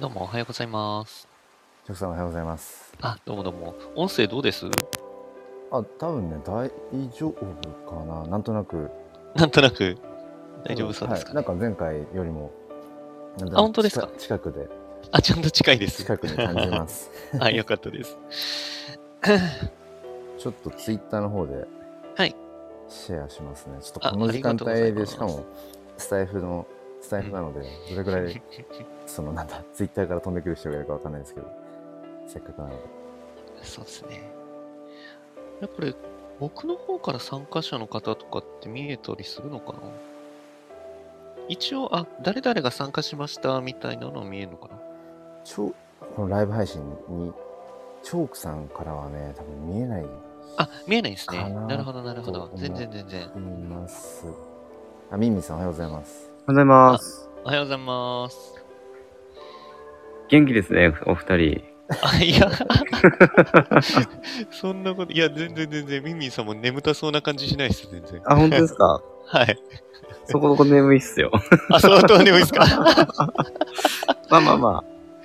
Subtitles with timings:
[0.00, 1.28] どうもおはようございます。
[1.84, 2.94] お客さんおはようございます。
[3.02, 3.74] あ、どうもどうも。
[3.94, 4.66] 音声どうです？
[5.70, 6.70] あ、多分ね、大
[7.10, 7.34] 丈夫
[7.88, 8.26] かな。
[8.26, 8.90] なんとなく。
[9.34, 9.98] なんとなく
[10.64, 12.50] 大丈夫そうですか、はい、なんか前回よりも。
[13.52, 14.06] あ本当ですか？
[14.06, 14.66] 近近くで、
[15.10, 15.98] あ、ちゃんと近いです。
[15.98, 17.10] 近くに感じます。
[17.38, 18.16] あ、よかったです。
[20.38, 21.66] ちょっとツイッターの方で。
[22.16, 22.34] はい。
[22.88, 23.78] シェアしますね。
[23.82, 25.44] ちょっとあこの時間帯で、しかも、
[25.98, 26.66] スタイフの、
[27.00, 28.42] スタイフなので、どれぐらい、
[29.14, 31.46] その、なんだ、ツイッターから飛んでくる人がいるかわかんないですけど、
[32.26, 32.76] せっかくなので。
[33.62, 34.32] そうですね。
[35.60, 35.94] いやこれ、
[36.40, 39.78] 僕の方から参加者の方とかって見えたりするのかな？
[41.48, 44.80] 一応、あ、誰々が参加しましたみたいなのは見えるのかな？
[45.44, 45.74] ちょ
[46.16, 47.32] このライブ配信に、
[48.02, 50.06] チョークさんからはね、多分見えない
[50.56, 51.38] あ、見えないですね。
[51.38, 53.22] かななるほど、なるほど全然全然。
[53.22, 54.26] います。
[55.10, 56.30] あ、ミンミンさんおはようございます。
[56.30, 57.30] おはようございます。
[57.44, 58.61] おはようございます。
[60.32, 61.62] 元気ですね、お二人。
[62.02, 62.50] あ、いや、
[64.50, 68.22] そんなこと、いや、全然全然、ミンミンさんも眠たそうな感じしないです、全然。
[68.24, 69.02] あ、本当ですか？
[69.28, 69.58] はい。
[70.24, 71.30] そこそこ眠いっすよ。
[71.68, 72.64] あ、相当眠いですか？
[74.30, 74.84] まあまあまあ、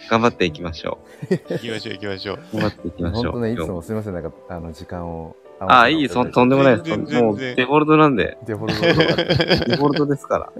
[0.09, 0.97] 頑張っていきましょ
[1.29, 2.39] 行きましょう、行きましょう。
[2.53, 2.57] う。
[2.59, 3.31] 頑張っていきましょう。
[3.31, 5.37] 本当ね、いつもすみません、なんか、あの、時間を。
[5.59, 6.83] ああ、いい、そんとんでもないです。
[6.83, 9.23] 全然もう、全然デフォルトなんで、デフォルトとか。
[9.65, 10.51] デフォルトですから。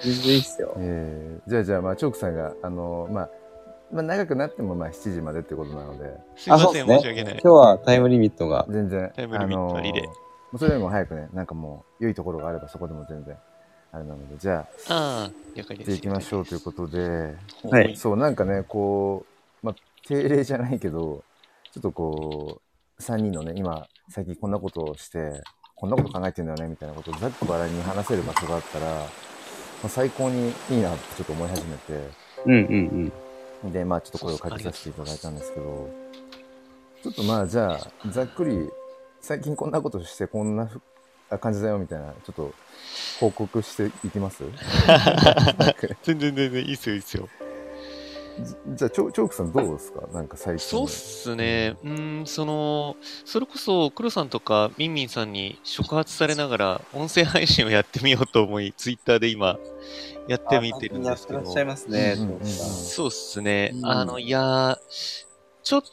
[0.00, 0.74] 全然いいっすよ。
[0.78, 3.28] えー、じゃあじゃあ、まあ、チョークさんが、あの、まあ、
[3.92, 7.40] まあ、長くなっても、まあ、7時までってことなので、すいません、申し訳ない。
[7.42, 8.66] 今日はタイムリミットが。
[8.68, 10.08] 全然、タイムリミットありでも
[10.54, 13.36] うそれよりも早くね、なんかもう、良いところがあれば、そこでも全然、
[13.92, 15.90] あれなので、じゃあ、ああ、了解です。
[15.90, 17.34] やっていきましょうということで、
[17.68, 19.26] はいそう、なんかね、こ
[19.62, 19.74] う、まあ、
[20.06, 21.22] 定例じゃないけど、
[21.72, 22.63] ちょっとこう、
[23.00, 25.42] 3人のね、今、最近こんなことをして、
[25.74, 29.02] こんなこと考えてんだよね、みたいなことをざっくばらんに話せる場所があったら、ま
[29.84, 32.08] あ、最高にいいなってちょっと思い始めて、
[32.46, 33.12] うんうん
[33.62, 33.72] うん。
[33.72, 35.90] で、まあちょっと声をかけさせていただいたんですけど、
[37.02, 38.70] ちょっとまあじゃあ、ざっくり、
[39.20, 40.70] 最近こんなことしてこんな
[41.40, 42.54] 感じだよみたいな、ちょっと
[43.20, 44.44] 報告していきます？
[46.04, 47.28] 全然全然いいっすよ、いいっすよ。
[48.38, 50.06] じじゃあ、チョチョークさんどうですか？
[50.12, 50.66] なんか最近。
[50.66, 51.76] そうっすね。
[51.84, 59.58] うーん、その、それこそ、黒さんとかミンミンさんに触発されながら、音声配信をやってみようと思い、ツイッターで今、
[60.26, 61.42] やってみてるんですけど。
[61.64, 63.70] ますねうんうんうんそうっすね。
[63.74, 64.76] うんあの、いやー、
[65.62, 65.88] ちょっと、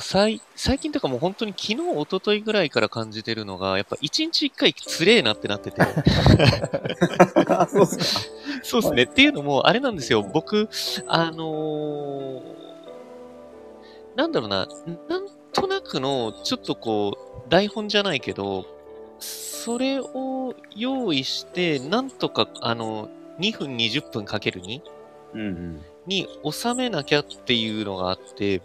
[0.00, 5.82] 最、最近とかもう本当に昨日、一昨日ぐらいから感じてるのが、やっぱ一日一回つれえなってなってて。
[7.48, 9.02] あ、そうですね。
[9.04, 10.22] っていうのも、あれなんですよ。
[10.22, 10.68] 僕、
[11.06, 12.60] あのー
[14.16, 14.66] なんだろうな、
[15.08, 18.66] なんとなくの、ちょっとこう、台本じゃないけど、
[19.18, 24.80] それを用意して、なんとか、あの、2分20分かける2
[25.34, 25.84] うんうん。
[26.06, 28.60] に収めなきゃっていうのがあって、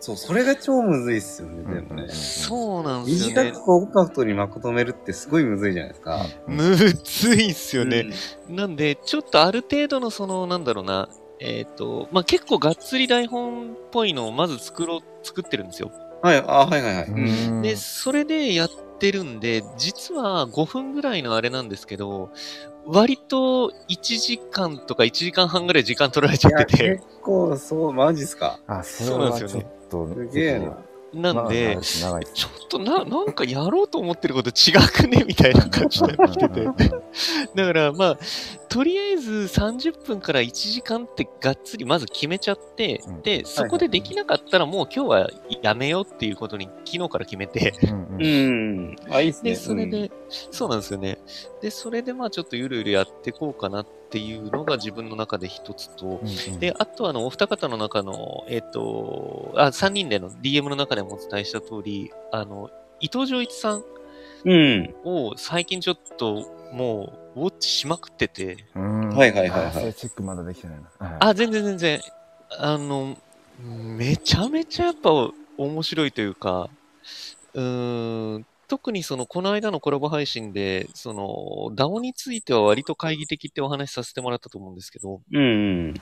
[0.00, 3.64] そう、それが超むずいっすよね、うんうんうんそうなんですよね短く。
[3.64, 6.24] コンパクトにまとめるってすごいむずいじゃないですか。
[6.46, 8.06] むずいっすよね。
[8.48, 11.08] うんなんで、ちょっとある程度のその、なんだろうな、
[11.40, 15.90] えっ、と、まあ、結構がっつり台本っぽいのをまず作ろう、作ってるんですよ。
[16.22, 17.04] はい、あ、はいはいはい。
[17.08, 22.30] うんで、それでやってるんで、実は5分ぐらいのあれなんですけど、
[22.86, 28.58] 割と1時間とか1時間半ぐらい時間取られちゃってて、結構、そう、マジっすか？
[28.66, 30.78] あ、そうなんですよねと、すげえな。
[31.32, 35.24] なんで、ちょっとな、なんかやろうと思ってること違くね？
[35.26, 36.90] みたいな感じになってきてて。
[37.54, 38.18] だからまあ、
[38.68, 45.30] とりあえず30分から1時間ってがっつりまず決めちゃって、うんで、そこでできなかったらもう今日は
[45.62, 48.96] やめようっていうことに昨日から決めて、うんううんん。
[49.10, 49.50] あ、いいっすね。
[49.50, 51.18] で、それで、そうなんですよね。
[51.62, 62.70] で、それでまあちょっとゆるゆるやっていこうかなっていうのが自分の中で一つと、うんうんで、あとはあの、お二方の中の、えっ、と、あ、3人での DM の中でもお伝えした通り、あの、
[63.00, 63.84] 伊藤浄一さん
[64.44, 64.94] うん。
[65.04, 71.06] を最近ちょっともうウォッチしまくってて、うんはいはいはいはいあそれチェックまだできてないな。
[71.06, 72.00] はいあ、全然全然、
[72.58, 73.16] あの、
[73.60, 75.10] めちゃめちゃやっぱ
[75.56, 76.70] 面白いというか、
[77.54, 85.42] うーん、特にその、この間のコラボ配信で、その、DAO については割と懐疑的ってお話しさせてもらったと思うんですけど、うんう
[85.92, 85.94] ん。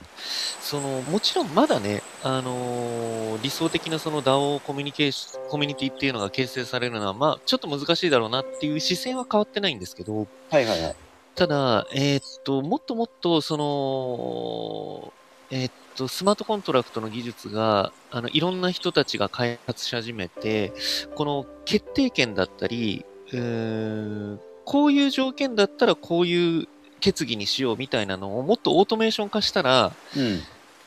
[0.61, 10.95] その、もちろんまだね、あのー理想的なその DAO コミュニケーション、コミュニティっていうのが形成されるのは、まあ、ちょっと難しいだろうなっていう視線は変わってないんですけど、はいはいはい。
[11.37, 15.13] ただ、えーっと、もっともっと、その、
[15.51, 20.73] えーっと、スマートコントラクトの技術が、あの、いろんな人たちが開発し始めて、
[21.13, 26.67] この決定権だったり、うこういう条件だったらこういう
[27.01, 30.39] 決議にしようみたいなのをもっとオートメーション化したら、うん。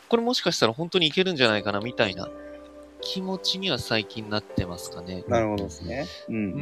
[0.08, 2.29] これもしかしたら本当にいけるんじゃないかなみたいな
[3.00, 5.25] 気持ちには最近なってますかね。
[5.29, 6.06] なるほどですね。
[6.29, 6.52] うんうんうん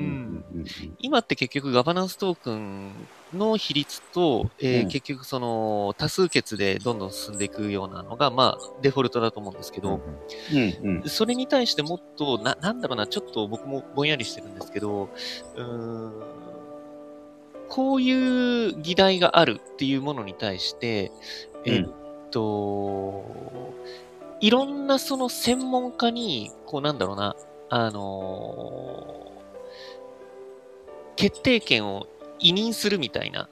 [0.55, 0.67] うん。
[0.99, 4.89] 今って結局ガバナンストークンの比率と、えーうん。
[4.89, 10.01] 結局その多数決でどんどん進んでいくようなのが、まあデフォルトだと思うんですけど、
[10.53, 11.09] うんうん。
[11.09, 15.11] それに対してもっと、な、なんだろうな、ちょっと僕もぼんやりしてるんですけど、
[15.57, 16.23] うーん、
[17.69, 21.13] こういう議題があるっていうものに対して、
[21.65, 21.89] えっ
[22.31, 23.75] と、
[24.41, 27.37] いろんなその専門家に、こうなんだろうな、
[27.71, 29.29] あのー
[31.19, 32.07] 決定権を
[32.39, 33.49] 委任するみたいな、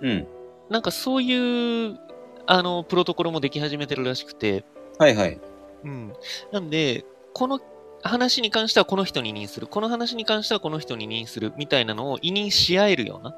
[0.00, 0.26] うん。
[0.68, 1.98] なんかそういう、
[2.46, 4.64] あの、プロトコルもでき始めてるらしくて、
[4.98, 5.40] はいはい。
[5.84, 6.12] うん。
[6.50, 7.60] なんで、この
[8.02, 13.36] 話に関してはこの人に委任する、この話に関してはこの人に委任するみたいなのを委任し合えるような。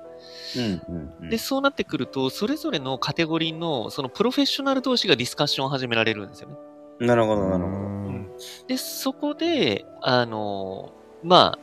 [0.57, 1.29] うんうんうん。
[1.29, 6.57] で、そうなってくると、それぞれのカテゴリーの、そのプロフェッショナル同士がディスカッションを始められるんですよね。
[7.01, 7.77] なるほど、うんなるほど。
[7.77, 7.99] うん
[8.69, 10.93] で、そこで、あの、
[11.23, 11.59] ま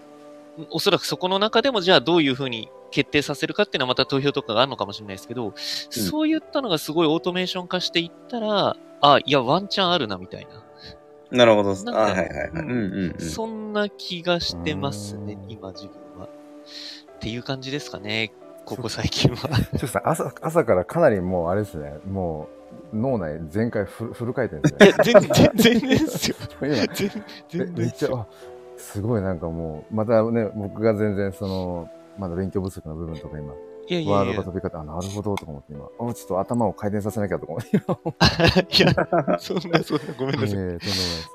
[0.59, 5.53] あ、おそらくそこの中でも、じゃあどういうふうに決定させるかっていうのはまた投票とかがあるのかもしれないですけど、
[5.89, 10.63] そういったのがすごいオートメーション化していったら、あ、いや、ワンチャンあるな、みたいな。
[11.31, 11.71] なるほど。
[11.71, 12.49] あなんかはいはいはい。
[12.49, 13.29] うんうんうんうん。
[13.29, 16.27] そんな気がしてますねう、ん今自分は。
[16.27, 16.29] っ
[17.19, 18.31] ていう感じですかね、
[18.65, 19.37] ここ最近は。
[19.37, 22.55] ちょっとさ朝朝からかなりもうあれですね、もう
[22.95, 25.12] 脳内全開フルフル回転ですね。
[25.12, 26.36] いや、全然、全然ですよ。
[27.53, 27.65] 今。
[27.77, 28.27] めっちゃ、あ
[28.77, 33.53] すごいなんかもう、またね、僕が全然その、まだ勉強不足の部分とか今、
[33.88, 34.44] いやいやいやワードが。
[34.44, 37.97] 飛び方、あ、なるほどとか思って今、あ、ちょっと頭を回転させなきゃとか思って今、
[38.69, 40.57] いや、そんな、そんな、ごめんなさい。
[40.57, 41.30] ええとんでもないです。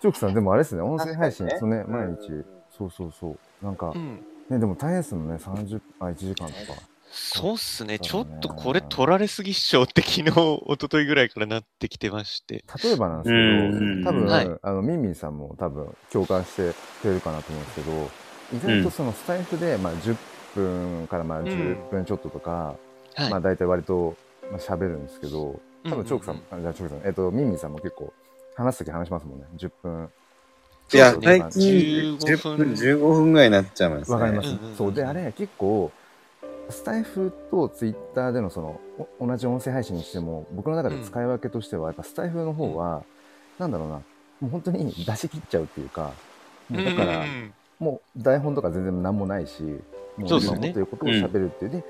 [0.00, 3.64] チョークさん、でもあれですね、音声配信、確かそうね、うん毎日、そうそうそう。
[3.64, 4.20] なんかう、ん。
[4.48, 6.80] ね、でも大変ですもんね、30、あ、1時間とか。
[7.10, 7.98] そうっすね。
[7.98, 12.64] ちょっとこれ取られすぎっしょって昨日、 一昨日ぐらいからなってきてまして。
[12.82, 16.72] 例えばなんですうんけど、多分、はいあの、ミンミンさんも多分共感して
[17.02, 18.10] くれるかなと思うんですけど、
[18.52, 20.16] 意外とそのスタイフで、まあ、10
[20.54, 22.76] 分からまあん10分ちょっととか、
[23.14, 23.30] はい。
[23.30, 24.16] まあ、大体割と、
[24.50, 28.12] まあ、喋るんですけど、多分チョークさん、うあじゃあチョークさん、えっと、ミンミンさんも結構、
[28.54, 29.46] 話すとき話しますもんね。
[29.56, 30.08] 10分。
[30.92, 34.14] いや、最近15 10分、15分ぐらいになっちゃいますね。
[34.14, 34.48] わかります。
[34.48, 34.92] うんうんうんそう。
[34.92, 35.92] で、あれ、結構、
[36.70, 38.80] スタイフとツイッターでのその、
[39.18, 43.02] お同じ音声配信にしても、僕の中で使い分けとしては、やっぱスタイフの方は、
[43.58, 44.02] なんだろうな、も
[44.44, 46.12] う本当に出し切っちゃうっていうか、
[46.68, 47.52] もうだから、うん。
[47.78, 49.62] もう台本とか全然何もないし、
[50.16, 51.70] もそう今思ってることを喋るっていう。
[51.70, 51.84] で、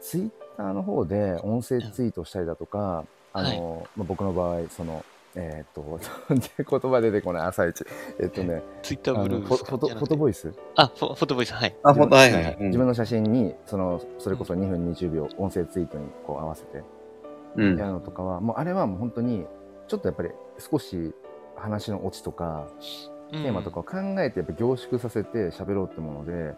[0.00, 5.98] ツイッターの方で音声ツイートしたりだとか、あの、まあ、僕の場合、その、えーっと、
[6.80, 7.84] 言葉出てこない、朝一。
[8.20, 10.52] えっとね、ツイッターブルースフォフォトフォトボイス？
[10.76, 11.76] あ、フォフォトボイス、はい。
[11.82, 12.44] あ、ほんと、はいはい。
[12.44, 12.56] はい。
[12.58, 12.66] うん。
[12.66, 16.82] 自分の写真に、その、それこそ2分20秒、音声ツイートにこう合わせて。
[17.56, 17.76] うん。
[17.76, 19.46] やるのとかは、もうあれはもう本当に、
[19.86, 21.14] ちょっとやっぱり少し
[21.56, 22.68] 話のオチとか、
[23.30, 26.54] テテーマとかを考えてやっぱ凝縮させて喋ろうってもので、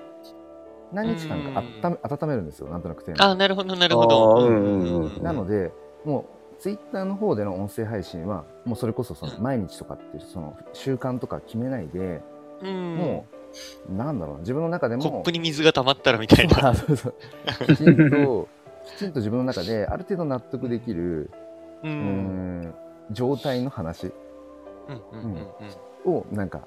[0.92, 3.28] 何日間か温め温めるんですよ、なんとなくテーマ。
[3.28, 4.36] をあ、なるほど、なるほど。
[4.38, 4.68] うんう
[5.04, 5.22] んうん。
[5.22, 5.72] なので、
[6.04, 12.20] もう、ツイッターの方での音声配信は、もうそれこそその毎日とかっていう、その習慣とか決めないで、
[12.62, 13.26] うん、も
[13.88, 16.68] う、なんだろうな、自分の中でも、コップに水が溜まったらみたいな。
[16.68, 17.14] あそうそう
[17.66, 18.48] きちんと、
[18.84, 21.30] きちんと自分の中で、ある程度納得できる、
[21.82, 21.88] う。
[21.88, 22.74] うん
[23.10, 24.12] 状態の話
[26.04, 26.60] を、なんか、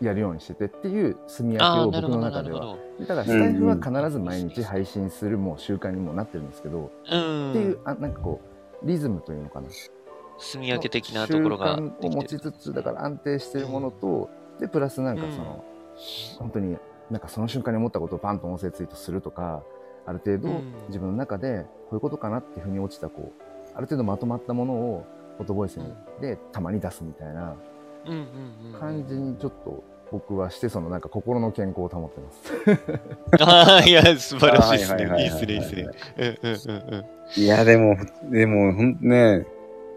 [0.00, 2.76] やるようにしててっていう住み分けを僕の中では。
[3.00, 7.50] だから、スタイフは必ず毎日配信するもう習慣にもなってるんですけど、うん。
[7.50, 8.53] っていう、あなんかこう、
[8.84, 9.68] リズムというのかな。
[10.38, 12.24] 住み分け的なところがを持。
[12.24, 15.64] ちつつ、だから安定しているものと、で、プラスなんかその、
[16.38, 16.76] 本当に
[17.10, 19.62] なんかその瞬間に思ったことをパンと音声ツイートするとか、
[20.06, 23.42] ある程度うん自分の中でこういうことかなっていうふうに落ちた、こう、
[23.74, 25.06] ある程度まとまったものを
[25.38, 25.86] フォトボイスに
[26.20, 27.56] でたまに出すみたいな
[28.06, 28.18] うんうん
[28.66, 28.80] うんうん。
[28.80, 29.82] 感じにちょっと
[30.14, 33.42] 僕はして、そのなんか心の健康を保ってます。
[33.42, 35.06] ああ、いや、素晴らしいですね。
[35.06, 35.88] はいはいはいはいいいっすね、いいっすね。
[36.18, 37.06] うんうんうんう
[37.38, 37.42] ん。
[37.42, 37.96] いや、でも、
[38.30, 39.44] でも、ほんとね、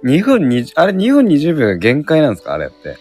[0.04, 2.54] 2分20、あれ2分20秒が限界なんですか？
[2.56, 2.98] あれって。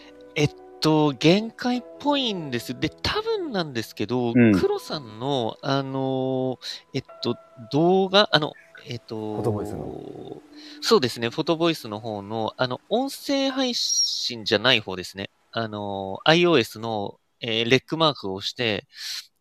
[0.79, 2.79] と、限界っぽいんです。
[2.79, 7.37] で、多分なんですけど、うん黒さんの、あのーえっと、
[7.73, 8.53] 動画、あの、
[8.87, 10.43] えっと、フォトボイスの
[10.83, 15.31] そうですね、フォトボイスの方の、あの、音声配信じゃない方ですね。
[15.57, 18.85] あの、iOS の、えーレックマークを押して、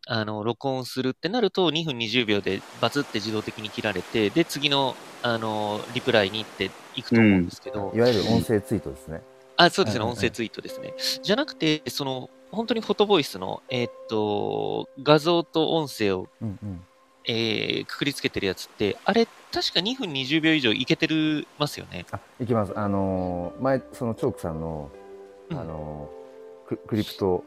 [0.08, 9.22] あの、録音するってなると、2分20秒でバツって自動的に切られて、で、次の、あの、リプライに行っていくと思うんですけど、いわゆる音声ツイートですね。
[9.58, 10.94] あ、そうですね、うんうんうん音声ツイートですね。
[11.22, 16.82] じゃなくて、その、本当にフォトボイスの、えーっと、画像と音声を、うんうん。
[17.28, 22.06] えーくくりつけてるやつって、あれ、確か2分20秒以上いけてるますよね。
[22.12, 22.72] あ、いきます。
[22.78, 25.05] あのー前、そのチョークさんの、うん
[25.52, 26.26] あのー
[26.68, 27.44] ククリプト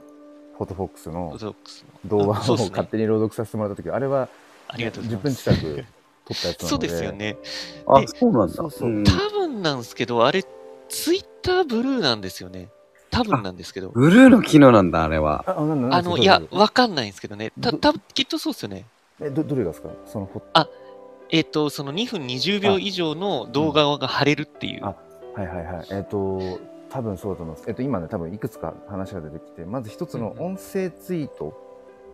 [0.57, 1.37] フォトフォックスの
[2.05, 4.28] 動画を勝手に朗読させてもらった時、あれは
[4.69, 5.45] ありがとうござい10分ます。
[5.45, 5.85] 近く
[6.26, 6.67] 撮ったやつなので。
[6.67, 7.12] そうですよ。
[7.12, 7.37] ね。
[7.87, 8.55] あ、でそうなんだ。
[8.55, 10.45] そうそうん多分なんですけど、あれ、
[10.88, 12.69] ツイッターブルーなんですよね。
[13.11, 13.90] 多分なんですけど。
[13.90, 15.45] ブルーの機能なんだ、あれは。
[15.47, 17.52] あ、の、いやわかんないんですけどね。
[17.61, 18.85] た、どたきっとそうですよね。
[19.21, 19.88] え、ど、どれがですか？
[20.07, 20.69] そのフォ
[21.31, 24.85] えっ、と、その2分20秒以上の動画が貼れるっていう。
[24.85, 24.95] あ
[25.35, 25.87] はいはいはい。
[25.90, 26.59] えっ、と、
[26.90, 27.68] 多分そうだと思います。
[27.68, 31.54] えっ、と、今ね、多分いくつか話が出てきて、まず一つの音声ツイート、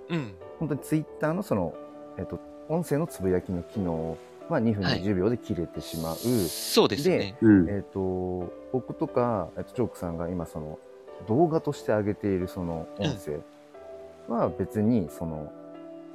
[0.09, 0.35] うん。
[0.59, 1.75] 本当にツイッターのその、
[2.19, 2.38] えっ、と、
[2.69, 4.16] 音声のつぶやきの機能
[4.49, 6.16] は2分はい20秒で切れてしまう。
[6.16, 7.37] そうですね。
[7.40, 7.69] うん。
[7.69, 10.78] えっ、と、僕とか、えっ、と、チョークさんが今その、
[11.28, 13.38] 動画として上げているその音声
[14.28, 15.52] は別にその、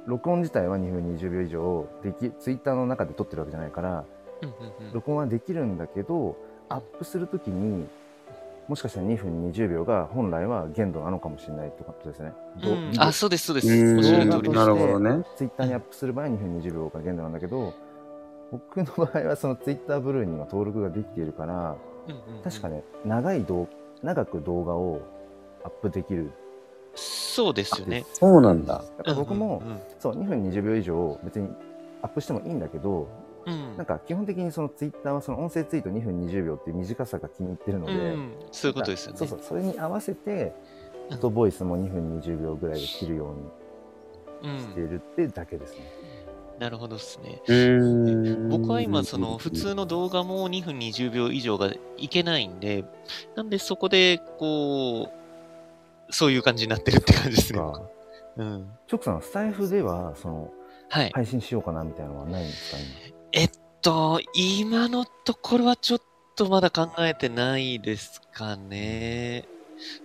[0.06, 4.04] 録音自体は2分20秒以上でき、ツイッターの中で撮ってるわけじゃないから、
[4.92, 6.36] 録音はできるんだけど、
[6.68, 7.86] アップするときに、
[8.70, 12.32] もしかしたら2分20秒が本来は限度なのかもしれないってことですね。
[12.62, 13.66] どうんあ、そうです、そうです。
[13.66, 14.54] うんおっしゃる通りです。
[14.54, 15.24] なるほどね。
[15.34, 17.74] ツイッターにアップする場合2分20秒が限度なんだけど、
[18.52, 23.66] 僕の場合はそのツイッターブルーには登録ができているから、うんうんうん確かね、長い動
[24.04, 25.00] 長く動画を
[25.64, 26.30] アップできる。
[26.94, 28.06] そうですよね。
[28.12, 28.84] そうなんだ。
[28.98, 31.48] だから僕も、うんうんそう、2分20秒以上別に
[32.02, 33.08] アップしてもいいんだけど、
[33.46, 39.18] うんなんか基本的にそのツイッターはその音声ツイート2分20秒っていう短さが気に入ってるので、うんそういうことですよね。
[39.18, 40.50] そうそう、それに合わせて、うん
[41.10, 43.34] フォトボイスも2分20秒ぐらいで切るよ
[44.42, 45.90] うにうんしているってだけですね。
[46.60, 47.42] なるほどですね。
[47.48, 52.84] うん僕は今、その普通の動画も2分20秒以上がいけないんで、
[53.34, 55.08] なんでそこで、こ
[56.08, 57.58] う、そういう感じになってるって感じですね。
[57.58, 57.82] か
[58.36, 58.70] うん。
[58.86, 60.52] チョクさん、スタイフではその
[60.90, 61.10] はい。
[61.14, 63.09] 配信しようかなみたいなのはないんですかえっ
[63.82, 66.02] と、今のところはちょっ
[66.36, 69.46] とまだ考えてないですかね。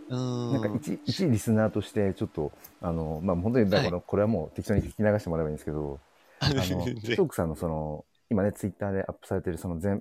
[0.09, 0.19] うん。
[0.49, 0.59] 今。
[0.59, 2.51] なんか一一リスナーとしてちょっと
[2.81, 5.99] あのまあ本当にだからこれはもう適当に聞き流してもらえばいいんですけど、
[6.39, 9.99] ああの チョークさんのその今ねツイッターでアップされてるその前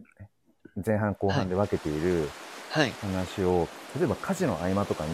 [0.85, 2.29] 前半後半で分けている
[2.71, 2.91] はい。
[3.01, 5.13] 話を、例えば家事の合間とかに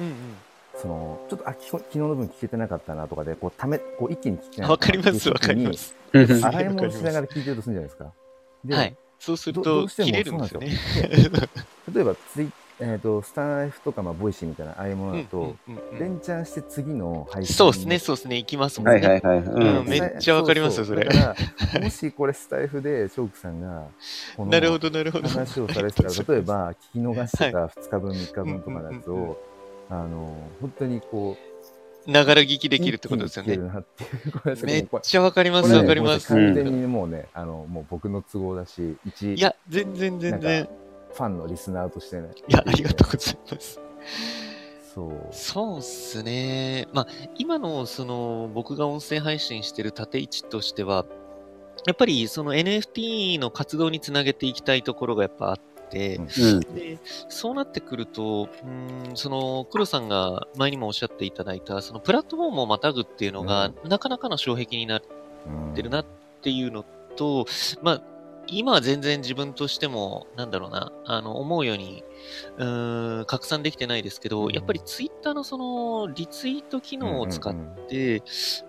[0.00, 0.36] うんうん。
[0.80, 5.72] そのちょっとあき昨日の分聞けてなかったなとかでこうためこう一気に聞きなわかります、わかりま。
[5.74, 5.94] す。
[6.12, 8.12] うん洗い物しながら聞いてるとするんじゃないですか。
[8.64, 8.96] ではい。
[9.18, 10.78] そうすると、切れるんですよね。
[11.92, 15.56] 例えばツイ、えー、とスタイフとか、まあ、 Voicy みたいなああいうものだと、
[15.98, 19.06] 連チャンして次の配信そうですね、そうですね、行きますもんね。
[19.06, 19.78] はいはいはい。
[19.80, 21.36] うんめっちゃわかりますよそれだか
[21.74, 23.88] ら、もしこれスタイフで、チョークさんが、
[24.38, 25.28] なるほど、なるほど。
[25.28, 29.36] 話をされてたら、 例えば、聞き逃してた2日分、3日分とかのやつを、
[29.90, 31.36] あの、本当にこ
[32.06, 33.58] う、ながら聞きできるってことですよね。
[34.62, 36.28] めっちゃわかります、これねわかります。
[36.28, 40.68] 完全にもうね、あの、もう僕の都合だし、一いや、全然全然。
[41.12, 42.30] ファンのリスナーとしてね。
[42.48, 43.80] いや、ありがとうございます。
[44.94, 45.12] そう。
[45.32, 46.86] そうっすね。
[46.92, 51.06] まあ、今の、その、僕が音声配信してる縦位置としては、
[51.86, 55.56] やっぱり、その NFT の活動につなげていきたいところがやっぱあっ
[55.88, 56.60] て、うんうん。
[56.74, 65.02] で、そうなってくると、うーん、その、黒さんが前にもおっしゃっていただいた、そのプラットフォームをまたぐっていうのが、なかなかの障壁になっ
[65.46, 66.06] うんてるなっ
[66.42, 66.84] ていうの
[67.16, 67.46] と、
[67.82, 68.02] まあ、
[68.50, 72.02] 今は全然自分としても、なんだろうな、あの、思うように、
[72.56, 78.22] うーん、拡散できてないですけど、うんやっぱりツイッターのその、リツイート機能を使っうんうんて、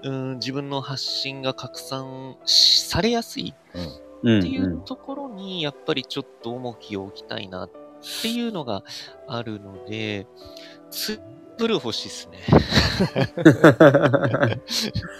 [0.03, 4.08] うん、自分の発信が拡散しされやすいうん。
[4.19, 7.71] っていうところに、やっぱりちょっと重きを置きたいなっ
[8.21, 8.83] ていうのが
[9.27, 10.27] あるので、
[10.89, 11.19] ツ
[11.57, 12.39] ブルー欲しいっすね。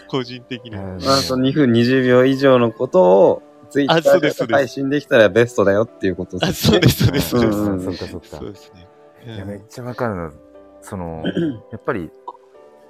[0.07, 0.83] 個人的には。
[0.83, 6.73] うんまあ、その2分20秒以上のことを、ツイッあターで配信できたらベストだよっていうことあ、ですね。
[6.73, 7.35] そうです、そうです。
[7.35, 8.87] うんそううんですそっかそっかそうですね。
[9.27, 10.31] うんいや、めっちゃわかるな。
[10.81, 11.23] その、
[11.71, 12.09] やっぱり、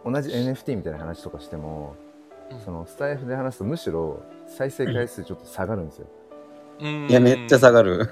[0.05, 2.08] 同じ NFT みたいな話とかしても、うん
[2.65, 6.07] そのスタイフで話すとむしろ再生回数ちょっと下がるんですよ。
[6.81, 7.07] うん。
[7.09, 8.09] いや、めっちゃ下がる。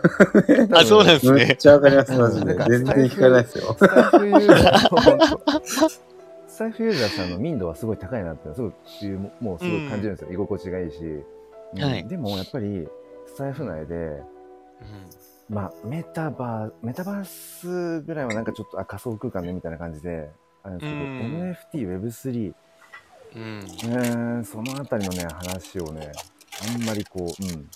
[0.74, 1.56] あ、そうなんですめっね。
[1.56, 2.54] ちゃわかります、マジで。
[2.56, 3.76] 全然聞かないですよ。
[3.78, 5.90] スタイフユーザー
[6.48, 8.72] スタイフユーザーさんの民度はすごい高いなってすごい
[9.06, 10.98] いうももうすごい感じるんですよ、居心地がいいし、
[11.76, 11.84] うん。
[11.84, 12.08] はい。
[12.08, 12.88] でもやっぱり
[13.28, 14.22] スタイフ内で
[15.50, 20.30] まあメタバーメタバースぐらいはなんかちょっとあ仮想空間ねみたいな感じで
[20.64, 22.02] あるんですけど、うん。
[22.02, 22.54] NFTWeb3
[23.38, 24.46] うん。
[24.46, 26.12] そのあたりのね話をね
[26.76, 27.70] あんまりこううん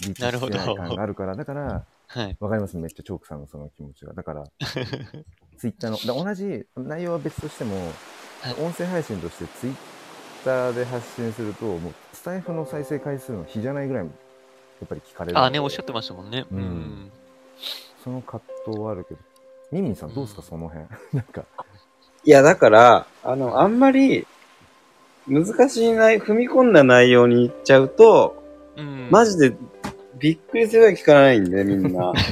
[0.00, 2.36] リーチなるほどしてない感があるからだからはい。
[2.40, 4.44] わかりますめっちゃチョークさんのその気持ちがだから
[5.58, 9.74] ツイッターのだ同じ内容は別としても、はい音声配信としてツイッ
[10.44, 11.92] ターで発信するともう
[12.26, 14.10] タイフの再生回数の比じゃないぐらい、や
[14.84, 15.38] っぱり聞かれる。
[15.38, 16.44] あ、ね、おっしゃってましたもんね。
[16.50, 17.12] うんうん。
[18.02, 19.20] その葛藤はあるけど。
[19.70, 20.86] ミンミンさんどうですか、その辺。
[21.14, 21.44] なんか、
[22.24, 24.26] いや、だから、あの、あんまり、
[25.28, 28.42] 難しい内、踏み込んだ内容に行っちゃうと、
[28.76, 29.08] うん。
[29.10, 29.56] マジで、
[30.18, 32.12] びっくりするぐらい聞かないんで、みんな。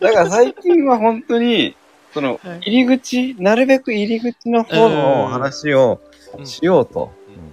[0.00, 1.76] だから最近は本当に、
[2.12, 6.00] そのはい、入り口、なるべく入り口の方の話を
[6.44, 7.10] しようと。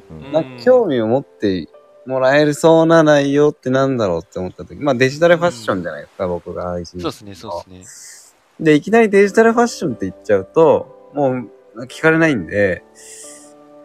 [0.10, 1.67] うんうんうんなんか興味を持って
[2.05, 8.65] もらえるそうな内容ってなんだろうって思った時、まあデジタルファッションじゃないですか、僕が愛するそうですね、そうですね。
[8.65, 11.50] で、いきなりデジタルファッションって言っちゃうと、もう
[11.88, 12.84] 聞かれないんで、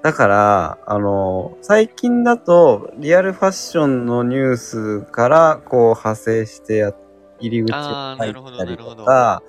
[0.02, 6.94] だから、あの、最近だと、リアルファッションのニュースから、こう派生してや、
[7.40, 7.74] 入り口を
[8.16, 9.42] 入ったりとか、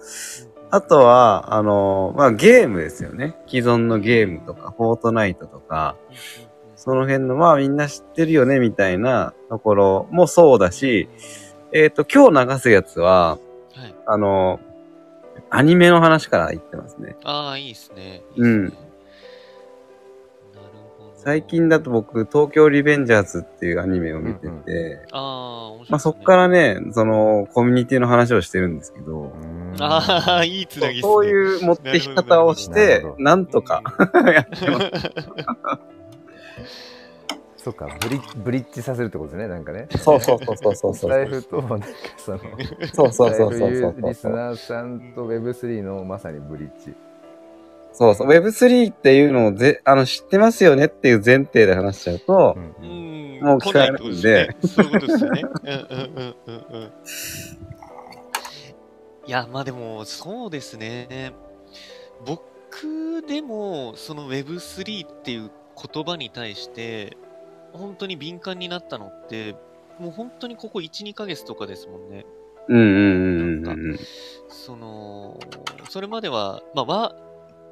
[0.69, 3.35] あとは、あの、まあ、ゲームですよね。
[3.47, 5.95] 既存のゲームとか、フォートナイトとか、
[6.75, 11.07] その辺の、まあみんな知ってるよね、みたいなところもそうだし、
[11.71, 13.37] えっ、と、今日流すやつは、
[13.75, 13.95] はい。
[14.05, 14.59] あの、
[15.49, 17.15] アニメの話から言ってますね。
[17.23, 18.03] ああ、いいですね。
[18.05, 18.75] いいっすねうんなる
[20.97, 21.13] ほど。
[21.15, 29.33] 最近だと僕、東京リベンジャーズっていうアニメを見てて、ああ、面白いね、まあそっからね、その、コミュニティの話をしてるんですけど、
[29.79, 31.13] ああ、いいつなぎっすね。
[31.13, 33.83] そういう持ってき方をしなてるほど、なんとか
[34.33, 34.91] やってます。
[37.67, 39.89] そうかブリ、ブリッジさせるってことですね、なんかね。
[39.97, 42.39] そうそうそうそうそうそうスタイフと、なんかその、
[42.93, 44.31] そうそうそうスタイそうフリスそう。
[44.31, 46.93] ナーさんと Web3 のまさにブリッジ。
[47.91, 48.27] そうそう。
[48.29, 53.39] Web3 っていうのをぜ、あの、知ってますよねっていう前提で話しちゃうとう、うんん。
[53.41, 55.41] もう聞かれないんでそういうことですよね。
[55.43, 56.91] うんうんうんうんうん。
[59.25, 61.33] いや、まあでも、そうですね。
[62.25, 65.51] 僕でも、その Web3 っていう
[65.93, 67.17] 言葉に対して、
[67.77, 69.55] 本当に敏感になったのって、
[69.99, 72.25] もう本当にここ1、2ヶ月とかですもんね。
[72.69, 73.99] うんうんうんうんうん。
[74.49, 75.39] その、
[75.89, 77.15] それまでは、まあ、わ、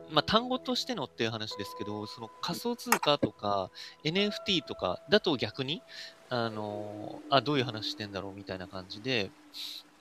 [0.10, 3.72] まあ、単語としてのっていう話ですけど、その仮想通貨とか
[4.04, 5.82] NFT とかだと逆に、
[6.30, 9.32] あの、あ、どういう話してんだろうみたいな感じで、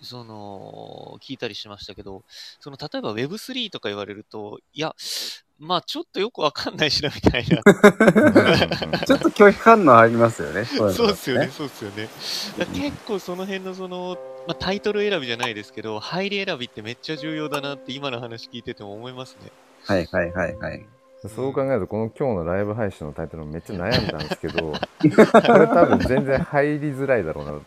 [0.02, 2.24] その、聞いたりしましたけど、
[2.60, 4.94] その、例えば Web3 とか言われると、いや、
[5.58, 7.62] まあ、ちょっとよくわかんないしな、みたいな。
[9.06, 10.64] ちょっと拒否反応ありますよね。
[10.64, 11.48] そういうのそうっすよね、。
[11.48, 12.08] そうっすよね。
[12.74, 19.50] 結構その辺のその、まあ、タイトル選びじゃないですけど、入り選びってめっちゃ重要だなって今の話聞いてても思いますね。
[19.84, 20.86] はいはいはいはい。
[21.28, 27.64] そう考えると、この今日のライブ配信のタイトルもめっちゃ悩んだんですけど、 これ多分全然入りづらいだろうなって。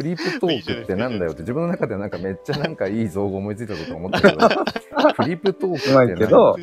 [0.00, 4.48] クリップトークってなんだよって 自分の中ではなんかめっちゃなんかいい造語思いついたと思ったけど、
[5.14, 6.56] クリップトークってうまいけど。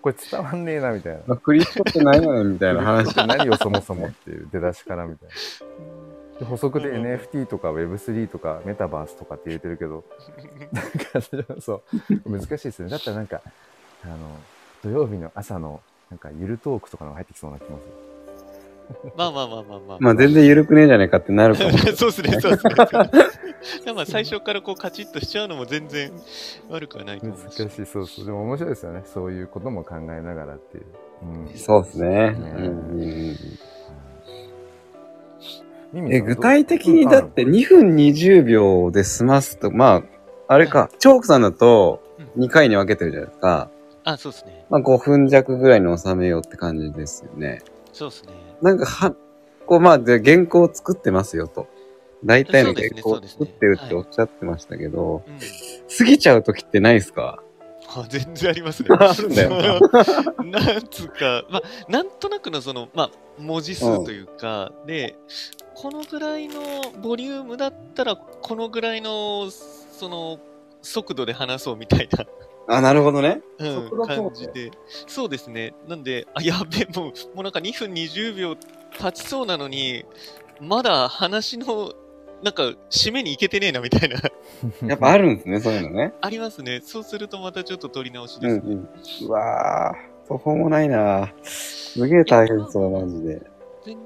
[0.00, 1.20] これ伝わんねえなみたいな。
[1.26, 3.14] まあ、クリップって何やねんみたいな話。
[3.26, 6.38] 何をそもそもっていう出だしからみたいな。
[6.38, 10.04] で補足で NFT とか Web3 とかメタバースとかって言ってるけど、
[10.72, 11.82] なんかそ
[12.26, 12.88] う、難しいですね。
[12.88, 13.42] だったらなんか、
[14.04, 14.16] あの、
[14.82, 18.07] 土曜日の朝のなんかゆるトークとかのが入ってきそうな気もする。
[19.16, 19.98] まあまあまあまあまあ。
[20.00, 21.70] まあ全然緩くねえじゃねえかってなるかも。
[21.96, 23.92] そうですね、そうですね。
[23.94, 26.12] まあ最初からこうカチッとしちゃうのも全然
[26.70, 27.58] 悪くはないと思うし。
[27.58, 28.24] 難しい、そうそう。
[28.26, 29.02] でも面白いですよね。
[29.04, 30.84] そういうことも考えながらっていう。
[31.22, 31.56] うん。
[31.56, 32.08] そうですね。
[32.08, 32.36] ね
[35.94, 40.02] うんえ、具体的にだって2分20秒で済ますと、ま
[40.48, 42.02] あ、あれか、チョークさんだと
[42.36, 43.70] 2回に分けてるじゃないですか。
[44.04, 44.64] あ、そうですね。
[44.70, 47.60] まあ5分弱ぐらいに収めようって感じですよね。
[47.92, 48.47] そうですね。
[48.62, 49.14] なんかは、
[49.66, 51.66] こうまあ、で原稿を作ってますよと。
[52.24, 55.38] 大体の原稿を作ってるっておっしゃってましたけど、うん。
[55.96, 57.42] 過ぎちゃう時ってないですか？
[57.90, 58.88] あ全然ありますね。
[58.98, 59.80] あるんだよ
[60.44, 65.16] なんつうか、まあ、なんとなくのその、まあ、文字数というか、で、
[65.74, 66.60] このぐらいの
[67.00, 70.38] ボリュームだったら、このぐらいの、その、
[70.82, 72.26] 速度で話そうみたいな、
[72.68, 73.40] あ、なるほどね。
[73.58, 74.70] うん感じで。
[75.06, 75.74] そうですね。
[75.88, 78.56] なんで、あ、やべえ、もう、もうなんか2分20秒
[78.98, 80.04] 経ちそうなのに、
[80.60, 81.94] まだ話の、
[82.42, 84.16] なんか、締めに行けてねえなみたいな、
[84.86, 86.12] やっぱあるんですね、そういうのね。
[86.20, 86.80] ありますね。
[86.84, 88.74] そうするとまたちょっと取り直しうんですね。
[88.74, 89.28] うん。
[89.28, 93.40] うわぁ、途方もないなすげえ大変そう、マジで。
[93.84, 93.98] 全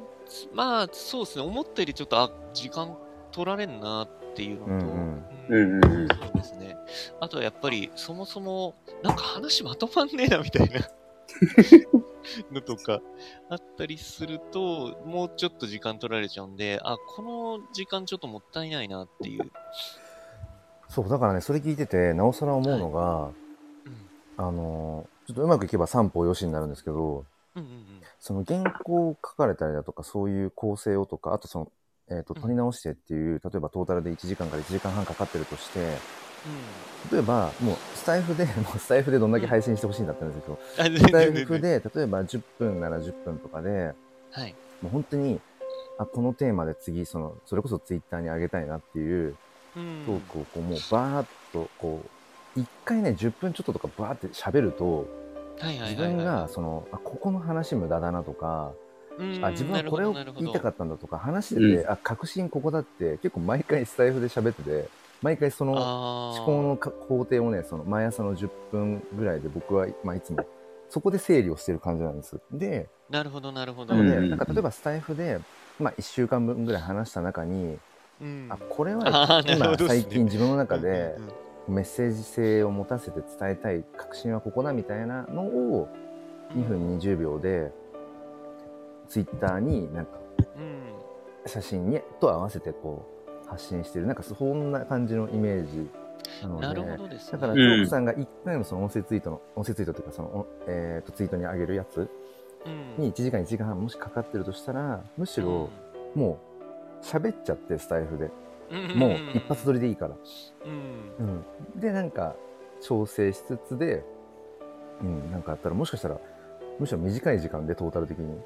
[0.55, 1.45] まあ、そうですね。
[1.45, 2.97] 思ったよりちょっと、あ、時間
[3.33, 6.77] 取られんなっていうのと、うんうんそうですね。
[7.21, 10.81] あとはやっぱり、そもそも、なんか話まとまんねえなみたいな
[12.53, 13.01] のとか
[13.49, 19.51] あったりすると、もうちょっと時間取られちゃうんで、あ、この時間ちょっともったいないなっていう。
[20.89, 23.31] そう、だからね、それ聞いてて、なおさら思うのが、
[24.37, 24.47] うん。
[24.47, 27.87] あの、ちょっとうまくいけば三歩よしになるんですけど、うんうんうん。
[28.19, 31.73] その原稿を書かれたりだとか、そういう構成をとか、あとその、
[32.17, 35.97] えっ、と、撮り直してっていう、例えばトータルで1時間から1時間半かかってるとして、
[37.11, 40.59] 例えば、もうスタイフで、 もうスタイフでどんだけ配信してほしいんだったんですけど、
[40.99, 43.95] スタイフで、例えば10分なら10分とかで、
[44.31, 44.55] はい。
[44.81, 45.41] もう本当に、
[45.99, 49.37] あ、このテーマで次、その、それこそツイッターに上げたいなっていう
[49.77, 50.03] うん。
[50.07, 52.01] トークをこう、もうバーッと、こ
[52.57, 55.07] う、一回ね、10分ちょっととかバーって喋ると、
[55.63, 55.97] 自。
[55.97, 58.82] 分が、その、あ、ここの話無駄だなとか、うん、
[59.43, 64.89] あ、自分はこれを言いたかったんだとか、話してて、うあ、確信ここだって、結構毎回スタイフで喋ってて、
[65.23, 65.73] 毎回その
[66.37, 70.45] 思考のか工程をね、その毎朝の10分ぐらいで僕は、まあ、いつも、
[70.89, 72.41] そこで整理をしてる感じなんです。
[72.51, 73.95] で、なるほどなるほど。
[73.95, 75.39] なので、うんなんか例えばスタイフで、
[75.79, 77.79] まあ、1週間分ぐらい話した中に、
[78.21, 78.47] うん。
[78.51, 81.17] あ、これは今最近自分の中で
[81.69, 85.89] メッセージ性を持たせて伝えたい確信はここだみたいなのを
[86.57, 87.73] 2分20秒で
[89.13, 90.13] ツイッターになんか
[90.57, 93.05] うん写真にと合わせてこ
[93.45, 95.91] う発信してるなんかそんな感じのイメージ
[96.43, 97.33] なのでなるほどですね。
[97.33, 102.09] だから、うんチョークさんが1回のその音声ツイートの、音声ツイートというか、その、おえーと、ツイートに上げるやつ
[102.65, 105.69] うんに1時間1時間半もしかかってるとしたら、むしろ、
[106.15, 106.39] も
[107.03, 108.31] う、喋っちゃって、スタイフで。
[108.71, 110.17] うんもう、一発撮りでいいから。
[110.65, 111.45] うん
[111.75, 111.81] うん。
[111.81, 112.35] で、なんか、
[112.81, 114.05] 調整しつつで、
[115.03, 116.19] うん、なんかあったら、もしかしたら、
[116.79, 118.41] むしろ短い時間でトータル的に。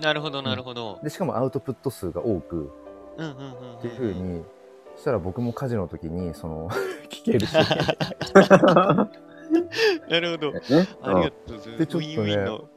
[0.00, 1.00] なるほどなるほど。
[1.02, 2.72] で、しかもアウトプット数が多く、
[3.16, 4.44] うんうんうんうんっていう風に、
[4.96, 6.68] そしたら僕も家事の時に、その、
[7.10, 7.54] 聞けるし。
[10.08, 10.52] なるほど。
[10.52, 10.60] ね。
[11.02, 11.78] ありがとうございます。
[11.78, 12.54] で、ちょっとね、の。
[12.54, 12.68] 思っ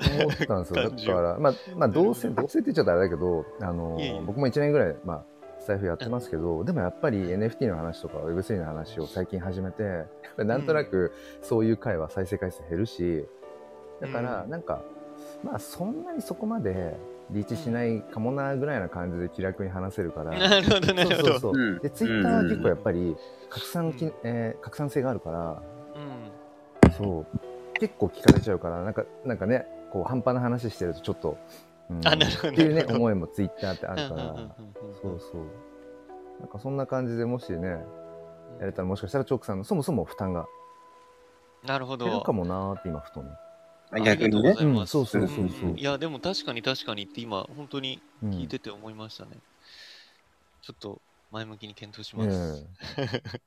[0.47, 1.15] たんですよ。
[1.15, 5.23] だから、まあ、まあ、どうせ、どうせって言っちゃったらあれだけど、あの僕も1年ぐらい、まあ、
[5.59, 10.05] スタイフやってますけど、でもやっぱり NFT の話とか Web3 の話を最近始めて、
[10.37, 13.25] なんとなくそういう回は再生回数減るし、
[13.99, 14.81] だから、うんなんか、
[15.43, 16.97] まあ、そんなにそこまで
[17.29, 21.15] リーチしないかもなぐらいな感じで気楽に話せるから、 なるほどなるほど。
[21.15, 21.51] そうそうそう。
[21.53, 21.79] うん。
[21.79, 23.15] で、ツイッターは結構やっぱり
[23.49, 25.61] 拡散き、えー拡散性があるから、
[26.85, 26.91] うん。
[26.91, 27.79] そう。
[27.79, 31.37] 結構聞かれちゃうから、なんか、なんかね、こう、半端な話してるとちょっと、
[31.89, 32.07] うん。
[32.07, 34.35] あなるほどっていうね思いもツイッターってあるから、
[35.01, 35.41] そうそう。
[36.39, 37.83] なんかそんな感じでもしね、
[38.59, 40.45] やれたらもしかしたらチョークさんのそもそも負担が
[41.65, 42.05] なるほど。
[42.05, 43.29] 減るかもなーって今ふとね。
[43.91, 44.55] 逆にありがとうねご。
[44.57, 49.31] ざいますうんそうそうそうそうんんいや、でも確かに確かにって今、本当にうん、聞いてて思いましたね。
[50.61, 52.65] ちょっと前向きに検討します。
[52.97, 53.41] ええ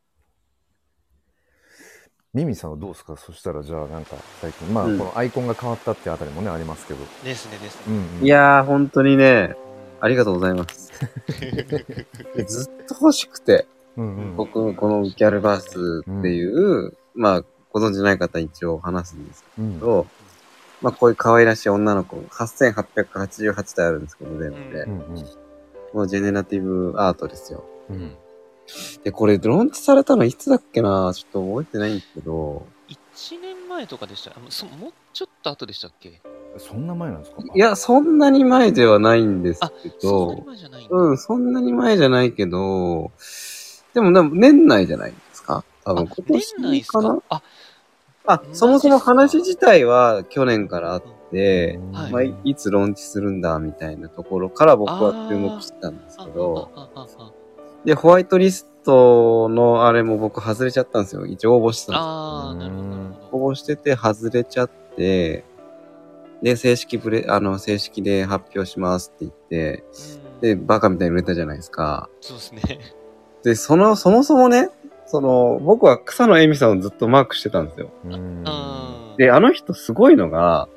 [2.33, 3.17] ミミさんはどうですか？
[3.17, 7.01] そしたらじゃあなんか最近、まあ、うんこのアイコンが変わったってあたりもね、ありますけど。
[7.25, 7.83] ですね、ですね。
[7.89, 8.25] うん、うん。
[8.25, 9.57] いやー、本当にね、
[10.01, 10.93] ありががとうございます。
[12.47, 14.37] ずっと欲しくて、うんうん。
[14.37, 20.07] 僕、このギャルバースっていう、まあ、ご存知ない方一応話すんですうんけど、
[20.83, 24.83] まあ、こういう可愛らしい女の子、8888体あるんですけど、全部で。
[24.83, 24.89] う。
[24.89, 24.91] ん。
[24.91, 25.25] うん。
[25.93, 27.65] もうジェネラティブアートですよ。
[27.91, 28.17] うん。
[29.03, 31.13] で、これ、ローンチされたのいつだっけな？
[31.15, 34.31] ちょっと覚えてないんですけど、1年前とかでした。
[34.31, 36.21] あそもうちょっと後でしたっけ？
[36.59, 37.43] そんな前なんですか？
[37.53, 40.97] いや、そんなに前ではないんですけそんなにど、前じゃないんだ。
[40.97, 43.11] うん、そんなに前じゃないけど、
[43.95, 45.65] でも、でも年内じゃないですか？
[45.85, 47.17] 多分、あ今年かな？
[47.17, 47.43] かあ、
[48.33, 56.71] あ、そもそも話自体は去年からあって、はいまあ、いいつローンチするんだみたいなところから僕は注目してたんですあけど、
[57.85, 61.27] で、ホワイトリストのあれも僕外れちゃったんですよ。
[61.27, 62.75] 一応応募してたんですああ、なる
[63.31, 63.45] ほど。
[63.47, 65.45] 応募してて外れちゃって、
[66.43, 69.85] で、正式ブレ、あの、正式で発表しますって言って、
[70.25, 72.09] うんで、バカみたいに売れたじゃないですか。
[72.21, 72.63] そうですね。
[73.45, 74.71] で、その、そもそもね、
[75.11, 77.91] その、僕は草野恵美さんをずっとマークしてたんですよ。
[79.19, 80.69] で、あの人すごいのが、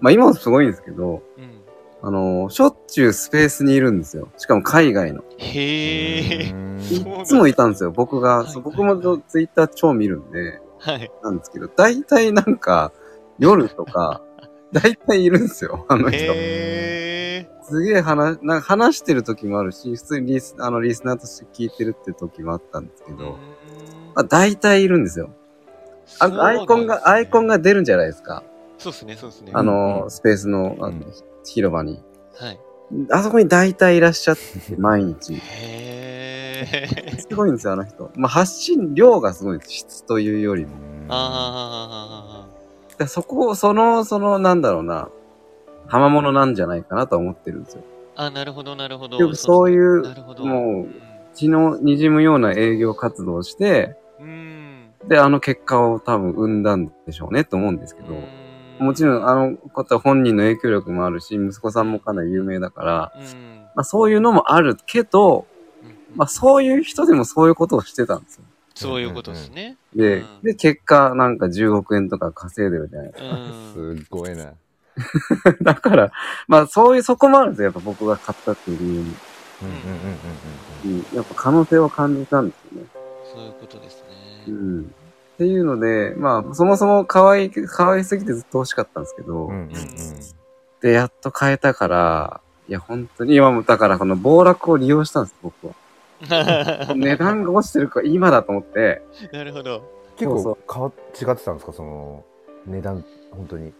[0.00, 1.56] まあ今もすごいんですけど、うん
[2.02, 4.28] あの、しょっちゅうスペースにいるんですよ。
[4.36, 5.24] しかも海外の。
[5.38, 7.90] へいつもいたんですよ。
[7.90, 8.96] 僕が、僕も
[9.26, 11.10] ツイッター超見るんで、はい。
[11.22, 12.92] なんですけど、大体なんか、
[13.38, 14.22] 夜とか、
[14.72, 16.18] 大体いるんですよ、あの人。
[16.18, 17.50] へえ。
[17.62, 23.36] すげえ話、なんか話してる時もあるし、普通にリスあのリスナーとして聞いてるって時もあったんですけど、
[24.16, 25.30] まあ、大体いるんですよ。
[26.20, 27.58] あアイコンが、アイコンが。
[27.58, 28.42] が出るんじゃないですか。
[28.78, 29.52] そうですね、そうですね。
[29.54, 31.12] あの、うんスペースのあのうん
[31.44, 32.02] 広場に。
[32.34, 32.58] はい。
[33.10, 35.34] あそこに大体いらっしゃって、毎日。
[35.36, 36.68] へ
[37.12, 37.18] え。
[37.18, 38.10] すごいんですよ、あの人。
[38.16, 39.70] まあ、発信量がすごいです。
[39.70, 40.70] 質というよりも。
[41.08, 42.48] あ
[42.90, 45.10] だからそこを、その、その、なんだろうな、
[45.88, 47.82] 賜物なんじゃないかなとは思ってるんですよ。
[48.16, 48.24] あ。
[48.24, 49.18] あ、なるほど、なるほど。
[49.18, 50.44] よくそういうなるほど。
[50.44, 50.86] もう
[51.34, 53.96] 血の滲むような営業活動をして。
[55.08, 58.24] で、あの結果を多分生んだんでしょうねと思うんですけど、うん
[58.78, 63.66] もちろんあの方本人の影響力もあるし、息子さんもかなり有名だから、うん。
[63.74, 65.46] まあそういうのもあるけど、
[65.82, 68.44] うんまあそういう人でもそういうことをしてたんですよ。
[68.74, 69.76] そういうことですね。
[69.94, 73.24] で、うんで、結果なんか10億円とか稼いでるじゃないです
[73.80, 73.98] うん。
[73.98, 74.44] すっごいな。
[74.44, 74.52] か。
[75.62, 76.12] だから、
[76.46, 77.64] まあそういう、そこもあるんですよ。
[77.66, 79.16] やっぱ僕が買ったっていう理由に。
[79.62, 79.74] うんうん
[80.84, 82.88] うんうんやっぱ可能性を感じたんですよね。
[83.32, 84.04] そういうことです
[84.48, 84.56] うね。
[84.56, 84.94] ん。
[85.36, 89.50] っていうので、まあ、そもそも可愛い、可愛すぎてずっと欲しかったんですけど、うん。
[89.50, 89.70] うんうんうん。
[90.80, 95.74] で、やっと買えたから、いや、本当に今も、だからこの暴落を利用したんです、僕は。
[96.96, 99.82] 値段が落ちてるから今だと思って、なるほど。
[100.16, 101.72] 結そうそう構変わ違ってたんですか？
[101.74, 102.24] その
[102.66, 103.74] 値段、本当に。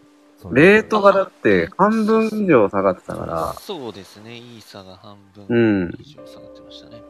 [0.52, 4.36] レートがだって半分以上下がってたから、そうですね。
[4.36, 5.96] いい差が半う分ん。
[5.98, 7.02] 以上下がってましたね。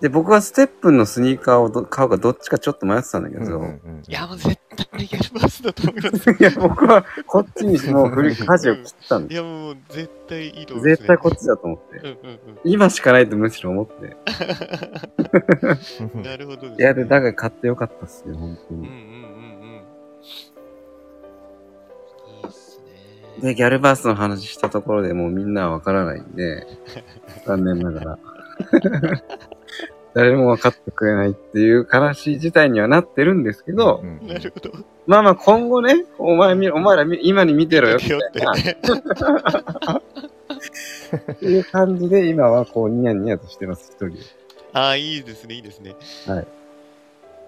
[0.00, 6.30] で、僕はステップンのスニーカーをど買うかどっちかちょっと迷ってたんだけど、うんうんうんいや、もう絶対ギャルバスだと思います。
[6.30, 11.06] いや、僕はこっちにもう振り、舵を切ったんでいや、もう絶対いいと思います、ね。
[11.06, 11.98] 絶対こっちだと思って。
[11.98, 14.16] うんうん今しかないとむしろ思って。
[16.14, 16.22] うん。
[16.22, 16.76] なるほどです、ね。
[16.78, 18.88] いや、で、だから買ってよかったっすよ、本当に。
[18.88, 19.72] うんうんうんうん。
[19.72, 19.76] い
[22.44, 22.80] いっす
[23.40, 23.42] ね。
[23.42, 26.66] で、ギャルバースの話したところでもうみんなはわからないんで、
[27.46, 28.18] 残念ながら。
[30.18, 34.72] 誰も分かってくれないっていう悲しい事態にはなってるんですけど、うんうんなるほど。
[35.06, 38.78] まあまあ今後ね、お前み、お前らみ今に見てろよみたいな、ってね。
[41.32, 44.18] っていう感じで今はこうニヤニヤとしてます、一人。
[44.72, 45.94] ああ、いいですね、いいですね。
[46.26, 46.46] はい。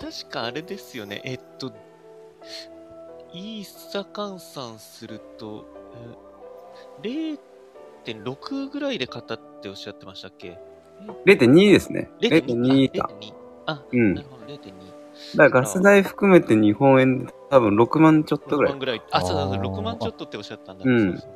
[0.01, 1.23] 確かあれですよね。
[1.25, 1.73] えっと、
[3.33, 5.67] イーサ換算すると、
[7.03, 7.35] え
[8.07, 10.57] 0.6ぐらいで買ったっておっしゃってましたっけ？
[11.27, 12.11] 0.2ですね。
[12.21, 13.11] 0.2 0.2か。。
[13.67, 15.37] あ、うんなるほど、0.2。
[15.37, 18.79] だからガス代含めて日本円で多分6万ちょっとぐ6らい万。
[18.79, 19.03] ぐらい。
[19.11, 20.85] あ、そうだ、そうだあー6万ちょっとっておっしゃったんだ。
[20.87, 21.31] うんそうそう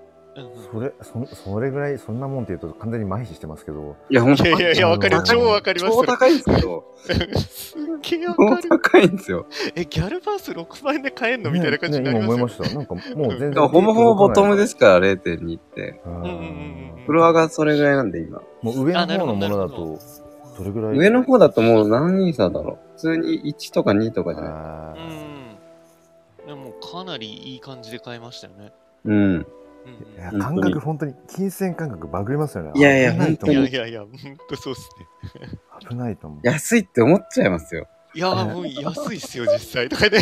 [0.73, 5.31] それそ、それぐらい、そんなもんって言うと完全に麻痺してますけど、いや、ほんといやいやいや、わかります。
[5.33, 5.97] 超わかります。
[5.97, 8.69] 超高いんですけど、すっげえわ超かる。
[8.69, 9.47] 高いんですよ。
[9.77, 12.77] え、ギャルバース6万円で買えんのみたいな感じになりねますよね今思いました。
[12.77, 13.69] なんかもう全然。
[13.69, 16.01] ほぼほぼボトムですから、0.2って。
[17.07, 18.43] フロアがそれぐらいなんで、今。
[18.63, 19.99] もう上の方のものだと、
[20.59, 20.97] どれぐらい？
[20.99, 22.79] 上の方だともう何差だろう。
[22.95, 25.01] 普通に1とか2とかじゃない。
[25.01, 26.47] うん。
[26.47, 28.73] でもかなりいい感じで買いましたよね。
[29.05, 29.47] うん。
[30.39, 32.73] 感覚、本当に、金銭感覚バグりますよね。
[32.75, 33.55] いやいや危ないとい。
[33.55, 34.11] やいやいや、ほん
[34.49, 34.89] とそうっす
[35.41, 35.49] ね。
[35.89, 36.41] 危ないと思う。
[36.43, 37.87] 安いって思っちゃいますよ。
[38.15, 39.89] いや、もう安いっすよ、実際。
[39.89, 40.21] とかね。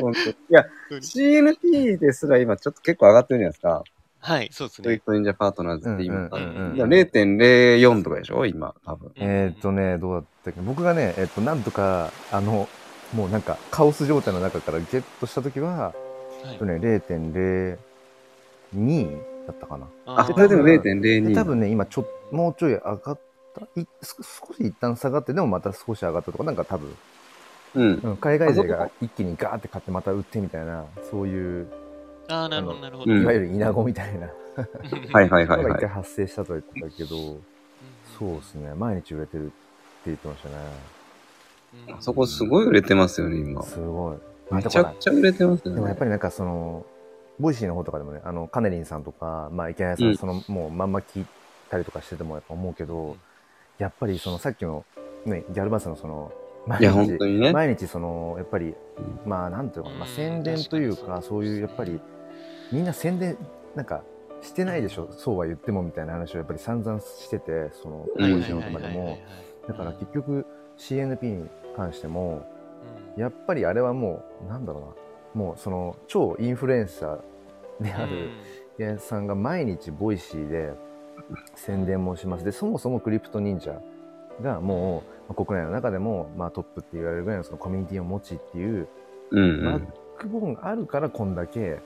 [0.00, 3.84] 本当いや、当に CNP ですら今ちょっと結構上がってるじゃないですか。
[4.20, 4.84] はい、そうですね。
[4.84, 6.16] トイット忍者パートナーズって今。
[6.16, 9.10] うんうんうんうんいや0.04とかでしょ今、多分。
[9.16, 12.68] えーっとね、どうだったっけ僕がね、えっと、なんとか、あの、
[13.14, 15.94] もうなんか、カオス状態の中からゲットしたときは、は
[16.44, 16.78] いえっとね、
[18.74, 19.86] 0.02だったかな。
[20.06, 21.34] あ、ーそれでもで0.02。
[21.34, 23.20] 多分ね、今ちょ、もうちょい上がっ
[23.54, 26.96] た、いす少し一旦下がって、でもまた少し上がったとか、なんか多分、
[27.74, 28.00] うん。
[28.02, 31.66] うん、海外勢が一気にガーって買ってまた売ってみたいな、そういう、
[32.28, 33.12] あー、なるほど、なるほど。
[33.12, 34.28] うんいわゆるイナゴみたいな
[35.12, 35.88] はいはいはいはい一回。
[35.88, 37.16] 発生したとは言ってたけど、
[38.18, 39.52] そうですね、毎日売れてるって
[40.06, 40.54] 言ってましたね。
[41.88, 43.62] うんあそこすごい売れてますよね、今。
[43.62, 44.54] すごい。
[44.54, 45.74] めちゃくちゃ売れてますよね。
[45.76, 46.84] でもやっぱりなんかその、
[47.42, 50.16] Voicy の方とかでもね、あの、カネリンさんとか、まあ、池谷さん、うん。
[50.16, 51.26] その、もうまんま聞い
[51.70, 53.16] たりとかしててもやっぱ思うけど、
[53.78, 54.84] やっぱりそのさっきの、
[55.26, 56.32] ね、 Galverse のその、
[56.66, 57.52] 毎いや、本当にね。
[57.52, 58.74] 毎日その、やっぱり、
[59.26, 62.00] まあ、なんていうのかな、まあ、うん宣伝というか、そういう、やっぱり、
[62.70, 63.36] みんな宣伝、
[63.74, 64.04] なんか、
[64.42, 69.18] してないでしょ、そうは言ってもみたいな話をやっぱり散々してて、その、ボうんイシーのとかでも、
[69.66, 70.46] だから結局、
[70.78, 72.46] CNP に関しても、
[73.16, 74.94] やっぱりあれはもう、なんだろ
[75.34, 77.20] うな、もうその、超インフルエンサー
[77.82, 78.30] である、
[78.98, 80.72] さんが毎日 Voicy で
[81.54, 82.44] 宣伝もします。
[82.44, 83.80] で、そもそも CryptoNinja
[84.42, 88.88] がもう、まあ国内の中でも、まあ、トップって言われるぐらいのそのコミュニティを持ちっていう、
[89.30, 89.86] うんバッ
[90.18, 91.80] クボーンがあるからこんだけ、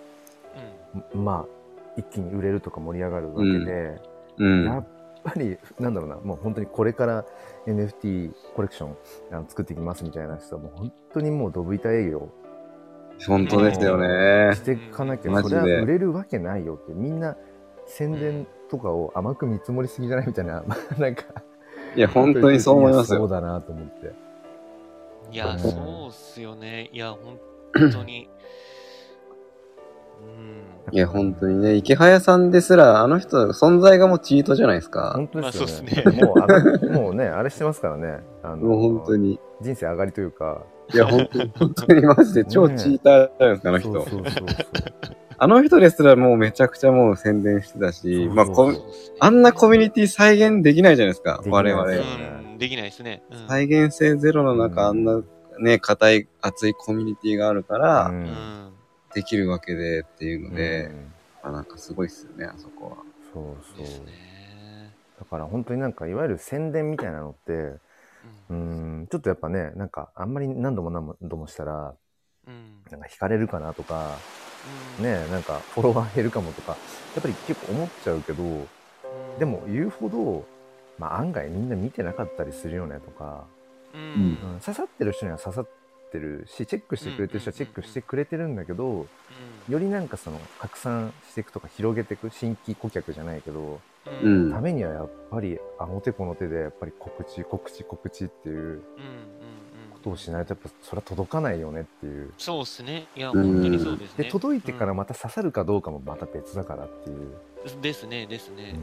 [1.15, 1.25] うん。
[1.25, 4.01] まあ、一気に売れるとか盛り上がるわけで、
[4.39, 4.65] うん。
[4.65, 4.87] やっ
[5.23, 7.25] ぱり、なんだろうな、もう本当にこれから
[7.67, 8.97] NFT コレクション
[9.33, 12.29] あの作っていきますみたいな人はもう本当にもうドブ板営業
[13.27, 14.61] 本当ですよねし。
[14.61, 17.37] ていかなきゃ、それは売れるわけないよって、みんな
[17.87, 20.65] 宣伝とかを甘く見積もりすぎじゃないみたいな、
[20.99, 21.25] なんか、
[21.95, 23.21] いや、本当にそう思いますよ。
[23.21, 24.13] やそうだなと思って。
[25.33, 26.91] いや、うんそうっすよね。
[26.93, 27.39] いや、本
[27.91, 28.29] 当に。
[30.89, 30.95] うん。
[30.95, 35.13] いや、本当にね、池早さんですら、あの人、存在がもうチートじゃないですか。
[35.15, 36.05] 本当ですよね。
[36.23, 38.21] もうもうね、あれしてますからね。
[38.43, 39.41] あのもう本当に。
[39.63, 40.63] 人生上がりというか。
[40.93, 43.93] いや、本当に、 本当にマジで超チーターじゃないですか、あの人。
[43.93, 44.47] そうそうそうそう。
[45.39, 48.73] あの人ですらもうめちゃくちゃもう宣伝してたし、まあこ
[49.21, 51.87] あんなコミュニティ再現できないじゃないですか、できない我々。
[51.89, 52.05] ですよ
[52.53, 53.23] うん、できないですね。
[53.31, 55.23] うん再現性ゼロの中、うんあんな
[55.59, 58.13] ね、硬い、熱いコミュニティがあるから。
[59.17, 62.97] できるわけでっていうのでう、んあなんかすごいっすよね、あそこは。
[63.33, 65.19] そうそう。
[65.19, 67.81] だから本当になんかいわゆる宣伝みたいなのってう
[68.51, 71.95] うんんちょっとやっぱねなんかあんまり何度も何度もしたら
[72.47, 72.85] うん。
[72.91, 74.21] なんか惹かれるかなとか
[74.99, 75.03] うん。
[75.03, 76.73] ねなんかフォロワー減るかもとか
[77.15, 80.45] やっぱり結構思っちゃうけどうんでも、言うほど、
[80.99, 83.47] まあ、案外みんな見てなかったりするよねとか、
[83.95, 85.71] ううんん、刺さってる人には刺さって
[86.19, 89.07] るしチェックしてくれてる人はチェックしてくれてるんだけど
[89.69, 94.27] よりなんかその拡散していくとか広げていく新規顧客じゃないけどう。
[94.27, 94.53] うんん。
[94.53, 98.83] ためにはやっぱりあの手この手でやっぱり告知告知告知っていう。
[99.93, 103.07] ことをしないとやっぱそれは届かないよねっていうそうですね。
[103.17, 104.25] いや、うん本当にそうですね。
[104.25, 107.21] で届いてからまた刺さるかどうかもまた別だからっていう、う
[107.79, 108.75] んですね、ですね。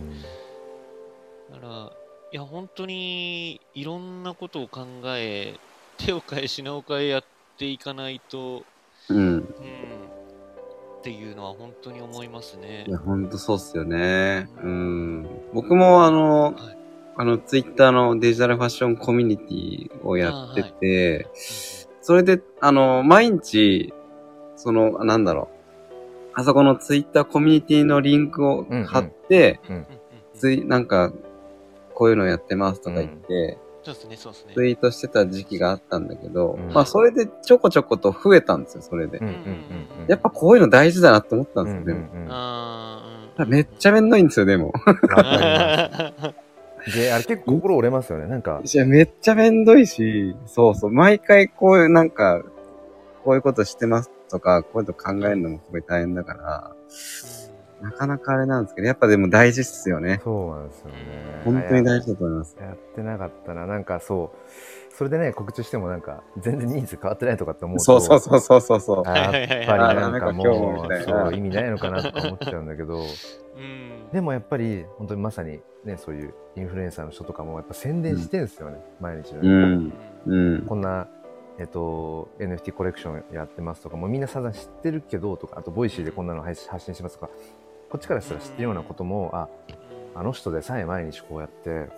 [1.51, 1.91] だから、
[2.31, 5.55] いや、本当にいろんなことを考え、
[6.05, 7.23] 手を変え、品を変えやっ
[7.57, 8.63] ていかないと、
[9.09, 9.17] うん。
[9.17, 9.45] うん、っ
[11.03, 12.91] ていうのは本当に思いますねい。
[12.91, 14.47] や、ほんとそうっすよね。
[14.63, 15.27] うん。
[15.53, 16.83] 僕もあの、はい
[17.15, 21.27] あの、ツイッターのデジタルファッションコミュニティをやってて、
[22.01, 23.93] それで、あの、毎日、
[24.55, 25.53] その、なんだろう。
[26.35, 29.99] あそこのツイッターコミュニティのリンクを貼って、うんうんうんうん
[30.33, 31.13] ツイ、なんか、
[31.93, 34.53] こういうのやってますとか言って、そうですね、そうですね。
[34.53, 39.17] ツイートしてた時期があったんだけど、うんまあ、それでちょこちょこと増えたんですよ、それで。
[39.17, 41.99] うんうんうんうんやっぱこういうの大事だなって思ったんですよ、でも。
[41.99, 44.73] うんうんうんあーうんめっちゃめんどいんですよ、でも。
[44.85, 46.33] わかります
[46.97, 52.43] であれ結構心折れますよねなんかいや、めっちゃめんどいし、そうそう、毎回こういうなんか、
[53.23, 56.71] こういうことしてますとか、こういうの考えるのもすごい大変だから、
[57.83, 60.21] なかなかあれなんですけど、やっぱでも大事っすよね。
[60.23, 60.93] そうなんですよね
[61.43, 62.55] 本当に大事だと思います。
[62.59, 69.03] やってなかったななんかそうそれでね告知してもなんか全然ニーズ変わってないとかって思うとそうそうそうそうそうそう。
[69.05, 79.93] あやっぱりなんかももうそう意味ないのかなとか思っちゃうんだけどうんでもやっぱり本当にまさにねそういうインフルエンサーの人とかもやっぱ宣伝してんすよね、毎日のようん。
[80.27, 80.65] うん。
[80.67, 81.07] こんな、
[81.59, 87.31] えっと、NFT コレクションやってますとかもうみんなさん知ってるけどとかあと Voicy でこんなの配信発信しますとか
[87.93, 89.47] こっちからしたら知ってるようなこともあ
[90.15, 91.89] あの人でさえ毎日こうやってやっ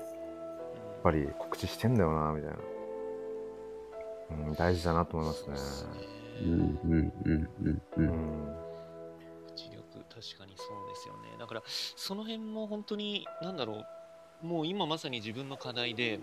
[1.01, 5.89] ぱり告知してんだよなみたいな、うん、大事だなと思いますね
[6.43, 7.81] うん、うん、うん、うん、う。
[7.95, 8.55] うんん
[9.55, 9.81] 知力、
[10.13, 11.37] 確かにそうですよね。
[11.39, 13.85] だから、その辺も本当に、なんだろ
[14.43, 16.19] う、もう今まさに自分の課題で、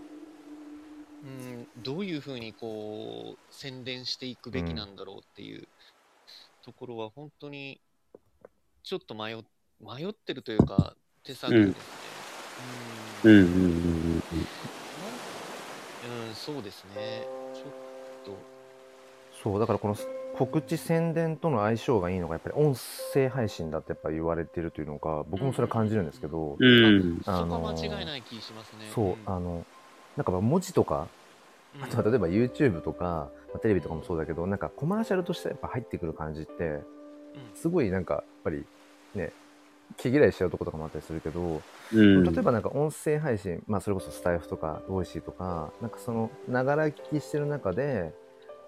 [1.23, 5.67] うん、どういうふうにこう、宣伝していくべきなんだろうっていう
[6.61, 7.81] ところは、本当に、
[8.83, 9.43] ちょっと迷っ
[9.83, 11.81] 迷ってるというか、手作業ですね。
[13.25, 14.23] うん、うん、うん、うん、
[16.27, 17.27] うん、そうですね。
[17.53, 17.63] ちょっ
[18.25, 18.37] と、
[19.43, 19.95] そうだからこの
[20.37, 22.75] 告知宣伝との相性がいいのがやっぱり音
[23.13, 27.21] 声配信だってやっぱ言われてるというのが僕もそれは感じるんですけど、うん。
[27.23, 28.89] そあのこは間違いない気しますね。
[28.93, 29.65] そうあの
[30.17, 31.07] なんかまあ文字とか
[31.81, 36.81] あとは例えば YouTube とか、まあテレビとかもそうだけどなんかコマーシャルとしてやっぱ入ってくる感じって
[37.55, 38.65] すごいなんかやっぱり
[39.15, 39.31] ね
[39.97, 41.61] 毛嫌いしちゃうとことかもあったりするけど、
[41.93, 42.23] うん。
[42.23, 48.13] 例えばなんか音声配信、まあ、それこそスタエフとか Voicy とかなんかそのながら聞きしてる中で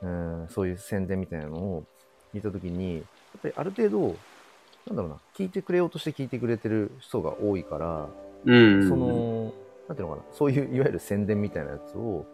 [0.01, 1.83] うんそういう宣伝みたいなのを
[2.33, 3.03] 見た時にやっ
[3.41, 4.15] ぱりある程度
[4.87, 8.09] なんだろうな聞いてくれようとして聞いてくれてる人が多いから、
[8.45, 8.87] うん。
[8.87, 9.53] その
[9.87, 12.25] なんていうのかなそういういわゆる宣伝みたいなやつを、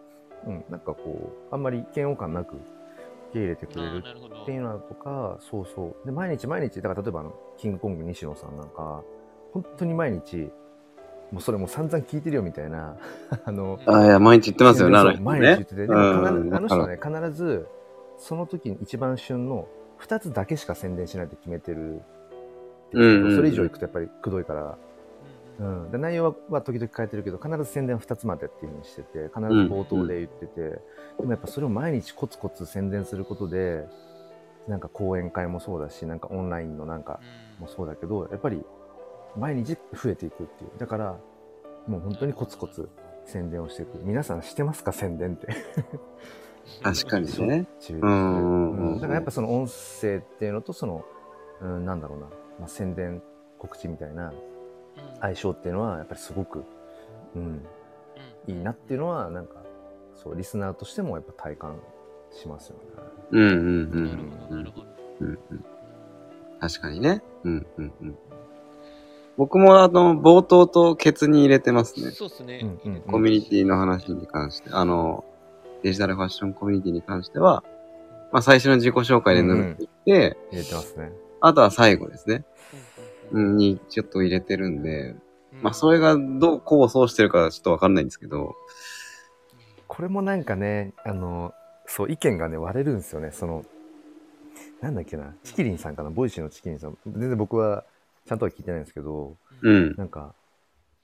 [0.46, 2.62] うん、なんかこうあんまり嫌悪感なく受
[3.32, 4.04] け入れてくれる。
[4.42, 6.06] っていうのとか、そうそう。
[6.06, 9.02] で、毎日毎日、だから例えばあの、キングコング西野さんなんか、
[9.52, 10.50] 本当に毎日、
[11.30, 12.96] もうそれもう散々聞いてるよみたいな、
[13.44, 15.58] あの、あ、いや、毎日言ってますよね、あのそう人ね毎日言っ。
[15.58, 17.66] てて、でもあの人はね、必ず、
[18.18, 19.66] その時に一番旬の
[20.00, 22.00] 2つだけしか宣伝しないって決めてる。
[22.94, 24.76] うんうんうんそれ以上行くとやっぱりくどいから、
[25.62, 25.88] ううん。
[25.88, 33.86] ん、で内容はは時々変えてるけど必ず宣伝は2つまでっていうふうにしてて必ず冒頭で言ってて、でもやっぱそれを毎日コツコツ宣伝することで
[34.68, 37.20] なんか講演会もそうだしなんかオンラインのなんか
[37.58, 37.62] うん。
[37.62, 38.62] もそうだけどやっぱり
[39.36, 40.70] 毎日増えていくっていう。
[40.78, 41.16] だから
[41.86, 42.88] もう本当にコツコツ
[43.24, 43.98] 宣伝をしていく。
[44.02, 45.48] 皆さんしてますか宣伝って。
[46.82, 47.66] 確かにね。
[47.90, 48.00] うん。
[48.00, 48.72] うん。
[48.72, 51.04] うんうんだからやっぱその音声っていうのとその
[51.60, 52.26] うん、なんだろうな、
[52.58, 53.22] まあ、宣伝
[53.58, 54.51] 告知みたいなうん
[55.20, 56.64] 相性っていうのはやっぱりすごく、
[57.34, 57.66] うん、うん
[58.48, 59.62] いいなっていうのはなんか
[60.16, 61.80] そうリスナーとしてもやっぱ体感
[62.30, 62.82] しますよね。
[63.30, 64.86] うんうんうなるんほど、なるほど。
[65.20, 65.64] うんうん。
[66.60, 67.22] 確かにね。
[67.44, 68.18] うんうんうん。
[69.36, 72.10] 僕もあの、冒頭とケツに入れてますね。
[72.10, 72.60] そうですね。
[72.84, 75.24] うんうんコミュニティの話に関して、あの、
[75.82, 77.64] デジタルファッションコミュニティに関しては、
[78.30, 81.12] まあ最初の自己紹介で抜いていって、入れてますね。
[81.40, 82.44] あとは最後ですね。
[82.72, 82.84] ううんん、
[83.38, 85.22] にちょっと入れてるんで、うん
[85.62, 88.54] まあそれがどうこうそうしてるかちょっとわかんないんですけど、
[89.86, 91.52] これもなんかね、あの、
[91.86, 93.30] そう、意見がね、割れるんですよね。
[93.30, 93.64] その、
[94.80, 96.96] なんだっけな、チキリンさんかな、 Voicy のチキリンさん。
[97.06, 97.84] 全然僕は
[98.26, 99.94] ちゃんとは聞いてないんですけど、うん。
[99.96, 100.34] なんか、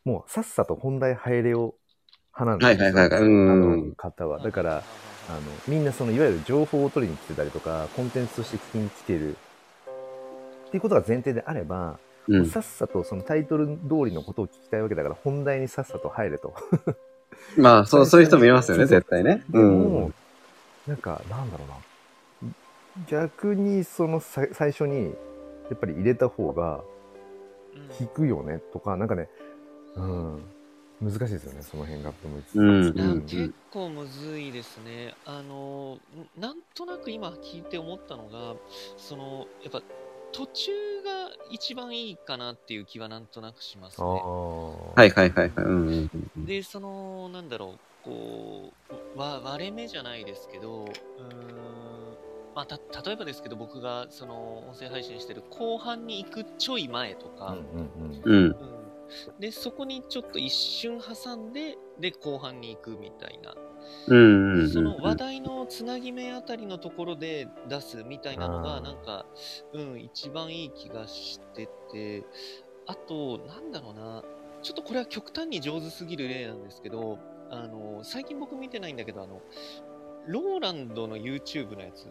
[0.05, 1.75] もうさっさと本題入れよ
[2.35, 2.99] 派なんはいですよ。
[2.99, 3.31] はいはいはい。
[3.31, 3.51] うん。
[3.51, 3.55] あ
[3.89, 4.39] の方は。
[4.39, 4.83] だから、
[5.29, 9.37] あの、みんなその、いわゆる情報を取りに来てたりとか、コンテンツとして聞きに来てる
[10.69, 11.99] っていうことが前提であれば、
[12.29, 12.47] うん。
[12.47, 16.55] さっさとそのタイトル通りのことを聞きたいわけだから、本題にさっさと入れと。
[17.57, 19.45] まあ、そう、そういう人もいますよね、絶対ね。
[19.49, 20.13] でうんも。、
[20.87, 21.75] なんか、なんだろうな。
[23.07, 25.15] 逆にそのさ最初に、
[25.71, 26.83] やっぱり入れた方が
[27.75, 29.29] うん効くよねとか、なんかね、
[29.95, 30.43] うん、
[31.01, 32.13] 難しいですよね、その辺が。
[32.55, 35.15] うんいやうん結構むずいですね。
[35.25, 35.99] あの、
[36.39, 38.57] んなんとなく今聞いて思ったのが、
[38.97, 39.83] その、やっぱ
[40.33, 40.71] 途中
[41.03, 44.21] が一番いいかなっていう気はなんとなくしますあね。
[44.23, 44.29] あ。
[44.95, 45.65] はいはいはいはい。
[45.65, 46.45] うんうんうん。
[46.45, 48.75] で、その、なんだろう、こ
[49.15, 52.17] う、わ割れ目じゃないですけど、うーん、
[52.55, 57.57] まあ、た例えばですけど、僕がその音声配信してる後半に行くちょい前とか。
[58.25, 58.57] うん
[59.41, 63.55] で、そこにちょっと一瞬挟んで、で、後半に行くみたいな。
[64.09, 64.17] う
[64.65, 64.71] ん。
[64.71, 69.27] その話題のつなぎ目あたりのところで出すみたいなのが、なんか、
[69.73, 72.25] うん、一番いい気がしてて、
[72.87, 74.25] あと、なんだろうな、
[74.63, 77.19] ちょっとこれは極端に上手すぎる例なんですけど、
[77.51, 79.41] あの、最近僕見てないんだけど、あの、
[80.27, 82.07] ローランドの YouTube のやつ。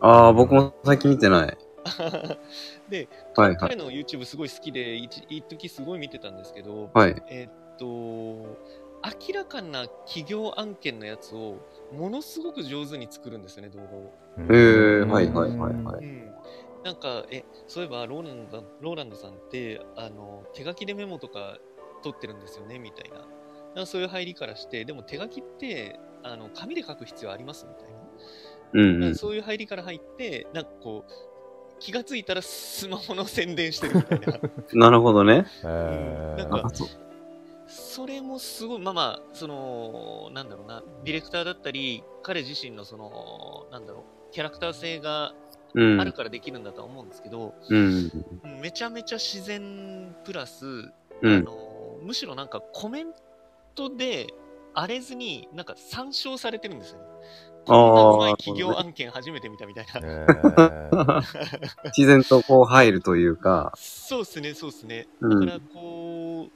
[0.00, 1.58] ああ、僕も最近見てない。
[2.88, 3.56] で、はいはい。
[3.56, 7.22] 彼の YouTube すごい好きで、一一時すごい見てたんですけど、はい。
[7.28, 8.56] えっと、
[9.28, 11.58] 明らかな企業案件のやつを
[11.92, 14.14] ものすごく上手に作るんですよね、動画を。
[14.38, 16.34] うんえーはいはいはいはいうん。
[16.84, 21.58] なんか、え、そういえばローランド、ローランドさんって、あの、手書きでメモとか
[22.02, 23.18] 取ってるんですよね、みたいな。
[23.18, 27.96] なんかそういう入りからして、でも手書きって、あの、紙で書く必要ありますみたいな。
[28.72, 29.14] うんうん。
[29.14, 31.12] そういう入りから入って、なんかこう、
[31.78, 34.40] 気がついたらスマホの宣伝してるみたいな。
[34.74, 35.46] なるほどね。
[35.62, 37.05] えーなんかあ、
[37.66, 45.32] それもすごい、まあまあ、その、なんだろうな、ディレクターだったり、彼自身のその、なんだろう、キャラクター性が
[45.76, 46.00] うん。
[46.00, 48.10] あるからできるんだとは思うんですけど、うん。
[48.44, 51.36] うんめちゃめちゃ自然プラス、うん。
[51.36, 53.08] あの、むしろなんかコメン
[53.74, 54.28] トで
[54.74, 57.04] 荒れずに、なんか参照されてるんですよね。
[57.66, 60.00] こんなうまい企業案件初めて見たみたいな。
[60.02, 61.22] えー
[61.96, 65.08] 自然とこう入るというか、そうっすね、そうっすね。
[65.20, 66.50] うんだからこう、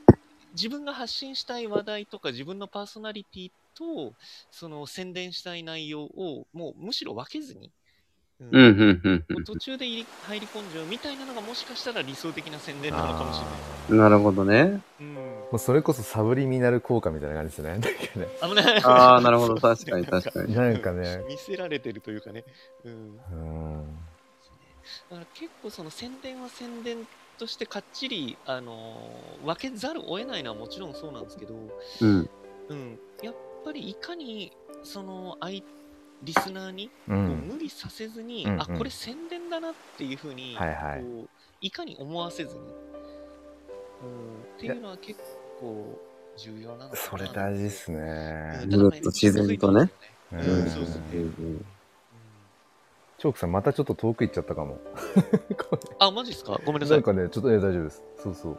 [0.53, 4.14] 自分が発信したい話題とか自分のパーソナリティと、
[4.51, 7.70] その宣伝したい内容をもうむしろ分けずに、
[8.40, 13.55] うんうん、うん、途中で入り入り込んじゃうみたいなのがもしかしたら理想的な宣伝なのかもしれない。
[13.90, 13.98] うん。
[13.98, 14.82] なるほどね。
[15.01, 15.14] うん
[15.51, 17.70] もうそれこそサブリミナル効果みたいな感じですね。
[17.70, 18.80] なんかね。
[18.84, 19.57] ああ、なるほど。
[19.57, 20.55] 確かに確かに。
[20.57, 21.24] なんかね。
[21.28, 22.44] 見せられてるというかね。
[22.84, 22.92] うん。
[22.92, 23.98] うん。
[25.11, 27.07] だから結構その宣伝は宣伝
[27.41, 31.55] としてかっちり、あのー分けざるを得ないのはもちろんそうなんですけど、
[32.03, 32.30] うん。
[32.68, 33.34] うん、やっ
[33.64, 34.53] ぱりいかに
[34.84, 35.62] その相
[36.22, 37.12] リスナーにこう。
[37.14, 41.28] うん無理させずに、うんうんあこれ宣伝だなっていうふうに、はいはいこう
[41.62, 42.68] いかに思わせずに、うん、
[44.57, 45.18] っていうのは結
[45.59, 45.99] 構
[46.36, 48.70] 重要なのかなそれ大事っすうねん。
[48.70, 49.91] ずっと自然とね。
[50.32, 51.03] ううんん、そうですね。
[51.14, 51.66] うんうん
[53.20, 54.78] チョークさんまたちょっと遠く行っちゃったかも。
[55.68, 56.58] こ あ、マジっすか？
[56.64, 56.96] ごめんなさい。
[56.96, 58.02] れなんかね、ちょっと、え大丈夫です。
[58.16, 58.56] そうそう。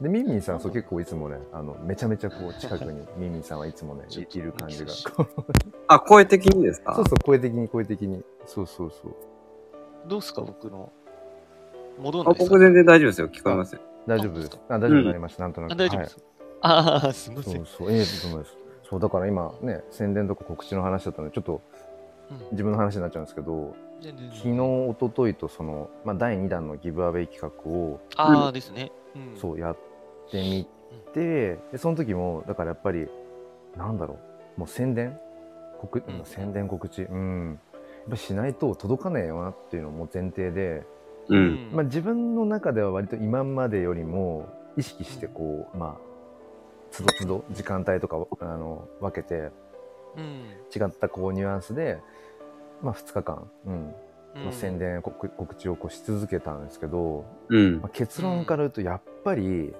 [0.00, 4.90] で、ミンミンさん、そう結構いつもね、あの、めちゃめちゃこう、近くに ミンミンさんはいつもね、いいる感じが。
[4.90, 5.26] そう
[5.88, 6.94] あ、声的にですか？
[6.94, 8.24] そう、声的に声的に。
[8.46, 9.14] そうそうそう。
[10.06, 10.90] どうっすか僕の？
[11.98, 12.44] 戻んあないっすか？
[12.54, 13.28] 僕全然大丈夫ですよ。
[13.28, 13.80] 聞こえますよ。
[14.06, 14.74] 大丈夫ですあ。
[14.74, 15.42] あ、大丈夫になりました。
[15.42, 15.72] なんとなく。
[15.72, 16.24] あ、大丈夫はいです。
[16.62, 17.54] ああ、すみません。
[17.56, 18.56] そうそう、ええと思います。
[18.88, 21.60] そう、だから今ね、宣伝とか告知の話だったので、ちょっと
[22.30, 28.92] うん自分の話になっちゃうんですけど、昨日、一昨日とその、まあ、第2弾のギブアウェイ企画を、ああですね。
[29.16, 29.36] うん。
[29.36, 29.76] そうやっ
[30.30, 30.66] てみ
[31.12, 33.08] て、で、その時も、だからやっぱり、
[33.76, 34.18] なんだろ
[34.56, 35.18] う、もう宣伝？
[35.80, 37.60] 告、うん宣伝告知、うん。
[37.72, 40.84] やっぱしないと届かねえよなっていうのも前提で、
[41.28, 46.00] うんまあ、自分の中では割と今までよりも意識してこう、まあ、
[46.90, 49.50] つどつど時間帯とかをあの分けて
[50.16, 50.46] うん。
[50.74, 51.98] 違ったこうニュアンスで、
[52.82, 57.88] まあ、2日間、うんうんまあ、宣伝告告知をこうし続けたんですけど、うんまあ、。
[57.92, 59.74] 結論から言うとやっぱり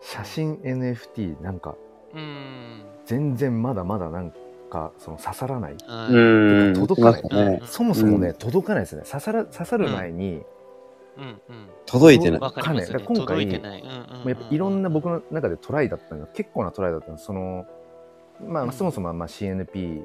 [0.00, 1.74] 写真 NFT なんか
[2.14, 2.84] うん。
[3.04, 4.32] 全然まだまだなん
[4.70, 6.74] かその刺さらないはいうん。
[6.74, 10.42] 届かないそもそもね、うん届かないですね刺さら刺さる前に、
[11.16, 11.68] うんうん。
[11.86, 12.40] 届いてない。
[12.40, 12.60] わかね。
[12.60, 13.80] わかんない届いてない。
[13.80, 17.64] うんうんうんまあやっぱいろんな僕の中でトライだったんだ結構なトライだったんですその
[18.46, 20.04] まあ、うんそもそもまあ CNP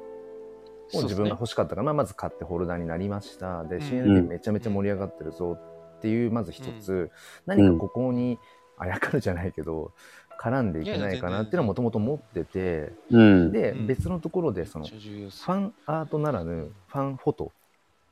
[0.94, 3.64] を自分が欲しかったから、まあ、まず買ってホルダーになりました。
[3.64, 3.82] で、うん。
[3.82, 5.58] CNP めちゃめちゃ盛り上がってるぞ
[5.98, 7.10] っていうまず一つ、
[7.46, 8.38] 何かここに
[8.78, 9.92] あやかるじゃないけど
[10.40, 13.52] 絡んでいけないかなっていうのはもともと持っててうん。
[13.52, 13.86] で、うん。
[13.86, 17.52] 別のところでそのファンアートならぬファンフォト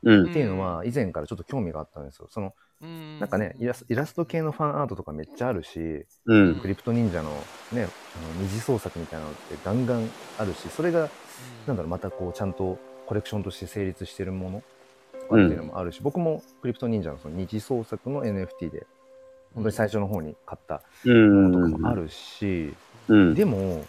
[0.03, 0.29] うん。
[0.29, 2.27] っていうのは以前からちょっと興味があったんですよ。
[2.29, 2.53] そのうん
[3.19, 6.59] なんかねイラスイラスト系のファンアートとかめっちゃあるし、うん。
[6.59, 7.35] クリプト忍者のね、
[7.73, 7.87] あの
[8.41, 10.09] 二次創作みたいなのってガンガン
[10.39, 11.09] あるし、それが、
[11.67, 14.63] なんだろう、またこう、ちゃんとコレクションとして成立してるもの
[15.13, 18.87] とかっていうのもあるし、僕もクリプト忍者のその二次創作の NFT で、
[19.53, 21.51] 本当に最初の方に買ったうん。
[21.51, 22.73] ものとかもあるし、
[23.07, 23.35] うん。
[23.35, 23.85] でも、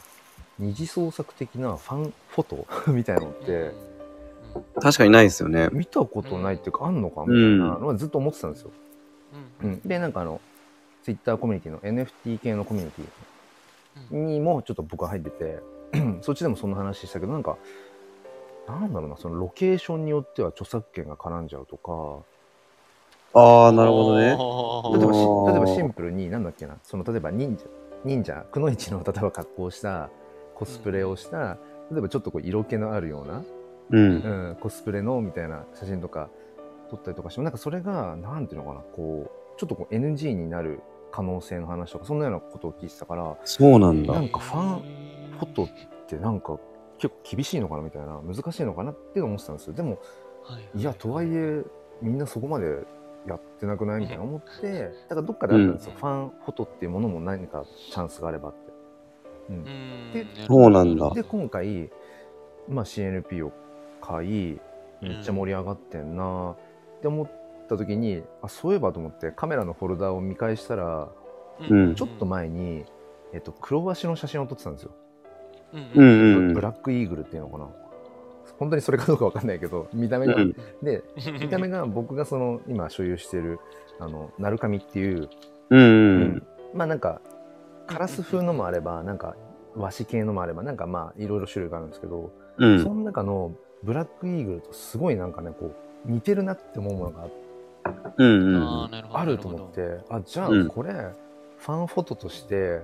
[0.58, 3.72] 二次創作的なファンフォト みたいなのって、
[4.80, 5.68] 確かにないですよね。
[5.72, 7.78] 見たことないっていうか、あんのかみたいな。
[7.78, 8.70] のはずっと思ってたんですよ。
[9.62, 9.70] うん。
[9.70, 10.40] うん、で、なんかあの、
[11.02, 15.58] ツイッターコミュニティの NFT 系のコミュニティにもちょっと僕は入ってて
[16.22, 17.58] そっちでもそんな話したけどなんか
[18.68, 22.24] なんだろうなそのロケーションによっては著作権が絡んじゃうとか。
[23.34, 24.26] ああ、なるほどね。
[24.26, 27.64] 例えば例えばシンプルになんだっけなその例えば忍者
[28.04, 30.10] 忍者くのいちの例えば格好をした
[30.54, 31.56] コスプレをした
[31.90, 33.42] 例えばちょっとこう色気のあるような、
[33.92, 34.02] うん。
[34.02, 36.28] うん、コスプレのみたいな写真とか
[36.90, 40.80] 撮ったりとかしてもなんかそれがなんていうのかなこうちょっとこう NG になる
[41.10, 44.14] 可能性の話とかそんなようなことを聞いてたからそうなんだ。
[44.14, 44.20] な。
[44.20, 44.82] んかファン
[45.38, 45.68] フォトっ
[46.06, 46.58] てなんか
[46.98, 49.72] 結構厳しいのかなみたいな難しいのかなって思ってたんですよ。
[49.74, 49.98] でも
[50.74, 51.62] いやとはいえ
[52.00, 52.84] みんなそこまで
[53.26, 58.58] やってなくないみたいな思ってだからどっかであったんですよ、ファンフォトっていうものも何かチャンスがあればって、
[59.50, 59.64] うん。
[60.12, 61.10] でそうなんだ。
[61.10, 61.90] で今回、
[62.68, 63.52] まあ、CNP を
[64.02, 64.60] 買い
[65.00, 66.56] めっちゃ盛り上がってんな。
[66.98, 67.30] って思っ
[67.68, 71.08] た時にあそういえばと思ってカメラのフォルダを見返したら
[71.70, 71.94] うん。
[71.94, 72.84] ちょっと前に、
[73.32, 74.90] えっと、黒鷲の写真を撮ってたんですよ。
[75.72, 75.90] うんうん。
[75.94, 77.68] うんうんブラックイーグルっていうのかな。
[78.58, 80.56] 本当にそれかどうかわかんないけど見た目が、うん。
[80.82, 81.02] で
[81.40, 83.58] 見た目が僕がその今所有している
[83.98, 85.28] あの鳴神っていう、
[85.70, 85.80] うん。
[85.80, 86.46] うん。
[86.74, 87.20] まあなんか
[87.86, 89.36] カラス風のもあればなんか
[89.74, 92.82] 和紙系のもあればなんかまあいろいろ種類があるんですけど、うん。
[92.82, 95.74] その中のブラックイーグルとすごいなんかねこ
[96.06, 97.28] う似てるなって思うものが
[98.16, 100.92] うんうんあると思ってあじゃあうんこれ、
[101.58, 102.82] ファンフォトとして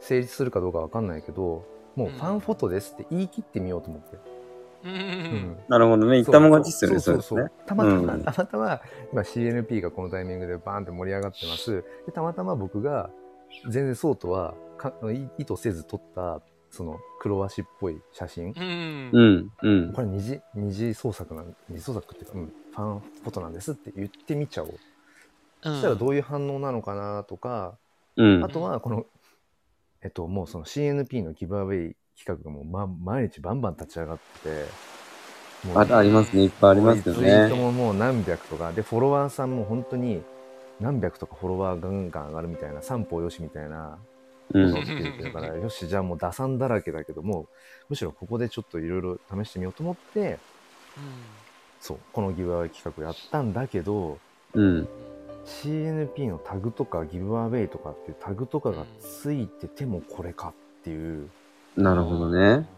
[0.00, 1.64] 成立するかどうかわかんないけど
[1.96, 4.16] もうファンフォトですって言い切ってみようと思って。
[4.84, 6.16] うんううんんなるほどね。
[6.16, 7.50] 言ったもん勝ちっすよね、そそうそう。
[7.66, 8.80] たまたま、うんたまたま、
[9.12, 11.82] 今 CNP がこのタイミングでバーンって盛り上がってます。
[12.04, 13.10] でたまたま僕が、
[13.64, 16.40] 全然そうとはかい意図せず撮った、
[16.70, 18.52] その黒足っぽい写真？
[18.56, 24.78] うんうんうんこれ二次、二次創作なん、二次創作っていうか、うん、ファンフォトなんですって言ってみちゃおう。
[25.62, 27.78] そしたらどういう反応なのかなとか、
[28.16, 29.06] うんあとはこの、
[30.02, 36.44] えっと、もうその CNP のギブアウェイ企画がもう、ま、毎日バンバン立ち上がってて、もうあありますね。
[36.44, 37.62] いっぱいありますよツイートね。
[37.62, 40.22] ももう何百とか、で、フォロワーさんも本当に
[40.80, 43.98] 何百とかフォロワーガンガン上がるみたいな、三歩よしみたいな
[44.54, 47.46] うんことをって言ってるから、よし、じゃあもう打算だらけだけども、
[47.88, 50.38] むしろここでちょっといろいろ試してみようと思って、
[51.80, 54.18] そう、このギブアウェイ企画やったんだけど、
[54.54, 54.88] うん。
[55.44, 61.30] CNP のタグとかギブアウェイとかっていうタグとかがついててもこれかっていう、
[61.76, 62.68] なるほどね。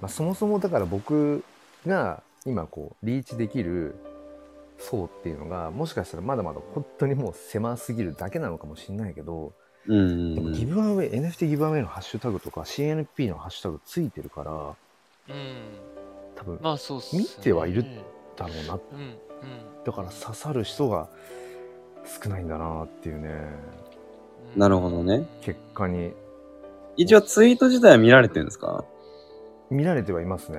[0.00, 1.42] まあ、そもそもだから僕
[1.86, 3.94] が今こうリーチできる
[4.78, 9.52] 層っていうのがもしかしたらまだまだ本当にもう狭すぎるだけなのかもしれないけど、
[9.86, 15.54] でもギブアウェイ NFT ギブアウェイのハッシュタグとか CNP のハッシュタグついてるからうん。
[16.36, 17.22] 多分まあそうっすね。
[17.22, 17.84] 見てはいる
[18.36, 19.16] だろうなうんうん。
[19.84, 21.08] だから刺さる人が
[22.22, 23.28] 少ないんだなっていうね。
[24.54, 24.60] うん。
[24.60, 25.26] なるほどね。
[25.42, 26.12] 結果に。
[26.96, 28.84] 一応ツイート自体は見られてるんですか？
[29.70, 30.58] 見られてはいますね。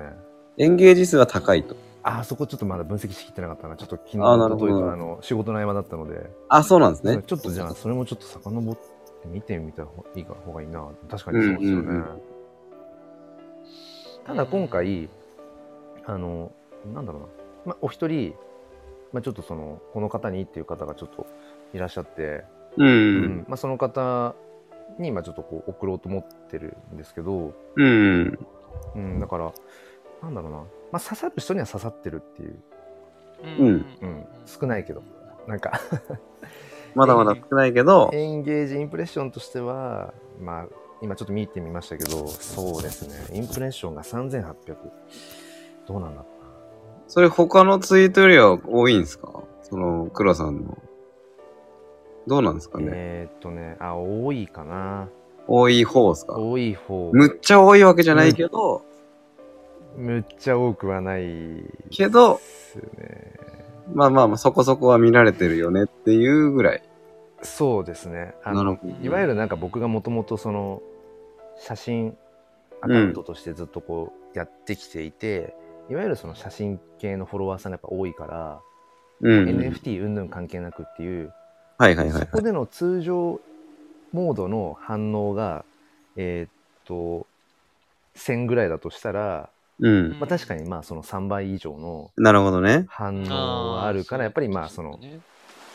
[0.58, 1.76] エンゲージ数は高いと。
[2.02, 3.76] あーそこちょっとまだ分析しきってなかったな。
[3.76, 4.72] ちょっと昨日あーなるほど。
[4.74, 6.30] ととあの仕事の合間だったので。
[6.48, 7.22] あ、そうなんですね。
[7.26, 8.82] ちょっとじゃあそれもちょっと遡って
[9.26, 10.88] 見てみた方がいいか方がいいな。
[11.08, 11.96] 確かにそうですよね、うんうん。
[11.96, 12.04] うん
[14.26, 15.10] ただ今回
[16.06, 16.50] あの
[16.94, 17.28] なんだろうな、
[17.66, 18.34] まあ、お一人
[19.14, 21.26] まあ、ちょっとそのこの方にっていう方がちょっと
[21.72, 22.42] いらっしゃって、
[22.76, 22.84] う。
[22.84, 23.44] うん。
[23.48, 24.34] まあ、その方
[24.98, 28.38] に今ちょっとこう送ろうと思ってるんですけど、うん。
[28.96, 29.52] うん、だから
[30.20, 30.64] なんだろうな、ま
[30.94, 32.56] あ、刺さる人には刺さってるっていう、
[33.44, 33.68] うん。
[34.02, 35.02] うん、少ないけど。
[35.46, 35.78] なんか
[36.94, 40.66] まだまだ少ないけど、エンゲージインプレッションとしてはまあ
[41.02, 43.36] 今ちょっと見てみましたけどそうですね。
[43.36, 44.54] インプレッションが3800
[45.86, 46.26] どうなんだろ
[47.08, 49.42] それ他のツイートよりは多いんですか？
[49.62, 50.78] その、黒さんの。
[52.26, 55.08] どうなんですかうな、ね、えーっとねあ多いかな。
[55.46, 56.38] 多い方ですか？
[56.38, 57.10] 多い方。
[57.12, 58.82] むっちゃ多いわけじゃないけど、
[59.98, 63.34] むっちゃ多くはないけどで、すね
[63.92, 66.82] まあまあまあそこそこは見られてるよねっていうぐらい。
[67.42, 70.80] そうですねあのいわゆるなんか僕がもともとその
[71.58, 72.16] 写真
[72.80, 75.54] アカウントとしてずっとこうやってきていて、
[75.90, 78.60] いわゆるその写真系のフォロワーさんがやっぱ多いから、
[79.20, 79.48] うん。
[79.48, 81.32] NFT 云々関係なくっていう、
[81.78, 82.26] はいはいはいそ。
[82.26, 83.40] こでの通常
[84.12, 85.64] モードの反応が
[86.16, 86.50] えーっ
[86.84, 87.26] と
[88.16, 89.48] 1000ぐらいだとしたら、
[89.80, 90.16] うん。
[90.20, 92.86] まあ、確かにまあその3倍以上のなるほどね。
[92.88, 94.98] 反応はあるからやっぱりまあその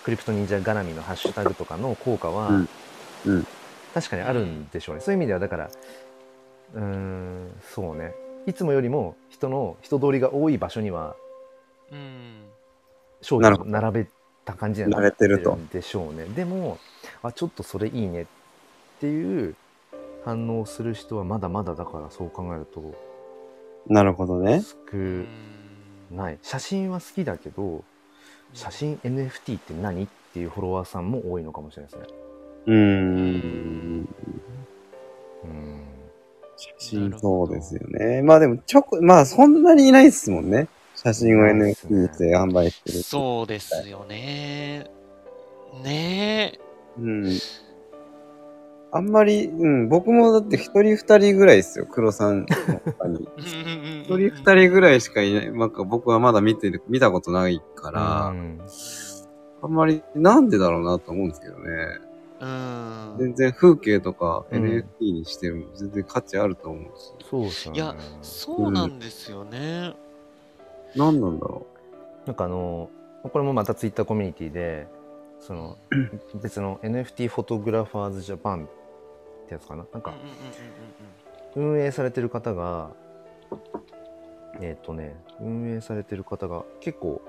[0.04, 2.66] クリプト忍者絡みのハッシュタグとかの効果は
[3.94, 5.70] 確かにあるんでしょうね、そういう意味ではだから
[6.74, 8.14] うーんそうね。
[8.46, 11.16] いつもよりも人の人通りが多い場所には
[11.92, 12.46] うん。
[13.22, 14.08] 商品を並べ
[14.46, 15.56] た感じには慣れてると。
[15.56, 16.26] んでしょうね。
[16.26, 16.80] でも
[17.22, 18.26] あちょっとそれいいねっ
[19.00, 19.56] ていう
[20.24, 23.09] 反応する人はまだまだだからそう考えると
[23.88, 24.62] なるほどね。
[24.62, 24.98] 少
[26.16, 27.84] ない写真は好きだけど
[28.54, 32.08] 写真 NFT って何っていうフォロワーさんも多いのかもしれないですね
[32.68, 34.16] うーん。
[35.44, 35.86] うん
[36.58, 38.22] 写真そうですよね。
[38.22, 40.68] まあでも、ちょこ、まあそんなにいないっすもんね。
[40.94, 43.02] 写真を NFT で販売してる。
[43.02, 44.92] そうですよね。
[45.82, 46.60] ねえ。
[47.00, 47.40] うん。
[48.92, 52.48] あんまり、うん、僕もだって一人二人ぐらいですよ、黒さんの
[52.86, 53.28] 他に。
[53.38, 55.52] 一人二人ぐらいしかいない。
[55.52, 58.60] なんか僕はまだ見てる、見たことないから、うん
[59.62, 62.00] あんまりなんでだろうなと思うんですけどね。
[62.40, 63.16] うん。
[63.20, 67.12] 全然風景とかうん NFT にしても全然価値あると思うし。
[67.30, 69.94] そうですよねいやそうなんですよね。
[70.96, 71.68] 何なんだろ
[72.26, 72.90] なんかあの
[73.24, 74.88] これもまたツイッターコミュニティで
[75.40, 75.78] その
[76.42, 78.70] 別の NFT フォトグラファーズジャパン
[79.50, 80.34] ってやつかななんかうんうんうん
[81.66, 82.92] うん運営されてる方が
[84.62, 87.22] えっ、とね運営されてる方が結構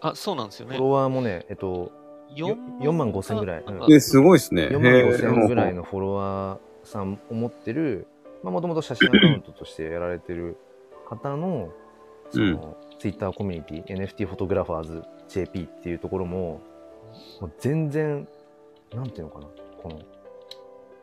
[0.00, 0.84] あ、そうなんですよねフォ。
[0.86, 1.92] ロワーもねえっと
[2.34, 3.92] よ4万5千ぐらいう。
[3.92, 4.68] え、すごいっすね。
[4.68, 8.06] 4万5千ぐらいのフォロワーさんを持ってる
[8.42, 10.56] もともと写真アカウントとしてやられてる
[11.08, 11.72] 方の
[12.30, 16.60] その、ツイッターコミュニティ NFT フォトグラファーズ JP っていうところも
[17.40, 18.28] もう全然
[18.92, 19.46] なんていうのかな
[19.82, 20.00] この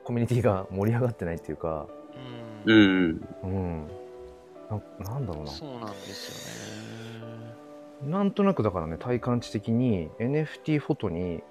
[0.06, 1.88] コミュニティが盛り上がってないっていうか
[2.66, 2.72] う。
[2.72, 3.28] うんん。
[3.44, 3.88] うん
[4.70, 6.72] ななんだろうなそうなんです
[8.02, 8.12] よね。
[8.12, 11.44] なんとなくだからね体感値的に NFT フォトに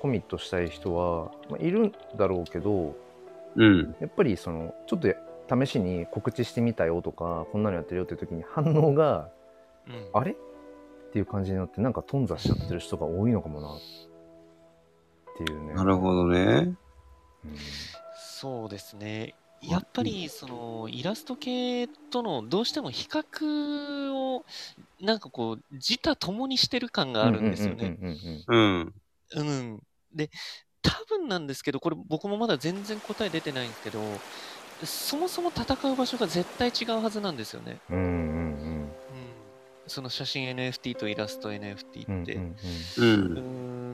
[0.00, 2.94] コミットしたい人は、まあ、いるんだろうけど
[3.56, 3.94] うん。
[4.00, 5.08] やっぱりそのちょっと
[5.64, 9.28] 試しに告知してみたよとかこんなのやってるよっていう時に反応が
[9.88, 10.32] うんあれ？
[10.32, 10.34] っ
[11.12, 13.78] ていう感じになってなんか頓挫しちゃってる人が多いのかもなっ
[15.44, 15.74] ていうね。
[15.74, 16.72] なるほどね。
[17.44, 17.56] うん
[18.40, 19.34] そうですね。
[19.60, 24.46] やっぱりそのイラスト系とのどうしても比較を
[24.98, 27.98] なんかこう自他ともにしてる感があるんですよね。
[28.48, 28.94] うん
[29.36, 29.82] うん。
[30.14, 30.30] で、
[30.80, 34.00] 多分なんですけど、これ僕もまだ全然答え出てないんですけど、
[34.84, 37.78] そもそも戦う場所が絶対違うはずなんですよね。
[37.90, 38.16] うんうんうんう
[38.78, 38.92] ん。
[39.86, 42.34] その写真 NFT とイラスト NFT って。
[42.36, 42.56] うん
[42.96, 43.40] うんう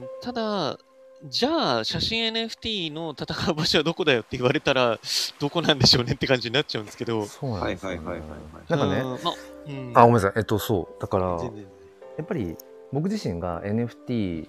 [0.05, 0.79] んただ、
[1.23, 4.99] じゃあ、写真 NFT の戦う場所はどこだよって言われたら、
[5.39, 7.25] どこなんでしょうねって感じになっちゃうんですけど。
[7.25, 7.97] そうなんですよ、ね。
[7.97, 8.39] はいはいはいはい
[8.69, 9.33] なんかね、うんまあ、
[9.67, 10.33] うん、あ、ごめんなさい。
[10.35, 11.01] えっと、そう。
[11.01, 12.55] だから、やっぱり
[12.91, 14.47] 僕自身が NFT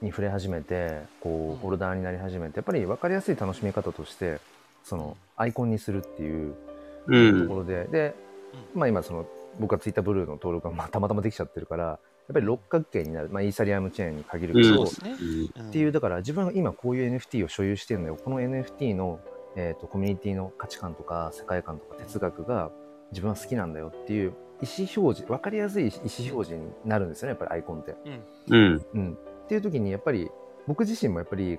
[0.00, 4.40] に触れ始めて、こうんう、ホルダーになり始めて、やっぱり分かりやすい楽しみ方として、
[4.84, 6.54] その、アイコンにするっていう
[7.06, 7.42] うん。
[7.42, 8.14] ところで、で、
[8.74, 9.26] まあ今その、
[9.58, 11.98] 僕はツイッターブルーの登録がまあたまたまできちゃってるから、
[12.28, 14.76] やっぱり六角形になる、まあイーサリアムチェーンに限るけうん。
[14.76, 15.68] ど、そうん。
[15.68, 18.18] っていうだから自分が今こういう NFT を所有してるのよ。
[18.22, 19.20] この NFT の、
[19.56, 22.70] えー、とコミュニティの価値観とか世界観とか哲学が
[23.12, 26.00] 自分は好きなんだよっていう意思表示分かりやすい意思
[26.34, 27.96] 表示になるんですよねやっぱりアイコンって。
[28.50, 28.86] うん。
[28.92, 29.12] うん、
[29.44, 30.30] っていう時にやっぱり
[30.66, 31.58] 僕自身もやっぱり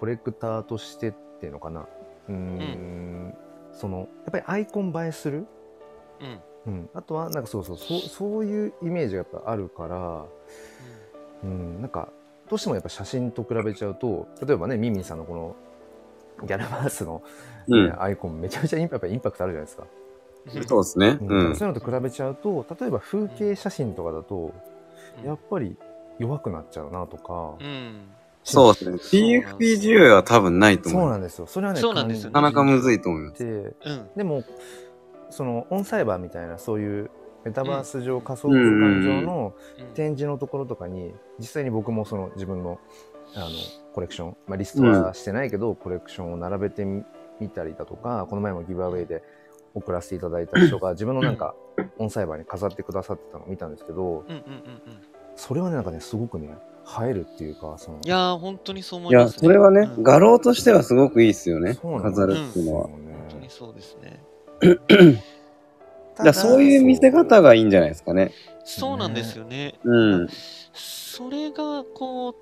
[0.00, 1.86] コレクターとしてっていうのかな。
[2.28, 3.34] うーん。
[3.72, 5.46] そのやっぱりアイコン映えする
[6.20, 6.40] うん。
[6.66, 10.24] うん、あとはなんかそうそうそうそういうイメージがやっぱあるから、
[11.44, 12.08] うん、なんか
[12.48, 15.56] どうしてもやっぱ写真と比べちゃうと例えばねミンミンさんのこの
[16.46, 17.22] ギャラバースの、
[17.68, 18.02] ねうん。
[18.02, 21.18] アイコンめちゃめちゃインパやっぱインパクトあるじゃないですか、うんそうですね。
[21.20, 21.56] うんうん。
[21.56, 24.54] そういうのと比べちゃうと例えば風景写真とかだと
[25.20, 25.76] うんやっぱり
[26.20, 28.02] 弱くなっちゃうなとか、うん。
[28.44, 29.42] そうですね。
[29.42, 31.02] PFP10 は多分ないと思う。
[31.02, 33.44] そうなんですよそれはねそうなんですよねなかなかむずいと思います。
[33.44, 34.08] でうん。
[34.16, 34.44] でも
[35.30, 37.10] そのオンサイバーみたいなそういう
[37.44, 39.54] メタバース上、仮想空間上の
[39.94, 42.80] 展示のところとかに実際に僕もその自分の
[43.34, 43.46] あの
[43.92, 47.04] コレクション、まあ、リストはしてないけど、コレクションを並べてみ
[47.40, 49.22] 見たりだとかこの前もギブアウェイで
[49.74, 51.54] 送らせていただいた人が自分のなんか
[51.98, 54.42] オンサイバーに飾ってくださってたのを見たんですけどうんうんうんうん。
[55.36, 56.56] それはねなんかねすごくね
[57.02, 59.38] 映えるっていうかそのいやー、本当にそう思いや、いますね。
[59.46, 61.74] それはね、うん画廊としてはすごくいいっすよね。
[61.74, 62.88] 飾るっていうのは。
[62.88, 64.22] よね本当にそうですね。
[66.16, 68.32] だそういう見せ方がいいんじゃないですかね。
[68.64, 69.78] そうなんですよね。
[69.84, 70.28] うん。
[70.72, 72.34] それが、こう、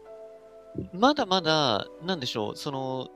[0.92, 3.08] まだまだ、なんでしょう、その、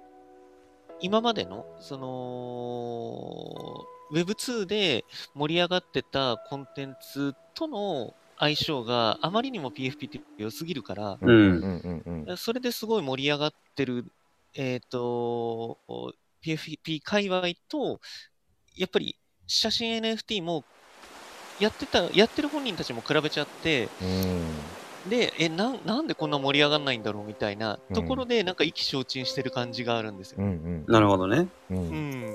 [1.00, 14.06] 今までの、その、Web2 で盛り上がってたコンテンツとの相性があまりにも PFP って良すぎるから、うんうんうんうんそれですごい盛り上がってる、
[14.54, 15.78] えっ、と、
[16.44, 18.00] PFP 界隈と、
[18.78, 19.16] やっぱり
[19.46, 20.64] 写真 NFT も
[21.60, 23.88] やってた、やってる本人たちも比べちゃって、
[25.08, 30.38] で、え、なん、なんでこんな盛り上がんないんだろうみたいなところで、なんか意気消沈してる感じがあるんですよ。
[30.40, 31.48] うんうんなるほどね。
[31.70, 31.90] うんううんん。
[31.90, 32.34] うん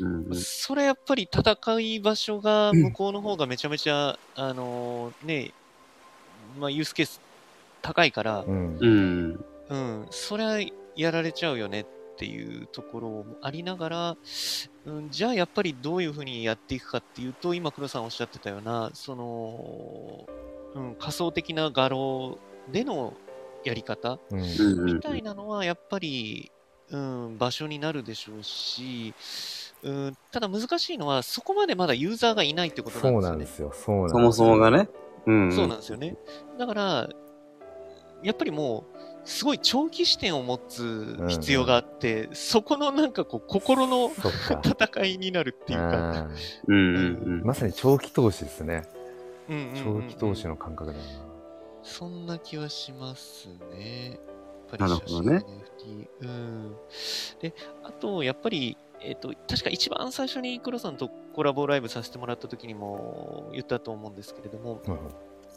[0.00, 0.34] うんうん。
[0.34, 5.54] それやっぱり戦い場所が向こうの方がめちゃめちゃ、あのーね、
[6.58, 7.20] まあユースケース
[7.82, 9.44] 高いから、うんうん。
[9.68, 10.60] うん、それは
[10.96, 11.84] やられちゃうよねっ
[12.16, 14.16] ていうところもありながら、
[14.86, 20.26] うん、じゃあやっぱりどういうふうにやっていくかっていうと、今黒さんおっしゃってたような、その、
[20.74, 22.38] うん、仮想的な画廊
[22.70, 23.14] での
[23.64, 26.50] やり方うんうんうんみたいなのはやっぱり、
[26.90, 29.14] うん、場所になるでしょうし、
[29.82, 33.74] うん、ただ難しいのは、そこまでまだユーザーがいないってことなんですよね。
[33.74, 34.88] そうなんですそもそもがね。
[35.26, 35.52] うん。
[35.52, 36.16] そうなんですよね。
[36.58, 37.08] だから、
[38.22, 46.28] やっぱりもう、すごい長期視点を持つ必要があって、そこのなんかこう、心の戦いになるっていうか、あ
[46.66, 47.08] うんうんう
[47.38, 47.42] ん。
[47.42, 47.44] ー。
[47.44, 48.84] まさに長期投資ですね。
[49.48, 50.02] うんうんうんうん。
[50.02, 51.04] 長期投資の感覚だよな。
[51.82, 54.18] そんな気はしますね。
[54.70, 55.44] やっぱなりるほどね。
[55.82, 56.08] NFT。
[56.20, 56.76] うん。
[57.40, 64.98] で、あと、やっぱり、えっ、と、確か一番最初に黒さんとコラボライブさせてもらった時にも言ったと思うんですけれども、うん。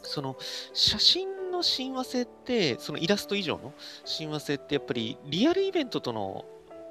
[0.04, 0.38] その
[0.74, 3.74] 写真の親和性って、そのイラスト以上の
[4.06, 6.46] 親和性って、やっぱりリアルイベントとの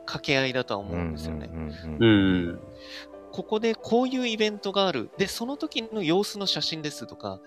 [0.05, 1.51] 掛け合いだとは思うんですよね。
[3.33, 5.11] ここでこういうイベントがある。
[5.19, 7.41] で、その時の様子の写真ですとか、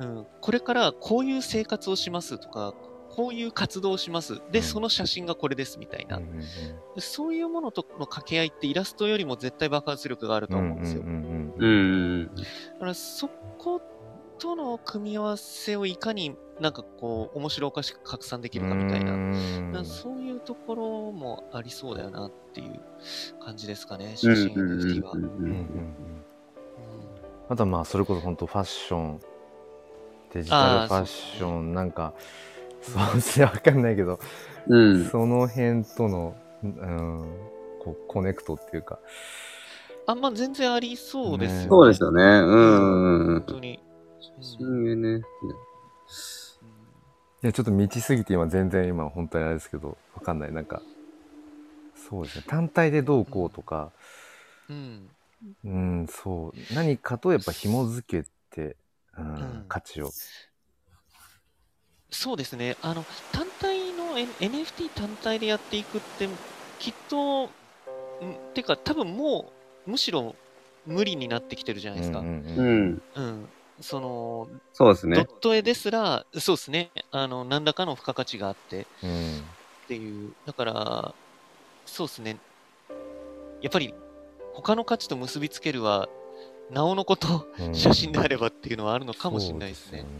[0.00, 2.74] うん、これからこういう生活をしますとか、
[3.10, 4.42] こういう活動をします。
[4.50, 6.20] で、うんその写真がこれですみたいな。
[6.98, 11.02] そういうものとの掛け合いってイラストよりも絶対爆発力があるとうん思うんですよ。
[12.74, 13.80] だからそこ
[14.38, 19.84] との組み合わせをいかになんかこう面白おかしく拡散できるかみたいな。
[19.84, 22.80] そういうところもありそうだよなっていう
[23.40, 25.12] 感じですかね、うん写真 NFT は。
[27.48, 29.20] あとはまあそれこそ本当ファッション
[30.32, 32.12] デジタルファッションなんか
[32.82, 34.18] そうですねわかんないけど、
[34.68, 35.04] うん。
[35.06, 37.24] その辺との、うん、
[37.84, 38.98] こうコネクトっていうか
[40.06, 41.62] あ、まあ全然ありそうですよね。
[41.62, 42.22] ねそうですよね。
[42.22, 43.34] うんうんうん。
[43.34, 43.80] 本当に。
[44.40, 45.22] 写うん真ね。
[47.42, 50.82] いやちょっと道すぎて今全然今本当にあれですけどわかんないなんか
[51.94, 53.92] そうですね単体でどうこうとか
[54.68, 55.08] うん。
[55.64, 58.76] うんそう何かとやっぱ紐付けて、
[59.16, 60.10] うんうん価値を
[62.10, 62.76] そうですね。
[62.82, 66.28] あの、単体の、N、NFT 単体でやっていくって、
[66.78, 67.48] きっと、ん
[68.54, 69.52] てか多分も
[69.86, 70.34] う、むしろ
[70.86, 72.20] 無理になってきてるじゃないですか。
[72.20, 72.26] うん。
[72.26, 73.48] うんうんうん。
[73.80, 75.26] その、そうですドッね。
[75.40, 76.90] ト絵ですら、そうですね。
[77.10, 80.32] あの、何らかの付加価値があってうんっていう。
[80.46, 81.14] だから、
[81.84, 82.38] そうですね。
[83.60, 83.94] やっぱり、
[84.54, 86.08] 他の価値と結びつけるは、
[86.70, 89.98] なおのこと、うん写真であればっていうのはあるのかもしれないですね。
[90.00, 90.12] そうよ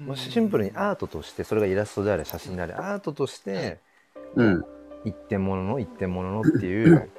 [0.00, 3.78] うんもうシンプルにアートとしてそれがイラストであれ写真であれアートとして
[4.34, 4.64] うん。
[5.04, 7.10] 一点物の一点物のっていう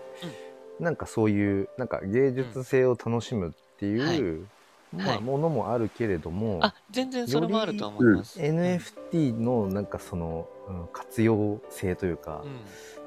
[0.80, 4.48] なんかそういうなんか芸術性を楽しむっていう、
[4.94, 8.40] まあ、はいものもあるけれども、あ、全然それもあるとは思います。
[8.40, 12.42] NFT のなんかその、うん活用性というか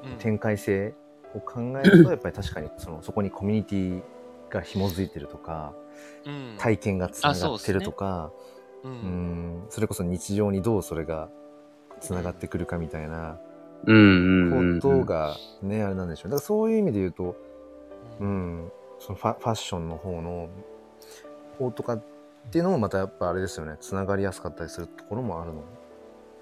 [0.03, 0.93] う、んうん展開性
[1.33, 4.03] を考えると やっぱり確かにそのそこにコミュニティ
[4.49, 5.73] が紐づいてるとか、
[6.25, 6.55] うん。
[6.57, 8.31] 体験がつながってるとか、
[8.83, 8.89] う。
[8.89, 11.29] うんん、それこそ日常にどうそれが
[11.99, 13.39] つながってくるかみたいな。
[13.85, 16.31] ことがね、あれなんでしょう。
[16.31, 17.35] だからそういう意味で言うと、
[18.19, 20.49] うん、そのファファッションの方の
[21.57, 22.03] 方とかっ
[22.51, 25.63] ていうのもまたやっぱあれですよね、つながりやすかったりするところもあるの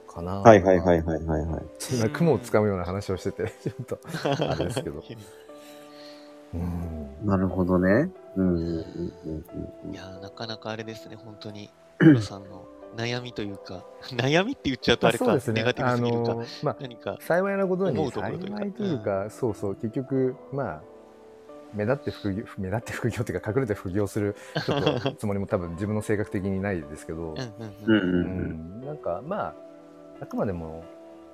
[0.07, 0.39] かな。
[0.41, 1.63] はいはいはいはいはいはい。
[1.93, 3.99] 今雲をつかむような話をしてて、 ちょっと、
[4.51, 5.03] あれですけど。
[6.53, 7.28] うん。
[7.28, 8.11] なるほどね。
[8.38, 9.45] うんうんうんうん
[9.86, 13.84] うんいやーなかなかあれですね、本当に、黒さんの悩みというか、
[14.16, 15.61] 悩みって言っちゃうとあれか、そうですね。
[15.61, 20.82] ネガティブすぎるか、あのまあ、何か、幸いなことに思うところというか幸いというか、そうそう結局まあ
[21.76, 27.53] 目立って副業 目立って副業っていうか隠れて副業するちょっと つもりも多分自分の性格的にないですけど、うんうんう
[27.86, 27.95] うん。
[27.95, 28.80] んうんうん。
[28.82, 28.86] うん。
[28.86, 29.55] なんかまあ
[30.21, 30.84] あくまでも、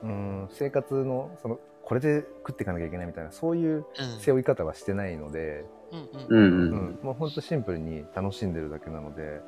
[0.03, 3.85] うん、生活のそのこれで食っていかなきゃいけないみたいなそういう
[4.19, 6.47] 背負い方はしてないので、ううんうん。
[6.47, 6.99] うんうんうん。
[7.03, 9.41] もうほんとシンプルに楽しんでるだけなので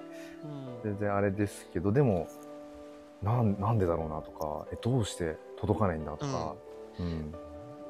[0.44, 0.82] うん。
[0.84, 2.28] 全然あれですけどでも
[3.22, 6.56] なんなんでだろうなとかえどうして届かないんだとか、
[7.00, 7.32] うん。
[7.32, 7.38] だ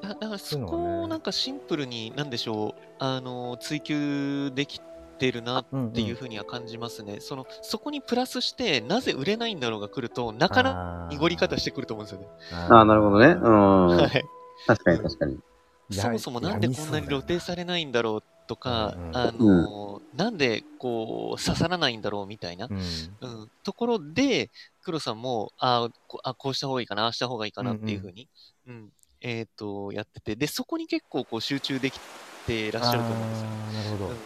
[0.08, 4.80] だからそこをなんかシンプルに、なんでしょう、あの、追求でき
[5.18, 7.20] てるなっっていうふうには感じますね。
[7.20, 12.28] その、そこにプラスして、なぜ売れないんだろうが来ると、なかなか濁り方してくると思うんですよね。
[12.70, 13.26] ああ、なるほどね。
[13.28, 13.86] うん。
[13.96, 14.24] はい。
[14.66, 15.38] 確かに確かに。
[15.90, 24.50] やそもそもなんでこんなに露呈されないんだろうとかうんうん、あの、なんでこう、刺さらないんだろうみたいな、うんうん、ところで、
[24.82, 28.28] 黒さんも、あこあ、こうした方がいいかな、ああした方がいいかなっていうふうに、
[28.68, 28.92] うん、
[29.24, 31.98] えっ、と、やってて、で、そこに結構こう集中でき
[32.46, 33.48] てらっしゃると思うんですよ。
[33.48, 34.10] なるほど。
[34.10, 34.16] うん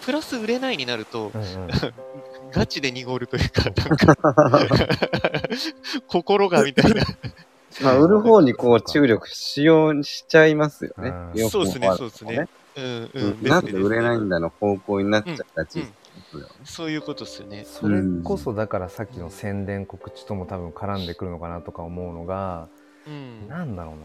[0.00, 1.68] プラス売れないになると、うんうん
[2.52, 4.16] ガチで濁るというか、なんか、
[6.08, 7.02] 心がみたいな。
[7.80, 11.38] まあ、売る方にこう注力しようしちゃいますよねうん。
[11.38, 12.48] よくそうですねそうですね。
[12.76, 13.40] うんううん。
[13.40, 17.64] んなんで売れないだんだの方向になっちゃったちうんうんそういうことですよね。
[17.64, 22.68] それこそだからさっきの宣伝告知とも多分絡んでくるのかなとか思うのが、
[23.06, 23.48] うん。
[23.48, 24.00] なんだろうな。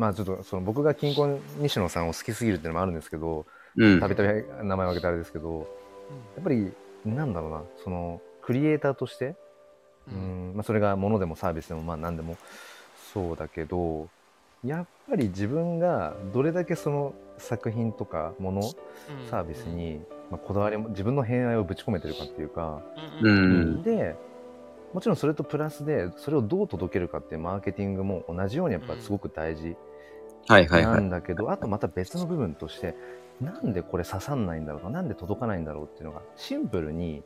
[0.00, 3.44] まあちょっとその僕が金婚西野さんを好きすぎるっていうのもあるんですけど、
[3.76, 4.00] うん。
[4.00, 5.68] たびたび名前を挙げてあれですけど、
[6.36, 6.72] やっぱり
[7.04, 9.36] なんだろうな、そのクリエイターとして、
[10.08, 12.38] ううんんまあ、それが物でもサービスでもまあ何でも
[13.12, 14.08] そうだけど
[14.64, 18.62] やっぱり自分がどれだけその作品とかもの
[19.30, 22.82] サービスに、まあ、こだわりも自分の偏愛をぶち込めてるかっていうか、
[23.84, 24.16] で
[24.94, 29.76] もちろんそれとプラスでそれをどう届けるかっていうマーケティングも同じようにやっぱすごく大事な
[30.48, 31.00] はいはいはい。
[31.00, 32.94] んだけど、あとまた別の部分として
[33.40, 37.24] なんでこれ刺さんないんだろうかなんで届かないんだろうっていうのがシンプルにいわ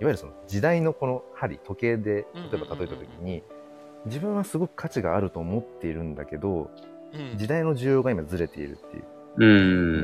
[0.00, 3.42] ゆるその時代のこの針時計で例えば例えた時に
[4.06, 6.70] 自分はすごく価値があると思っているんだけど
[7.12, 9.04] うん時代の需要が今ずれているっていう、
[9.36, 9.46] う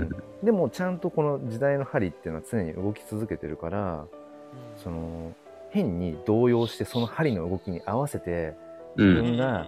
[0.05, 0.11] ん。
[0.45, 4.07] でもちゃんとこの時代の針っていうのは常に動き続けてるから
[4.76, 5.34] その
[5.70, 8.55] 変に動揺してその針の動きに合わせて
[8.97, 9.24] う自ん。
[9.24, 9.66] 分が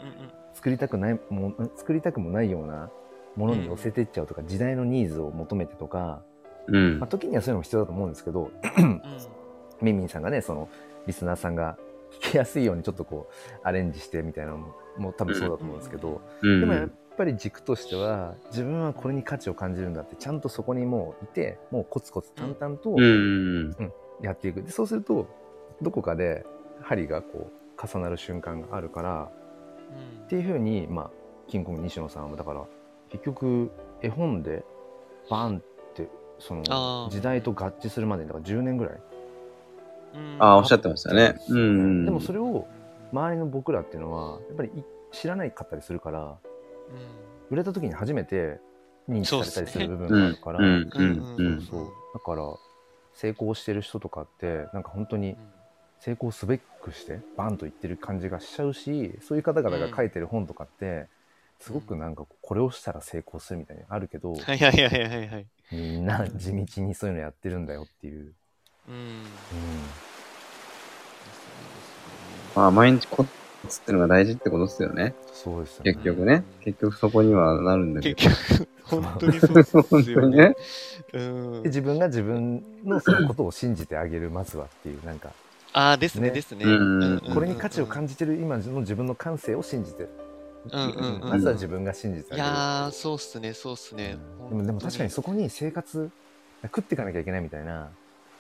[0.65, 2.89] 作りたくないもん作りたくもないような
[3.37, 6.23] ものに寄せていっちゃうとか、時代のニーズを求めてとか、
[6.69, 7.07] うんまあ、。
[7.07, 9.03] 時にはそういうのも必要だと思うんですけどうん
[9.83, 10.71] ミンミンさんがねその
[11.07, 11.77] リスナーさんが
[12.13, 16.61] 聞きやすいようにちょっとこうアレンジしてみたいなのももう多分そうだと思うんですけど、うん。
[16.61, 16.89] でもやっ
[17.19, 23.93] ぱり軸としては自分はこれに価値を感じるんだってちゃんとそこにもういてもうコツコツ淡々とうん。
[24.23, 25.29] やっていくでそうすると
[25.83, 26.47] どこかで
[26.81, 29.31] 針がこう重なる瞬間があるから
[30.25, 31.11] っていうふうにまあ
[31.49, 32.65] キングコング西野さんはだから
[33.11, 33.71] 結局
[34.03, 34.65] 絵本で
[35.31, 36.09] バンって
[36.39, 37.11] そあのー。
[37.11, 39.01] 時代と合致するまでにだから10年ぐらい。
[40.15, 40.37] うん。
[40.39, 41.37] ああ、おっしゃってましたね。
[41.49, 42.05] うん。
[42.05, 42.67] でもそれを
[43.13, 44.83] 周りの僕らっていうのはやっぱりい
[45.13, 46.37] 知らないかったりするからうん。
[47.51, 48.61] 売れた時に初めて
[49.09, 52.57] 認知されたりする部分うんがあるから、だから
[53.13, 55.37] 成功してる人とかってなんか本当に
[56.01, 61.07] 成功すべくしてバンと言ってる感じがしちゃうしそういう方々が書いてる本とかって
[61.61, 65.47] すごくなんかこれをしたら成功するみたいにあるけどはいはいはいはいはいはい。
[65.73, 68.33] みんな地道にそういうのやってるんだよっていう、
[68.89, 68.95] うん。
[68.95, 69.25] うん、
[72.55, 73.25] まあ、毎日コ
[73.69, 75.15] ツってのが大事ってことですよね。
[75.33, 76.45] そうですよね結局ね。
[76.61, 78.65] 結局そこにはなるんだけ結ど。
[78.67, 80.55] 局、本当にそうです本当よねにね。。
[81.15, 81.69] うんで。
[81.71, 85.31] 自分が自分のそのことを信じてあげるまずはっていうなんか
[85.75, 86.65] ああ、ですね、ねですね。
[86.65, 90.11] うんこれに価値を感じてる今の自分の感性を信じてる、
[90.73, 94.17] うんうんうんまずは自分が信じてあいげるやー、そうっすね、そうっすね。
[94.49, 96.11] でもでも確かにそこに生活
[96.63, 97.91] 食っていかなきゃいけないみたいな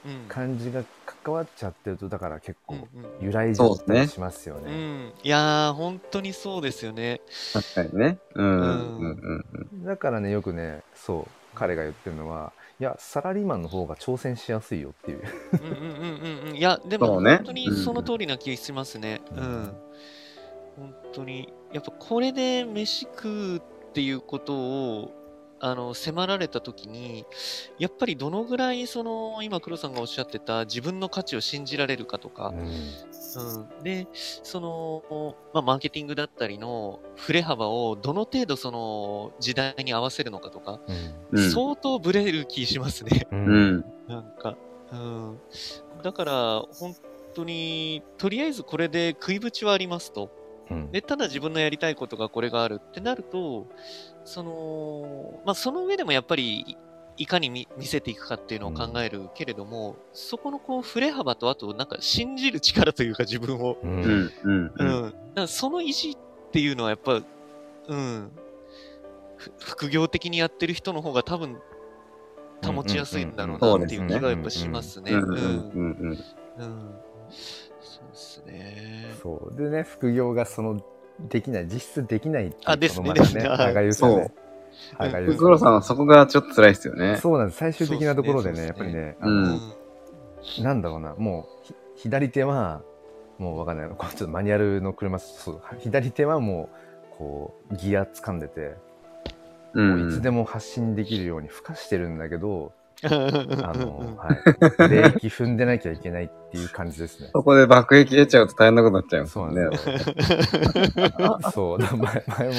[0.05, 0.85] うん感じが
[1.25, 2.77] 関わっちゃってるとだから結構
[3.21, 4.71] 揺らいじゃったりしますようね。
[4.71, 5.13] ん。
[5.25, 7.21] いやー、本当にそうですよね。
[7.53, 8.19] 確かにね。
[8.37, 9.01] うんうん。
[9.01, 15.23] うんだからねよくねそう彼が言ってるのは、いや、サラリーマンの方が挑戦しやすいよっていう。
[15.53, 16.57] うんうんうんうんうん。
[16.57, 19.21] いや、でも本当にその通りな気がしますね。
[19.31, 19.77] ううんん。
[20.77, 21.53] 本当に。
[21.73, 23.61] やっぱこれで飯食うっ
[23.93, 25.24] ていうことを、
[25.61, 27.25] あの、迫られた時に、
[27.79, 32.59] やっぱりどのぐらい、その、今黒さんがおっしゃってた自分の価値を信じられるかとか、うん
[33.37, 33.83] うん。
[33.83, 40.81] で、その、まあ、マーケティングだったりの振れ幅をどの程度その時代に合わせるのかとか、
[41.33, 41.51] うん。
[41.51, 43.27] 相当ブレる気しますね。
[43.31, 43.85] ううんん。
[44.09, 44.57] なんか、
[44.93, 45.39] うん。
[46.03, 46.95] だから、本
[47.35, 50.31] 当に、とりあえずこれで食いぶちはありますと。
[50.71, 53.67] うんで、ただ自分のやりたいことがこれがあるってなると、
[54.25, 56.61] その、まあ、その上でもやっぱり、
[57.17, 64.05] いいかに見見せていくかっていうのを考えるけれども、そこのこう、振れ幅と、あと、なんか信じる力というか自分を、ううんん。
[64.05, 64.67] うん。
[64.67, 64.87] ううん。
[64.87, 65.03] ん。
[65.03, 66.17] だからその意地っ
[66.51, 67.23] ていうのはやっぱ、
[67.89, 68.33] うん。
[69.37, 71.59] ふ副業的にやってる人の方が多分、
[72.65, 75.13] 保ちやすいんだろううんうんうんなっていう気がやっぱしますね。
[75.13, 77.01] うん
[78.15, 79.07] ですね。
[79.23, 79.57] そう。
[79.57, 80.81] でね、副業がその、
[81.29, 84.33] できない、実質できないっていうあですねまたですね歯がゆさね。
[84.99, 85.39] 歯がゆさ。
[85.39, 87.19] 黒さんはそこがちょっと辛いですよね。
[87.19, 87.59] そうなんです。
[87.59, 89.61] 最終的なところでね、そうっすねやっぱりね、あうの、ん
[90.63, 92.83] なんだろうな、もう、ひ左手は、
[93.39, 93.89] もうわかんない。
[93.89, 96.69] こうちょっとマニュアルの車、そう左手はも
[97.13, 98.77] う、こう、ギア掴んでて、
[99.75, 99.81] う。
[99.83, 102.73] もういつでも発信できるように孵化してるんだけど、
[103.07, 104.39] ああの、はい。
[104.79, 107.29] ブレーキ踏んでなきゃいけないっていう感じですね。
[107.33, 109.63] そこで爆撃出ちゃうと大変なことになっちゃいますもんね。
[111.53, 112.55] そう、 だ 前前も、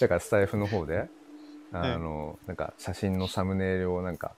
[0.00, 1.08] だからスタイフの方で、
[1.72, 4.36] あの、なんか写真のサムネイルをなんか、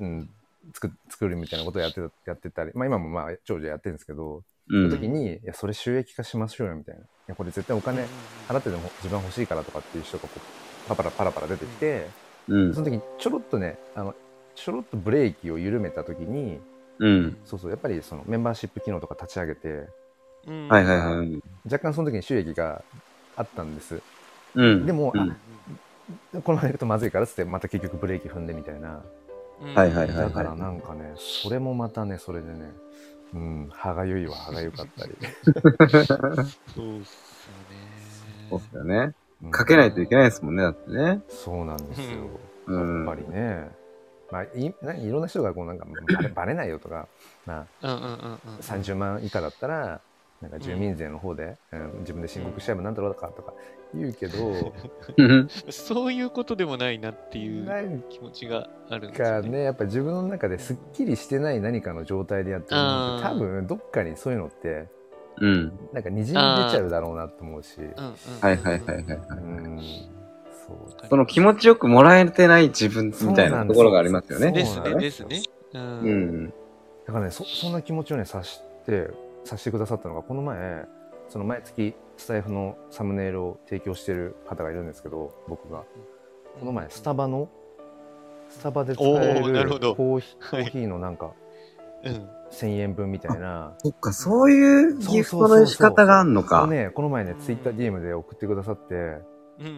[0.00, 0.28] うん、
[0.74, 4.90] 作作るみたいなことをやってたやってたり、まあ今もまあ長女やってるんですけど、うそのん。
[4.90, 7.00] 時に、いや、それ収益化しましょうよみたいな。
[7.00, 8.06] いや、これ絶対お金
[8.48, 12.06] 払ってでも自分は欲しいからとかっていう人がこう、パパラパラパラ出てきて、
[12.48, 12.80] うんそ。
[12.80, 14.14] の時にちょろっとね、あの、
[14.64, 16.60] ちょろっとブレーキを緩めた時に、
[16.98, 17.36] うん。
[17.44, 19.88] そうそう、やっぱりそのメンバーシップ機能とか立ち上げて、
[20.46, 21.42] うんはいはいはい。
[21.64, 22.82] 若干その時に収益が
[23.36, 24.00] あったんです。
[24.54, 24.86] うん。
[24.86, 25.36] でも、うんあ
[26.42, 29.02] このままやるとまずいからっつって、また結局ブレーキ踏んでみたいな。
[29.60, 32.72] うんはいはいはいだからなんかね、それもまたね、それでね、
[33.34, 35.14] うん、歯がゆいは歯がゆかったり。
[36.74, 37.48] そうっすよ
[38.50, 38.68] そうっね。
[38.70, 39.14] すよね。
[39.42, 41.20] うんかけないといけないですもんね、だってね。
[41.28, 42.06] そうなんですよ。
[42.66, 43.70] うんやっぱりね。
[44.30, 47.08] まあ、いないいろんな人がこうなんかバレバレないよとか、
[47.46, 48.60] まあ、うんうんうんうん。
[48.60, 50.02] 30万以下だったら、
[50.40, 53.54] なんか住民税の方で、うん自分で申告しちゃえばなんだろうかとか
[53.94, 54.72] 言うけど、
[55.70, 59.42] そういうことでもないなっていう気持ちがあるんですよね。
[59.42, 64.88] かね、やっぱ自分の中ですっきりしてない何かの状態でやってるの多分どっかにそういうのって、
[65.40, 65.78] うん。
[65.92, 69.04] なんかにじみ出ちゃうだろうなと思うし、うんうんうんはいはいはいはい。
[69.04, 70.17] うはいん、
[70.68, 71.08] そう。
[71.08, 74.52] その気持ちよくもらえてない自分みたいなところがありますよね。
[74.52, 75.42] ですね、そうなんだですね。
[75.74, 75.78] う。
[75.78, 76.52] うんん。
[77.06, 79.08] だからねそ、そんな気持ちをね、察して、
[79.44, 80.84] 察してくださったのが、この前、
[81.28, 85.84] その毎月スタイフのサムネイルを提供してる方がいるんですけど、僕が。
[86.58, 87.48] この前、スタバの、
[88.48, 91.32] スタバで使えるほどるコーヒーのなんか、
[92.04, 92.28] うん。
[92.50, 96.66] 1000円分みたいな、そっか、そういうギフトの仕方があんのか。
[96.66, 99.18] ね、この前ね、ツイッター DM で送ってくださって、
[99.60, 99.72] うんうん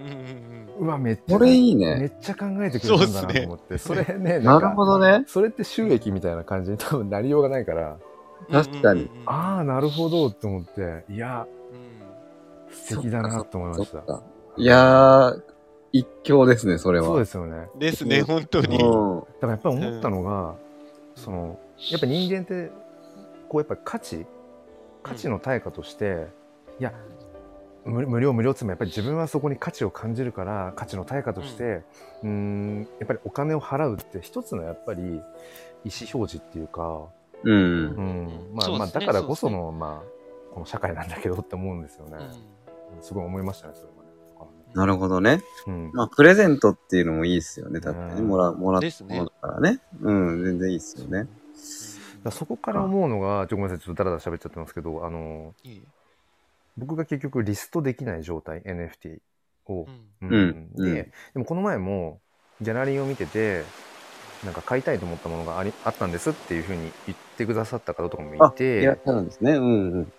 [0.79, 2.07] うんうわ、めっちゃ、これいいめね。
[2.07, 5.25] っちゃ考えてくれたんだなと思って、それね、 なるなんかほどね。
[5.27, 7.97] それって収益みたいな感じに多分なりようがないから、
[8.49, 8.63] うん。
[8.63, 14.23] 確かにうんうんうんああ、なるほどって思って、いや、うん素敵だなと思いました。
[14.57, 15.43] いやー、
[15.93, 17.07] 一興ですね、それは。
[17.07, 17.69] そうですよね。
[17.79, 18.77] ですね、本当うに。
[18.77, 18.81] ん。
[18.81, 18.87] だ
[19.41, 20.55] からやっぱり思ったのが、
[21.17, 21.59] その、
[21.91, 22.71] やっぱ人間って、
[23.49, 24.25] こうやっぱ価値
[25.03, 26.29] 価値の対価として、
[26.79, 26.93] いや、
[27.85, 31.83] 無無料無料ってもやっぱり自分はそこに価値を感じるから価値の対価として、
[32.23, 35.21] うーん、やっぱりお金を払うって一つのやっぱり意思
[35.85, 37.09] 表示っていうか、
[37.43, 37.53] うん。
[37.53, 42.17] うん、まあ、まあだからこその、まあ、この社会なんだけどって思うんですよね。
[42.19, 42.61] うん
[43.01, 44.09] すごい思いましたね、それもね。
[44.75, 45.43] なるほどね。
[45.67, 45.91] うん。
[45.93, 47.81] まあ、プレゼントっていうのもいいですよね。
[47.81, 49.81] だってね、うんもら、もらったですねものだからね。
[50.01, 51.19] うん、全然いいですよね。
[51.19, 51.29] だか
[52.25, 55.83] らそこから思うのが、ちょごめんなさい、ちょっとだらだら喋っちゃってますけど、あの、いい
[56.81, 59.19] 僕が結局リストできない状態、NFT
[59.67, 59.87] を。
[60.23, 62.21] うんうんうんで、でもこの前も
[62.61, 63.65] ギャラリーを見てて、
[64.45, 69.53] なんか買いたいと思ったものがありあったんですっていうふうに言ってくださった方とかもいあ、いらてっし、ゃるんですね。
[69.53, 70.13] うんうん。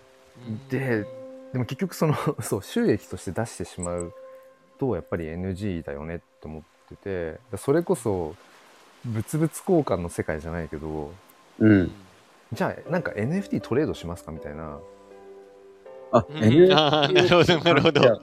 [0.68, 1.04] で、
[1.52, 4.14] でも結局その、 そう、収益として出してしまう
[4.78, 8.36] と、やっぱり NG だよねって思ってて、それこそ、
[9.04, 11.12] 物々交換の世界じゃないけど、
[11.58, 11.92] うん。
[12.52, 14.80] じゃあ、なんか NFT トレードしますかみたいな。
[16.12, 18.22] あ、うん NFT あーなるほどなるほ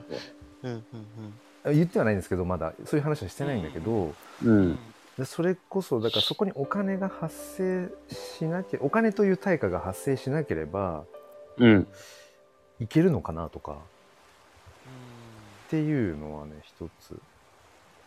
[1.72, 4.78] 言ってはないんですけどまだそういう話はしてないんだけど、うん。
[5.18, 11.04] でそれこそだからそこにお金が発生しなきゃお金という対価が発生しなければ
[11.58, 11.86] うん。
[12.80, 17.20] いけるのかなとかっていうのはね一つ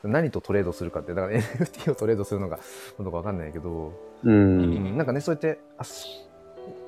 [0.04, 2.60] 何とトレードするかってだから NFT をトレードするのが
[2.98, 4.30] どうかわかんないけど、う。
[4.30, 6.08] うんん、なんかねそうやってあそ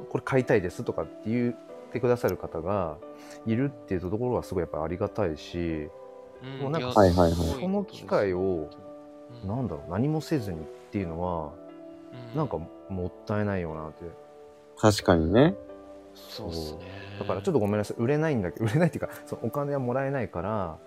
[0.10, 1.56] これ買いたいですとかって言
[1.96, 2.98] ってくださる方が
[3.46, 5.89] いるっていうところはすごいやっぱりありがたいし
[6.43, 7.32] うんもうなんかやはいはいはい。
[7.32, 8.70] すごその機会を
[9.43, 9.50] うん。
[9.50, 11.54] なんだろう何もせずにっていうのは
[12.34, 12.38] うん。
[12.38, 14.04] なんかもったいないよなって。
[14.78, 15.56] 確かにね。
[16.14, 16.80] そうっすね。
[17.20, 17.98] だからちょっとごめんなさい。
[18.02, 20.78] 売れないんだけど売れないっていうか そのお金はもらえないから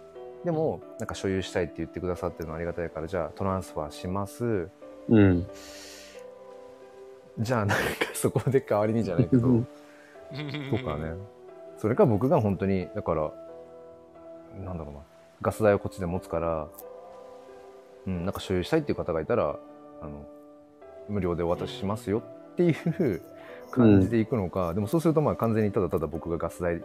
[0.45, 4.69] でもなんか所有したいって言ってくださってるのはありがたいからじゃあトランスファーします。
[5.09, 5.47] うん。
[7.39, 9.49] じゃあなんかそこで代わりにじゃないけど。
[9.49, 9.69] う ん
[10.31, 11.13] とかね。
[11.79, 13.33] それか僕が本当にだから
[14.65, 15.01] なんだろうな。
[15.41, 16.69] ガス代をこっちで持つから
[18.07, 19.57] うんなんか所有したいっていう方がいたら
[20.03, 20.27] あの
[21.09, 22.23] 無料でお渡ししますよ
[22.53, 23.23] っていう
[23.71, 26.83] 感じでいくのか、でもそうするとまあ完全にただただ僕がガス代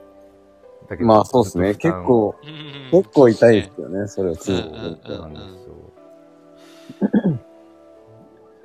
[0.87, 1.75] だけまあそうですね。
[1.75, 2.89] 結構、うん。
[2.91, 4.07] 結構痛いですよね。
[4.07, 5.33] それをするうんうんそうなん。
[5.33, 5.73] ですよ。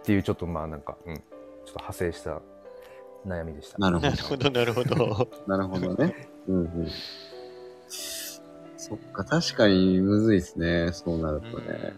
[0.03, 1.25] っていうちょっとまあなんか、うん、ちょっ
[1.67, 2.41] と派生した
[3.29, 3.79] 悩みでした。
[3.79, 4.95] なるほなるほど、なるほど。
[4.95, 5.29] ど。
[5.47, 6.29] なるほどね。
[6.49, 6.89] うんうん。
[7.89, 10.93] そっか、確かにむずいですね。
[10.93, 11.95] そうなるとね。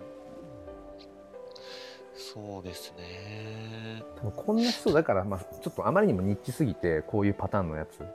[2.14, 4.02] そうですね。
[4.36, 8.06] こんな人だから、まあ、ちょっとあまりにもニッチすぎてこういうパターンのやつ、ん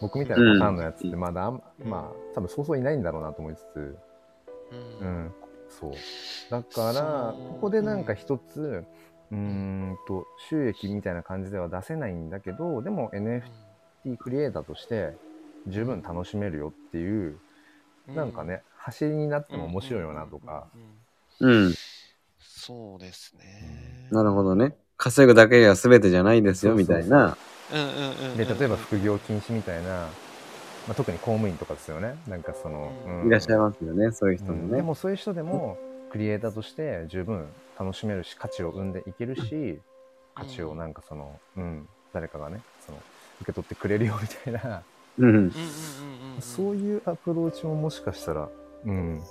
[0.00, 3.96] 僕みたいなパターンのやつってうんまだあん、うんまあ多分そうそういないんだろうなと思いつつ、う
[5.02, 5.34] うんん、
[5.68, 5.92] そう
[6.50, 8.84] だからここでなんか一つ
[9.34, 15.12] うーんと収益みたいな感じでは出せないんだけどでも NFT クリエイターとして
[15.66, 17.38] 十分楽しめるよっていう、
[18.06, 20.66] なんかね走りになっても面白いよなとか、
[21.40, 21.48] うん。
[21.48, 21.74] うんうん。
[22.38, 24.08] そうですね。
[24.10, 24.74] なるほどね。
[24.96, 27.36] 稼ぐだけが全てじゃないですよ、みたいな。
[27.72, 28.36] うんうんうんうん。
[28.36, 34.76] で例えば副業禁止みたいな、まあ、特に公務員とかですよねなんかその、うんいらっしゃいますよね、そういう人うんもね。
[34.76, 35.76] でもそういう人でも
[36.14, 39.80] クリエイターとして十分楽しめるし価値を生んでいけるし
[40.36, 42.98] 価値をなんかその、うん、誰かがねその
[43.40, 44.84] 受け取ってくれるよみたいな、
[45.18, 45.28] うん。
[45.28, 45.48] うんうんうんうん
[46.36, 46.40] うん。
[46.40, 48.48] そういうアプローチももしかしたら、
[48.84, 49.22] うん、うん。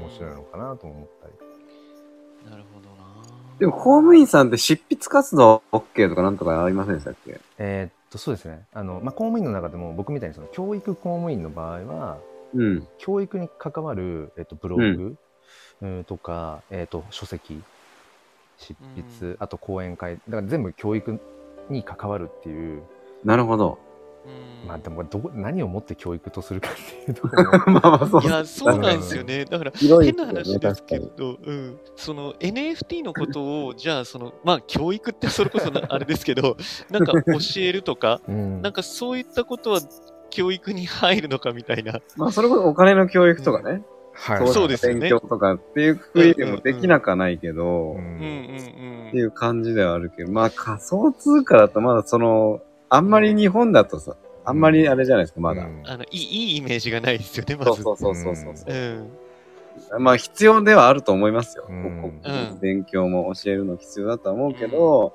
[0.00, 2.50] 面白いのかなとも思ったり。
[2.52, 2.96] なるほどな。
[3.58, 7.40] でも、公務員さんって執筆活動 OK とかなんとかありませんでしたっけ？
[7.58, 12.18] えーっとそうですねあの、まあ、公務員の中でも僕みたいにその教育公務員の場合は
[12.54, 12.86] うん。
[12.98, 15.16] 教育に関わる、えっと、ブログ、
[15.80, 17.62] うん、とか、えっと、書籍
[18.58, 18.74] 執
[19.20, 21.20] 筆、うあと講演会だから全部教育
[21.70, 22.82] に関わるっていう
[23.24, 23.78] なるほど。
[24.26, 29.44] うんまあでもどこ何をもって教育とするかっていうところ まあまあ、そういや、そうなんですよね。
[29.44, 30.84] だから、変な話です。
[30.84, 36.56] けど、うん、その NFT のことを、じゃあ、その、まあ、教育ってそれこそなあれですけど、
[36.90, 39.80] なんか教えるとか、 うんなんかそういったことは
[40.30, 42.00] 教育に入るのかみたいな。
[42.16, 43.82] まあ、それこそお金の教育とかね。
[44.20, 55.62] はいそうですよね勉強とかっていうくくりでもできなくはないけど、ううんうんんっていう感じではあるけど、まあ仮想通貨だとまだその、あんまり日本だとさ、あんまりあれじゃないですか、まだ。
[55.62, 57.82] うんあのいいいいイメージがないですよね、まず。
[57.82, 60.02] そうそうそうそうそうそううん。
[60.02, 61.66] まあ必要ではあると思いますよ。
[61.68, 65.14] うんここうん勉強も教えるの必要だとは思うけど、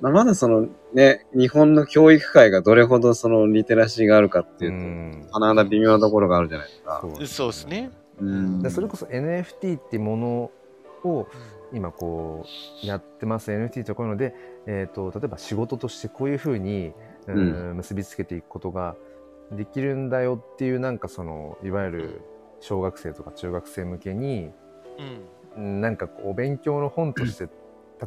[0.00, 7.00] まあ、まだそのね、日本の教育界がどれほどそのリテラシーがあるかっていうと、うん甚だ微妙なところがあるじゃないですか。
[7.00, 7.90] そうそうですね。
[8.22, 8.62] うん。
[8.62, 10.50] でそれこそ NFT っていうもの
[11.04, 11.28] を
[11.72, 12.46] 今こ
[12.82, 13.50] うやってます。
[13.50, 14.34] NFT とこういうので、
[14.66, 16.92] えー、と例えば仕事としてこういうふうに、
[17.28, 18.96] うんう結びつけていくことが
[19.52, 22.20] できるんだよっていうなんかそのいわゆる
[22.58, 24.50] 小学生とか中学生向けに
[25.56, 25.64] うん。
[25.64, 25.80] うん。
[25.80, 27.48] なんかこうお勉強の本として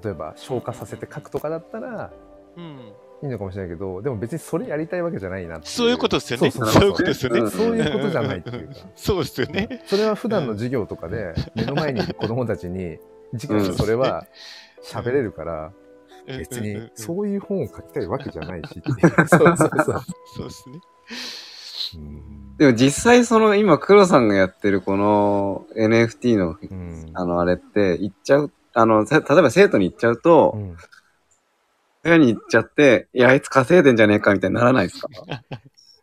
[0.04, 2.12] 例えば消化させて書くとかだったら
[2.58, 2.94] うん。
[3.26, 6.52] いいのかもしれないけどでも別にそれやりたいわけじゃないなってそういうことですよね。
[6.52, 7.40] そうそういうことですよね。
[7.40, 8.76] うんそういうことじゃないっていうか。
[8.96, 9.84] そうですよね。
[9.86, 13.00] それは普段の授業とかで目の前に子供たちに
[13.34, 14.26] 直にそれは
[14.84, 15.72] 喋れるから
[16.28, 20.02] 別にうそういう本を書きたいわけじゃないしっていうそうそうそう。
[20.38, 20.80] そうですね。
[21.96, 30.78] うんでも実際その今黒さんがやってるこの NFT の、うんあのあれって言っちゃう、あの、せ例えば生徒に言っちゃうと、うん
[32.06, 35.10] 親に言っちゃって、いや、あいつ稼いでんじゃねえかみたいにならないですか？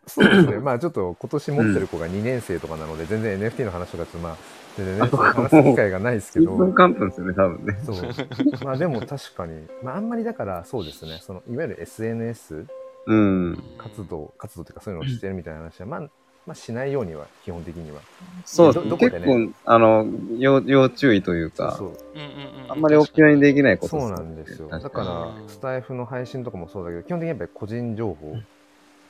[0.07, 0.59] そうですね。
[0.59, 4.37] まあちょっと今年持ってる子が2年生とかなので、全然 NFT の話とかってまあ
[4.77, 6.51] 全然ね、話す機会がないですけど。
[6.51, 7.79] ちんぷんかんぷんですよね、多分ね。
[7.85, 8.65] そう。
[8.65, 12.67] まあでも確かに、まああんまりだからそうですね、そのいわゆる SNS
[13.07, 13.63] うん。
[13.79, 16.11] 活動、活動っていうかそういうのをしてるみたいな話は、まあ
[16.47, 18.01] まあ、しないようには、基本的には。
[18.45, 20.07] そう、で結ね構、あの、
[20.39, 22.73] 要、要注意というか、そううんうんうん。
[22.73, 24.69] あんまりオピニオンにできないことそうなんですよ。
[24.69, 28.37] だからうん、スタイフの配信とかもそうだけど、基本的にやっぱり個人情報、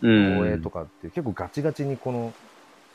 [0.03, 0.39] うん。
[0.39, 2.35] 防衛とかって結構ガチガチにこの、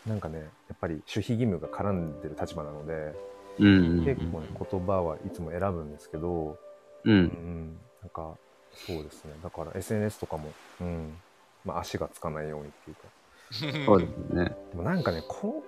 [0.06, 0.46] なんかね、や
[0.76, 3.14] っぱり守秘義務が絡んでる立場なので、
[3.60, 4.06] うん。
[4.06, 6.58] 結構ね、言葉はいつも選ぶんですけど、
[7.06, 7.12] う。
[7.12, 8.36] うんん、なんか、
[8.76, 9.32] そうですね。
[9.42, 10.50] だから SNS とかも、
[10.82, 11.14] うん、
[11.66, 13.02] まあ足がつかないようにっていうか。
[13.52, 14.56] そうですね。
[14.72, 15.64] でもなんかね、こ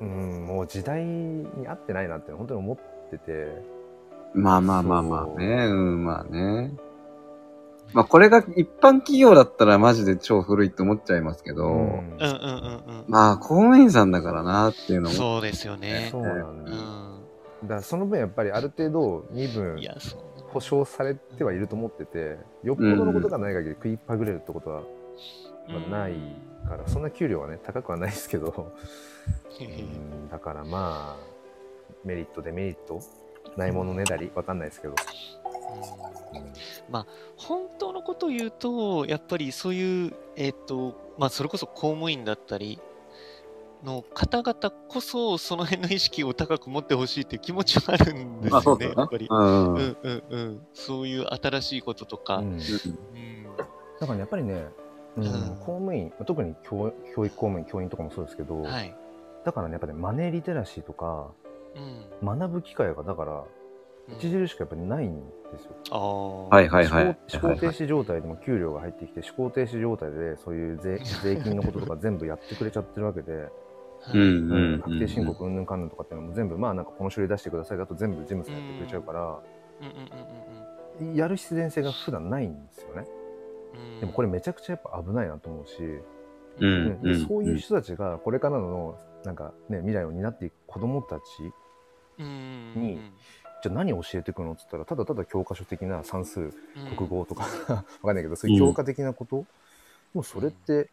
[0.00, 3.78] う、うん、もう時代に合ってないなって本当に思ってて、
[4.34, 5.66] まあまあまあまあね。
[5.66, 6.72] うん、まあね。
[7.94, 13.04] まあこれが一般企業だったらマジで超古いって思っちゃいますけど、うんうんうんうんうん。
[13.08, 15.14] まあ公務員さんだからなっていうのも。
[15.14, 16.08] そうですよね。
[16.10, 16.48] そうなんだよ。
[16.50, 17.18] うん。
[17.62, 19.80] だからその分やっぱりある程度身分。
[20.48, 24.82] 保証されてはいると思ってて、よっぽどのことがない限り食いっぱぐれるってことは、
[25.68, 26.14] まあない
[26.66, 28.72] から、そんな給料はね、高くはないですけど、
[29.60, 31.38] うんだからまあ、
[32.04, 33.00] メリット、デメリット、
[33.56, 34.94] ないものねだり、わかんないですけど。
[34.94, 36.58] うん
[37.36, 42.80] 本当のことを言うと、やっぱりそういう、えっ、と、まあ、それこそ公務員だったり
[43.84, 49.28] の方々こそ、その辺の意識を高く持ってほしいっていう気持ちはあるんですよね、やっぱり。
[49.30, 49.74] うん。
[49.74, 50.66] うんうんうんうん。
[50.72, 52.38] そういう新しいこととか。
[52.38, 52.52] うん。
[52.54, 52.58] うん
[54.00, 54.68] だからね、やっぱりね、
[55.16, 58.94] 公務員、特に教教育公務員、教員とかもそうですけど、はい。
[59.44, 61.30] だからね、やっぱね、マネーリテラシーとか、
[62.22, 62.38] うん。
[62.38, 63.44] 学ぶ機会が、だから、
[64.16, 65.72] 著しくやっぱりないんですよ。
[65.90, 66.56] ああ。
[66.56, 67.04] はいはいはい。
[67.32, 73.48] 思考停止状態でも給料が入ってきて、思考停止状態でそういう税 税金のこととか全部やってくれちゃってるわけで。
[74.00, 83.06] 確定申告うんぬんかんぬんとかっていうのも全部、まあなんかこの書類出してくださいだと全部事務さんやってくれちゃうから、うんうんうんやる必然性が普段ないんですよね。
[84.00, 86.02] でもこれめちゃくちゃやっぱ危ないなと思うし、う
[86.60, 91.22] うんんでそういう人たちがこれからのなんかね、未来を担っていく子供たち、
[92.18, 93.00] に
[93.62, 96.52] じゃあ何を教えていくのって言ったら、ただただ教科書的な算数、うん
[96.96, 99.44] 国語とか、 わかんないけど、そういう教科的なこと、
[100.14, 100.90] もうそれって、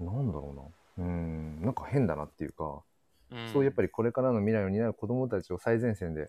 [0.00, 1.06] なんだろうな。
[1.06, 2.82] うん、なんか変だなっていうか、
[3.30, 3.48] うん。
[3.52, 6.28] そういうやっぱりこれからの未来を担う子供たちを最前線で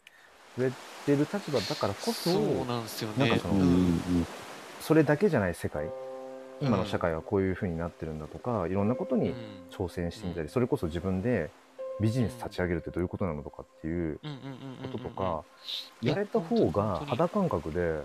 [0.55, 0.71] 触れ
[1.05, 3.29] てる立場だからこそ、そうなんですよね。
[3.29, 4.27] なんかそのうんうん
[4.89, 5.87] それだけじゃない世界、
[6.61, 9.35] 今の社会はこういう風になってるんだとか、いろんなことに
[9.69, 11.51] 挑戦してみたり、それこそ自分で
[12.01, 14.19] ビジネス立ち上げるってどういうことなのとかっていう
[14.81, 15.43] こととか、
[16.01, 18.01] やれた方が肌感覚で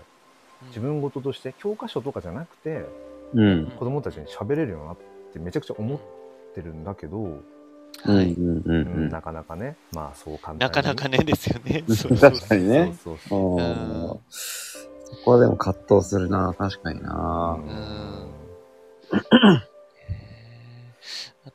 [0.67, 2.85] 自分事として教科書とかじゃなくて
[3.33, 3.65] うん。
[3.79, 4.97] 子供たちに喋れるよなっ
[5.33, 5.99] てめちゃくちゃ思っ
[6.53, 8.15] てるんだけど、うん。
[8.15, 8.31] はい。
[8.31, 9.75] うんううんんなかなかね。
[9.91, 10.59] まあそう簡単に。
[10.59, 11.83] なかなかねですよね。
[11.89, 11.95] うん。
[11.95, 12.31] そうそう。
[12.31, 12.93] 確かにね。
[13.03, 13.59] そうそうう。
[13.59, 14.09] ん。
[14.11, 14.19] うん
[15.05, 17.59] そこはでも葛藤するな、確かにな。
[17.59, 18.35] うん
[21.45, 21.53] だっ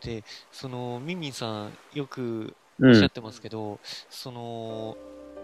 [0.00, 3.10] て、その、ミンミンさん、よくうんおっしゃっ。
[3.10, 3.78] てますけど、
[4.08, 4.96] その、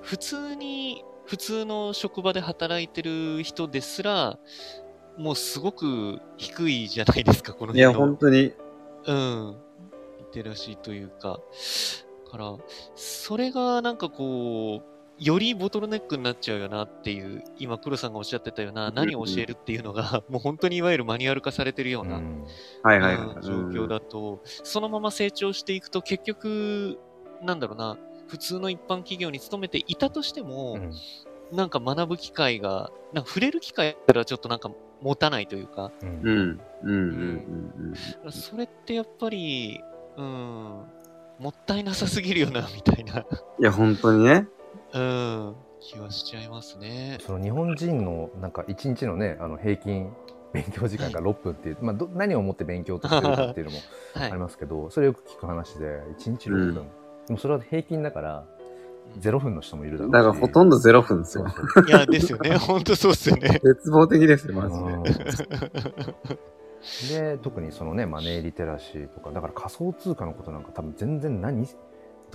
[0.03, 4.39] 普通に、普通の職場で働いてる人ですら、
[5.19, 7.93] もうすごく低いじゃないですか、このいや。
[7.93, 8.53] 本当に。
[9.07, 9.57] うん。
[10.19, 11.41] リテラシーというか。
[12.27, 12.57] だから、
[12.95, 22.45] それがなんかこう、よりボトルネックになっちゃうよなっていう、今、黒さんがおっしゃってたような、何を教えるっていうのが、 もう本当にいわゆるマニュアル化されてるような、うん。
[22.83, 26.99] はいはい状況だと、そのまま成長していくと、結局、
[27.43, 27.97] なんだろうな、
[28.29, 30.93] 普通の一般企業に勤めていたとしても、うん。
[31.53, 34.71] なんか学ぶ機会が、なんか触れる機会からちょっとなんか
[35.01, 36.09] 持たないというか、うん。
[36.09, 36.61] うん。
[36.83, 36.91] うん。
[36.91, 37.95] うん。
[38.25, 38.33] うん。
[38.33, 39.81] それってやっぱり、
[40.17, 40.25] うん、
[41.39, 43.25] もったいなさすぎるよな、みたいな、い
[43.61, 44.49] や、本当にね。
[44.97, 47.19] うん、気はしちゃいますね。
[47.21, 50.11] その日本人のなんか一日のねあの平均
[50.53, 53.79] 勉強時間が6分っていう、まあ、ど何をもって勉強としてるかっていうのも
[54.15, 54.41] はいあり。
[54.41, 56.75] ますけど、それよく聞く話で1日6分、うん
[57.27, 58.45] でもそれは平均だから
[59.19, 61.47] 0分の人もいるだろうしだからほとんど0分ですよ。
[61.87, 62.57] いや、ですよね。
[62.57, 63.61] ほんとそうっすよね。
[63.63, 65.13] 絶望的ですよ、マジうんで。
[67.09, 71.67] で特にそのねマネーリテラシーとかだから仮想通貨のことなんか多分全然何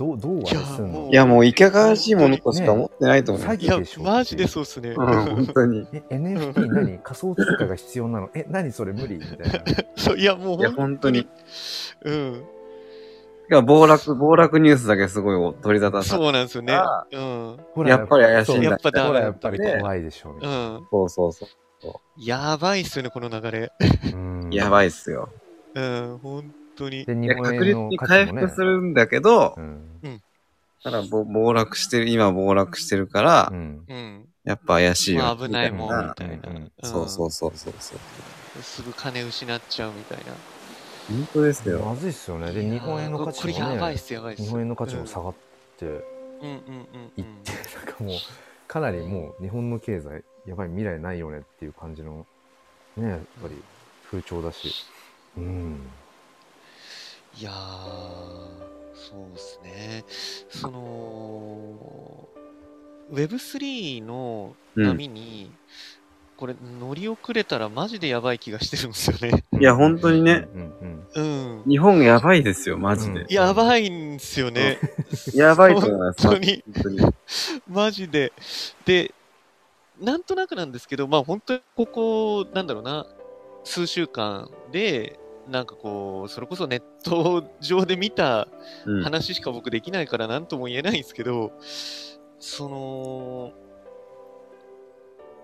[0.02, 1.08] どうどうあれすんの？
[1.10, 3.64] いや、もういかがわしいものとしか思ってないと思います。
[3.64, 4.90] い欺でしょ、マジでそうっすね。
[4.90, 5.86] うん、本当に。
[5.92, 8.30] え NFT 何仮想通貨が必要なの？
[8.34, 9.64] え何それ無理みたいな
[9.96, 11.28] そういや、もういや、本本当に。
[12.04, 12.44] うん。
[13.50, 17.06] いや、暴落、暴落ニュースだけすごい取り沙汰されそうなんですよねあ。
[17.12, 17.56] うん。
[17.74, 20.86] ほやっぱり怪しいんだやっぱダメほらやっぱりね怖いでしょみたいなうん。
[20.90, 21.46] そうそうそ
[22.16, 23.72] やばいっすよね、この流れ。
[24.12, 24.54] うんう。
[24.54, 25.28] やばいっすよ。
[25.74, 27.04] うん、本当に。
[27.04, 30.02] で日本円の確実に価値もね回復するんだけどう、ん
[30.82, 34.24] ただぼ暴落してる、今暴落してるからう、んうん。
[34.44, 35.22] やっぱ怪しいよ。
[35.22, 36.60] まあ危ないもん、みみたいな。
[36.82, 38.62] そうそうそうそうそう。
[38.62, 40.24] すぐ金失っちゃうみたいな。
[41.08, 41.80] 本当ですよ。
[41.80, 42.52] まずいっすよね。
[42.52, 44.42] で、日本円の価値これもね、やばいっす、やばいっす。
[44.42, 45.34] 日本円の価値も下がっ
[45.78, 46.00] てうんうん
[46.42, 48.18] うんうんいって、なんかもう、
[48.66, 52.26] かなりもう日本の経済、やばい未来ないよねっていう感じの、
[52.96, 53.54] ね、やっぱり
[54.10, 54.74] 風潮だし。
[55.36, 55.90] うん。
[57.38, 57.54] いやー、
[58.94, 60.04] そうですね。
[60.50, 62.28] その、
[63.12, 65.50] Web3 の波に、
[66.36, 69.44] これ乗り遅れたらマジでやばい気がしてるんですよね。
[69.60, 71.70] いや本当にねうんうんうん。
[71.70, 73.26] 日本やばいですよ、マジでうん。
[73.32, 74.78] やばいんですよね。
[75.34, 76.26] やばいと思います。
[76.26, 76.98] 本当当に。
[77.68, 78.32] マジで。
[78.84, 79.14] で、
[80.00, 83.06] なんとなくなんですけど、まあ本当にここ、なんだろうな、
[83.62, 85.20] 数週間で、
[85.52, 88.48] なんかこう、それこそネット上で見た
[88.86, 91.52] うん話しか僕できないから何とも言えないんですけど、
[92.40, 93.52] その、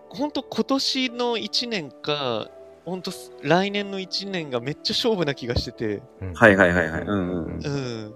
[0.08, 2.50] 本当今年の1年か、
[2.84, 3.12] 本当
[3.42, 6.34] 来年の1年がめっちゃ勝負な気がしてて、うん。
[6.34, 7.14] はいはいはいはいうんう
[7.58, 7.68] んう
[8.08, 8.14] ん。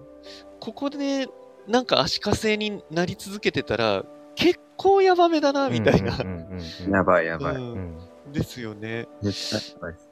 [0.58, 1.28] ここで、
[1.68, 4.04] なんか足かせになり続けてたら、
[4.34, 6.26] 結構やばめだな、みたいなうん。
[6.26, 7.56] うんうんやばいやばい。
[7.56, 7.98] ううん
[8.28, 8.32] ん。
[8.32, 9.06] ですよね。
[9.22, 10.11] めっちゃやばいです。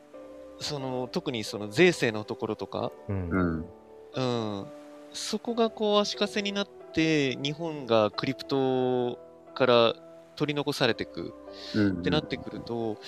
[0.60, 3.30] その、特にその税制のところとか、うん。
[3.30, 3.66] うん。
[4.14, 4.66] うん。
[5.12, 9.18] そこがこう足かせになって、日本がクリプト
[9.54, 9.94] から
[10.36, 11.34] 取り残されていく
[11.74, 12.00] うん。
[12.00, 12.98] ってなってくると、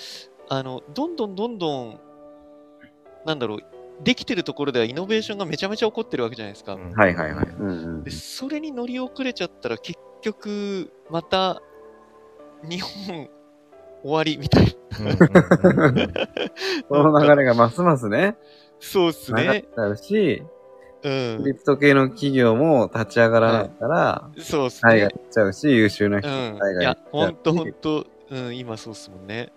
[0.48, 2.00] あの、どんどんどんどん、
[3.24, 3.60] なんだろう、
[4.02, 6.74] できてるところではイノベーションがめちゃめちゃ起こってるわけじゃないですか。
[6.74, 7.46] うんはいはいはい。
[7.46, 11.62] うんうんで、それに乗り遅れちゃったら結局、また、
[12.64, 13.28] 日本、
[14.02, 14.70] 終わりみたいな。
[15.00, 16.12] うんうんうんうん
[16.88, 18.36] この流れがますますね、
[18.80, 19.64] そうっすね。
[19.76, 20.42] なるし、
[21.02, 21.54] うクんリ。
[21.54, 25.14] プト系の企業も立ち上がらないから、そうっす海外ね。
[25.16, 26.98] 行っちゃうし、優秀な人海いや外行っ、ちゃうし。
[27.12, 29.52] ほんとほんと、うん、今そうっすもんね。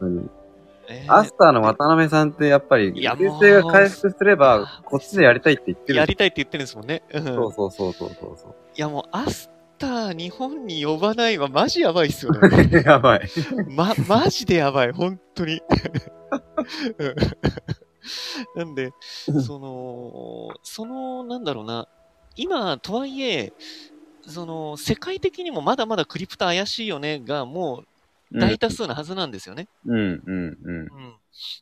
[0.00, 0.30] うん
[0.92, 5.98] えアスターの渡辺さんってやっぱり、いや流星が回復すれもばう、こっちでやりたいって言ってる。
[6.00, 7.02] やりたいって言ってるんですもんね。
[7.12, 7.24] うん。
[7.24, 9.48] そうそうそうそうそうそいやもう、アス
[9.80, 12.38] ター日本に呼ばないはマジやばいっすよね。
[12.72, 12.76] う。
[12.86, 13.22] やばい。
[13.66, 15.60] ま、マジでやばい、本当に。
[16.98, 17.14] うん
[18.54, 18.92] なんで、
[19.44, 21.86] その、その、なんだろうな、
[22.34, 23.52] 今、とはいえ、
[24.26, 27.84] その、世界的にもまだまだクリプト怪しいよねが、も
[28.32, 29.68] う大多数なはずなんですよね。
[29.86, 30.78] うんうんうん。
[30.78, 30.88] うん。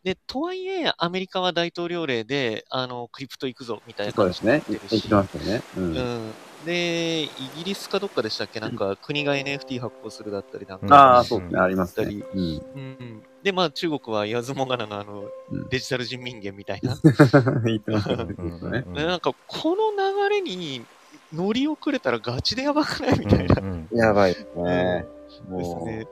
[0.04, 4.74] で、とはいえ、アメリカは大統領令で、あの、クリプト行くぞ、みたいな感じそうですね。
[4.74, 5.62] になってるし言ってますよね。
[5.76, 5.96] うん。
[5.96, 6.00] う
[6.30, 6.32] ん。
[6.66, 7.28] で、イ
[7.58, 8.58] ギリスかどっかでしたっけ？
[8.60, 10.86] なんか、国が NFT 発行するだったりなんか。
[10.86, 11.60] うんああ、そうですね。
[11.60, 12.24] ありますね。
[12.34, 12.40] うん。
[12.74, 13.22] うん。
[13.42, 16.96] で、まあ、中国は言わずもがなのあのうん、デジタル人民元みたいな。
[17.64, 18.84] 言ってますよね。
[18.94, 20.84] なんか、この流れに
[21.32, 23.18] 乗り遅れたらガチでやばくない？
[23.18, 23.56] みたいな。
[23.60, 25.06] うんうんやばいですね。
[25.28, 25.42] です
[25.74, 26.06] もね。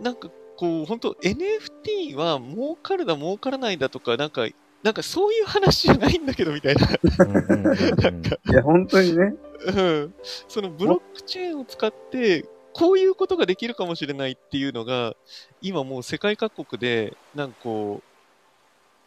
[0.00, 4.46] なんか、こう、本当 NFT は儲かるだ儲からないだとか、なんか、
[4.82, 6.86] なんかそういう話じゃないんだけど、みたいな。
[7.18, 9.34] うんうんうんうん う、いや、本当にね。
[9.66, 10.14] うん。
[10.48, 15.16] そのブロックチェーンを使って、こういうことができるかもしれないっていうのが、
[15.62, 18.02] 今もう世界各国で、なんかこ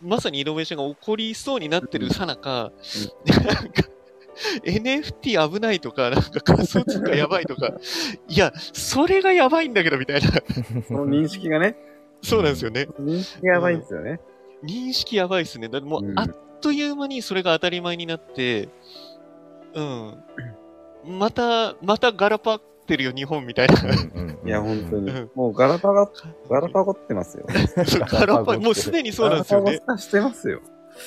[0.02, 2.72] う、まさにイノベーションが起こりそうになってるさなか、
[3.28, 3.84] なんか、
[4.64, 7.74] NFT 危ないとか、なんか仮想通貨やばいとか、
[8.28, 10.30] いや、それがやばいんだけど、みたいな。
[10.88, 11.76] その認識がね。
[12.22, 12.88] そうなんですよね。
[13.00, 14.20] 認識がやばいんですよね。
[14.64, 15.70] 認識やばいっすね。
[15.70, 16.28] だってもう、うんあっ
[16.62, 18.70] という間にそれが当たり前になって、
[19.74, 20.18] うん。
[21.06, 23.74] また、またガラパってるよ、日本みたいな。
[24.46, 25.32] いや、本当にうん。
[25.36, 26.12] もうガラパゴ、
[26.50, 27.46] ガラパゴってますよ。
[28.12, 29.66] ガラパ、もうすでにそうなんですよね。
[29.66, 30.62] ガラパゴ化してますよ。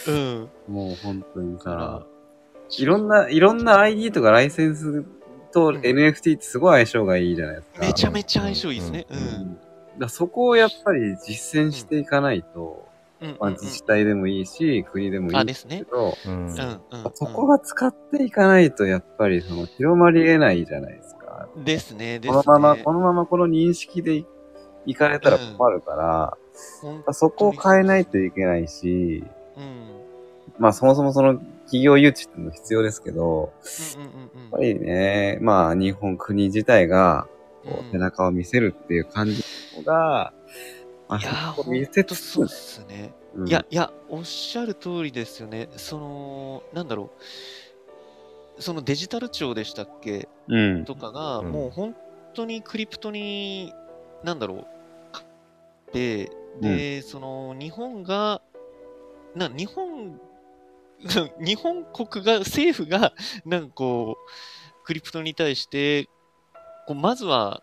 [0.09, 0.49] うん。
[0.69, 2.07] もう本当にから
[2.71, 5.05] さ、いろんな、いろんな ID とかライセンス
[5.53, 7.87] とうん NFT ってすごい相性がいいじゃないですか。
[7.87, 9.07] めちゃめちゃ相性いいですね。
[9.11, 9.15] う。
[9.15, 9.59] うんうんん
[9.99, 12.92] だそこをやっぱり実践していかないと、うん。
[13.41, 15.67] まあ、自治体でもいいし、国でもいいあ、んです。
[15.67, 16.47] けど、うんうん。
[16.49, 16.51] うん。
[17.15, 21.49] そこが使っていかないと、やっぱりその広まり得ないじゃないですか。
[21.57, 22.19] うんですね。
[22.19, 22.43] ですね。
[22.43, 24.27] このまま、このままこの認識でい
[24.87, 26.37] いかれたら困るから、
[26.81, 29.25] 本そこを変えないといけないし、
[29.57, 29.63] うん。
[29.63, 30.03] うん
[30.59, 33.53] まあそもそもその企業誘致っていうのも必要ですけど、
[33.97, 37.27] うんやっぱりね、まあ日本国自体が
[37.65, 39.43] こうんう背中を見せるっていう感じ
[39.77, 40.33] のが、ま
[41.15, 43.13] あいやー、見とそうっすね。
[43.35, 45.69] うんいや、いや、おっしゃる通りですよね。
[45.77, 47.11] その、なんだろ
[48.59, 48.63] う。
[48.63, 50.29] そのデジタル庁でしたっけ？
[50.49, 50.85] うん。
[50.85, 51.97] とかが、うんもう本
[52.35, 53.73] 当にクリプトに、
[54.23, 54.67] なんだろう、
[55.13, 55.23] か
[55.93, 56.31] で、
[56.61, 58.43] で、その、日本が、
[59.35, 60.21] な、日本、
[61.41, 63.13] 日本国が、政府が、
[63.47, 66.05] なんかこう、クリプトに対して、
[66.87, 67.63] こうまずは、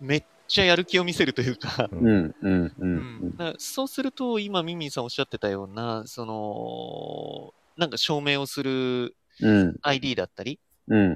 [0.00, 3.30] めっちゃやる気を見せるというか、うん、うん、ううんん。
[3.36, 10.58] だからそうすると、今、ミンミンさんおっしゃってたような、その、なんか証明をするうん、ID だったり、
[10.88, 11.12] うん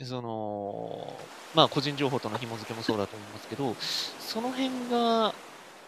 [0.00, 1.16] う、ん、その、
[1.54, 3.74] まあ、個人情報との紐付けもそうだと思いますけど、
[4.20, 5.34] その辺が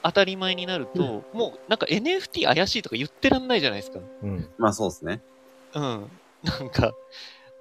[0.03, 4.01] 当たり前になると、もうなんか NFT 怪しいとか言ってらんないじゃないですか。
[4.23, 4.49] うん。
[4.59, 5.23] まあそうですね。
[5.75, 6.11] うん。
[6.43, 6.93] なんか、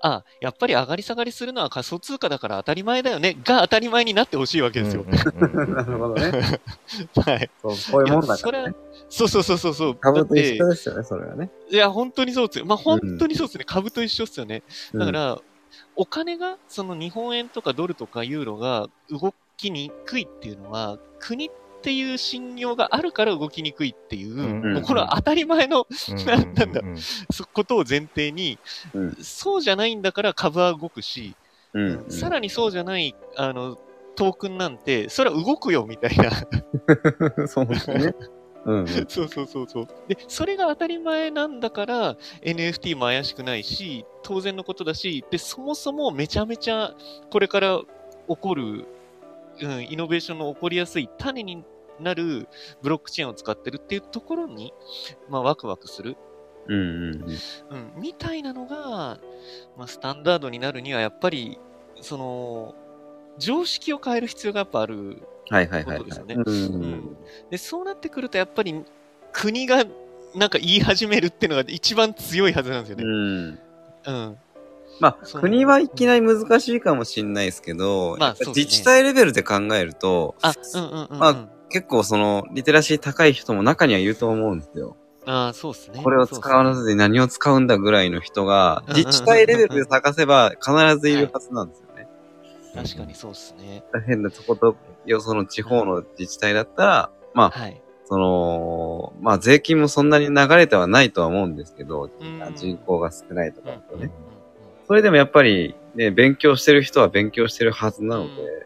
[0.01, 5.03] あ、やっぱり上がり下がりするのは仮想通貨だから当たり前だよね、が当たり前になってほしいわけですよ。
[5.03, 6.31] うんうんなるほどね。
[7.26, 7.49] はい。
[7.61, 8.76] そう、そういうもんだからね。、
[9.09, 9.95] そうそうそうそうそう。
[9.95, 11.47] 株と一緒ですよね、それはね。
[11.69, 12.65] ていや、本当にそうですよ。
[12.65, 13.63] まあ、本当にそうですね。
[13.65, 14.63] 株と一緒ですよね。
[14.93, 15.39] だかうん、ら、
[15.95, 26.26] お金が、その日本円とかドルとかユーロが動きにくいっていうのは、国っていう信用があるから動きにくいっていう、これは当たり前のうん。
[26.26, 26.53] ななん。
[26.73, 26.81] だ
[27.53, 28.60] ことを前提に、
[28.93, 29.18] うん。
[29.22, 31.35] そうじゃないんだから株は動くし。
[32.10, 33.77] さらにそうじゃない、あの、
[34.15, 36.31] トークンなんて、それは動くよみたいな。
[37.47, 38.14] そうですね。
[38.65, 39.88] うん、そうそうそうそう。
[40.07, 46.93] で、それが当たり前なんだから、NFT も怪しくないし、当然のことだし、で、そもそもめちゃめちゃ、
[47.31, 47.80] これから
[48.27, 48.85] 起こる、
[49.61, 51.64] うん、イノベーションの起こりやすい種に
[51.99, 52.48] なる
[52.81, 54.73] ブロックチェーンを使ってるっていうところに、
[55.30, 56.18] まあ、ワクワクする。
[56.68, 57.38] うん、うん。
[57.95, 59.19] うん、みたいなのが、
[59.77, 61.57] まあ、スタンダードになるには、やっぱり、
[62.02, 62.76] その、
[63.38, 65.98] 常識を変える必要がやっぱあるはいはいはい。
[65.98, 67.18] ことですよねうん。
[67.49, 68.84] で、そうなってくると、やっぱり
[69.31, 69.84] 国が
[70.36, 73.03] なんか言い始めるっていうのが一番強いはずなんですよね。
[73.03, 73.60] うん。
[74.06, 74.38] うん。
[74.99, 81.19] まあ、国はいきなり難しいかもしれないですけど、まあ自治体レベルで考えると、あ、うんうんうん、うん。
[81.19, 84.97] ま結構その、リテラシー高い人も中にはいると思うんですよ。
[85.26, 86.01] あ、そうですね。
[86.03, 92.07] これを使わずに何を使うんだぐらいの人が、自治体レベルで探せば必ずいるはずなんですよね。
[92.73, 93.84] 確かにそうですね。
[94.07, 97.81] 変なとこと、よその地方の自治体だったら、まあ、はい。
[98.05, 104.28] その、まあ税金もそんなに流れてはないとは思うんですけど、うん人口が少ないとかうんだとねうんうん。
[104.89, 108.65] それでもやっぱりね、勉強してる人は勉強してるはずなので、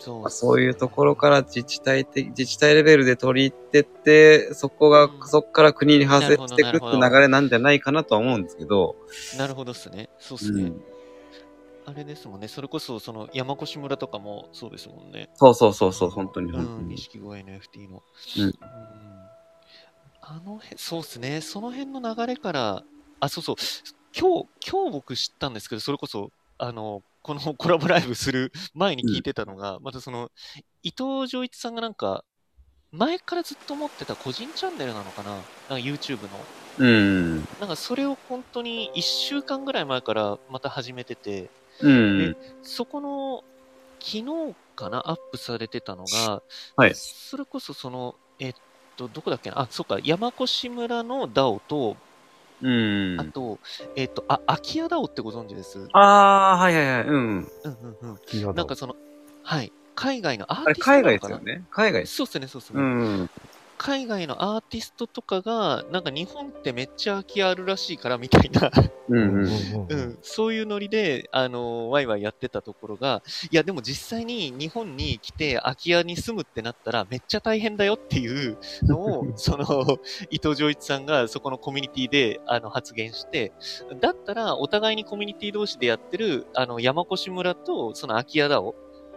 [0.00, 8.96] そうまあ、そういうところから自治体的、自治体レベルで取り入ってって、そこが、うんそこから国に派生していくって流れなんじゃないかなとは思うんですけど、
[9.38, 10.10] なるほどっすね。
[10.18, 10.64] そうっすね。
[10.64, 10.82] うん、
[11.86, 12.48] あれですもんね。
[12.48, 15.30] それこそ、その山越村とかもそうですもんね。
[15.34, 16.88] そうそうそうそう、本当にうん、本当に。
[16.96, 18.02] 錦鯉 NFT の。
[18.38, 18.52] うん
[20.24, 21.40] あの辺、そうっすね。
[21.40, 22.84] その辺の流れから、
[23.20, 23.56] あ、そうそう。
[24.18, 30.30] 今日、今日僕知ったんですけど、それこそ、あの、この コラボライブする前に聞いてたのが、またその、
[30.82, 32.24] 伊藤浄一さんがなんか、
[32.90, 35.30] 前からずっと持ってた個人チャンネルなのかな？
[35.30, 36.28] なんか YouTube の。
[36.78, 37.36] うん。
[37.36, 41.48] なんかそれを本当に1週間ぐらい前からまた始めてて、
[41.80, 42.36] うん。
[42.62, 43.44] そこの、
[43.98, 46.42] 昨日かな、アップされてたのが、
[46.76, 48.54] はいそれこそその、えっ
[48.96, 51.96] と、どこだっけな、あ、そっか、山越村の DAO と、
[52.62, 53.20] うん。
[53.20, 53.58] あと、
[53.96, 55.88] えっと、あ、空き家 DAO ってご存知です？
[55.92, 57.08] ああー、はいはいはい。
[57.08, 57.12] うん。
[57.14, 57.48] うん
[58.00, 58.54] うんうん。
[58.54, 58.94] なんかその、
[59.42, 61.38] はい、海外のアーティストな海外のかな？
[61.38, 61.64] ですよね。
[61.70, 62.14] 海外です。
[62.16, 62.80] そうっすね、そうっすね。
[62.80, 63.30] うん。
[63.82, 68.70] 海外のアーティストとかが、なんか日本ってめっちゃ空き家あるらしいからみたいな、
[69.08, 79.98] うんそういうノリで、あのワイワイやってたところが、いや、でも実際に日本に来て空き家に住むってなったらめっちゃ大変だよっていうのを、 その、
[80.30, 83.52] 伊藤浄一さんがそこのコミュニティであの発言して、
[84.00, 88.76] だったらお互いにコミュニティ同士でやってる、あの、山越村とその空き家だを、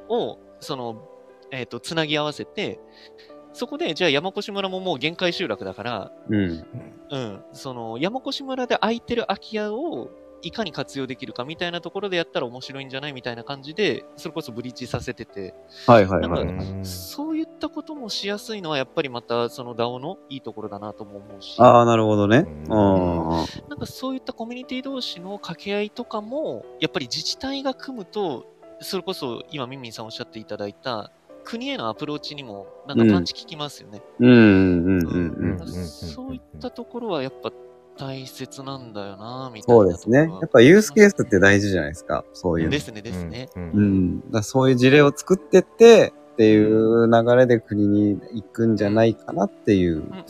[0.09, 1.07] を、その、
[1.51, 2.79] えっ、と、つなぎ合わせて、
[3.55, 6.65] そこで、じゃあ山越村ももう限界集落だから、うん。
[7.09, 10.09] うん、その山越村で空いてる空き家を
[10.41, 15.53] いかに活用できるかみたいなところでやったら面白いんじゃないみたいな感じで、それこそブリッジさせてて、
[15.87, 16.45] はいはいはい。
[16.45, 22.39] なんそういったこともしやすいのはやっぱりまたその DAO のいいところだなとも思うし、ああ、なるほどね。
[22.39, 22.69] ううん。
[22.69, 28.45] なんかそういったコミュニティ同士の掛け合いとかも、やっぱり自治体が組むと、
[28.81, 31.11] それこそ今ミンミンさんおっしゃっていただいた
[31.45, 34.01] 国へのアプローチにもなんかパンチ効きますよね。
[34.19, 35.61] うんうんうんううんん。
[35.61, 37.51] うんそういったところはやっぱ
[37.97, 40.19] 大切なんだよな、みたいなそうですね。
[40.19, 42.25] やっぱユースケースって大事じゃないですか。
[42.33, 42.79] そういうので。
[42.79, 43.47] すね、ですね。
[43.55, 43.81] うんう。
[43.81, 44.31] ん。
[44.31, 50.25] だそういう事例を作ってって、っていう流れで国に行くんじゃないかなっていううんうんうん。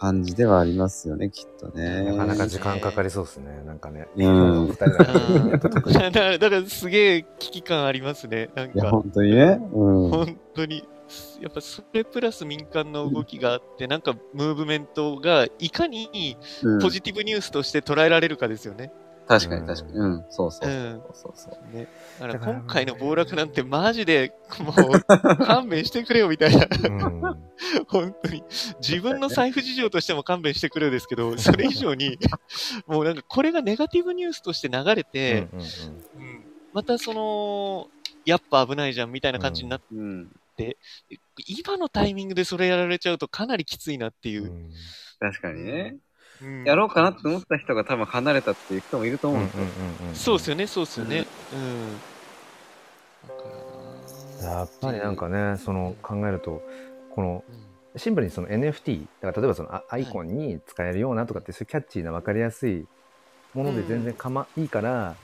[0.00, 2.04] 感じではありますよね、きっとね。
[2.04, 3.62] なかなか時間かかりそうですね。
[3.66, 4.08] なんかね。
[4.16, 4.86] うん二人
[5.60, 8.48] だから、だからすげえ危機感ありますね。
[8.54, 9.60] なんいや、か、本当にね。
[9.72, 10.10] うん。
[10.10, 10.88] 本当に。
[11.40, 18.92] やっぱそれプラス民間の動きがあって、なんかムーブメントがいかにうんポジティブニュースとして捉えられるかですよね。
[19.30, 19.96] 確かに確かに。
[19.96, 20.72] うん、そうそうう。
[20.72, 21.02] ん。
[21.14, 21.76] そうそう。
[21.76, 21.86] ね。
[22.18, 26.66] だからだから今回の暴落なんてマジで、もう、勘弁してくれよみたいな。
[26.82, 27.20] うん
[27.86, 28.42] 本当に。
[28.80, 32.18] 自分の財布事情としても勘弁してくれよですけど、それ以上に、
[32.88, 35.46] もうなんかこれがネガティブニュースとして流れて、
[36.72, 37.86] またその、
[38.24, 40.32] やっぱ危ないじゃんみたいな感じになって、うん。
[41.46, 44.48] 今のタイミングでそれやられちゃうとかなりきついなっていうう。
[44.48, 44.70] ん
[45.20, 45.98] 確かにね。
[46.42, 46.64] うん。
[46.64, 50.14] やろうかなって思った人が多分離れたっていう人もいるとうん思うんですよ。
[50.14, 51.26] そうですよね、そうですよね。
[51.52, 52.10] うん。
[54.44, 56.62] やっぱりなんかね、その考えると、
[57.14, 57.70] このうん。
[57.96, 62.86] シンプルにその NFT、だから例えばそのアアイコンに使えるようなとかって、そういうキャッチーな分かりやすい
[63.52, 65.16] もので全然かま、いいから、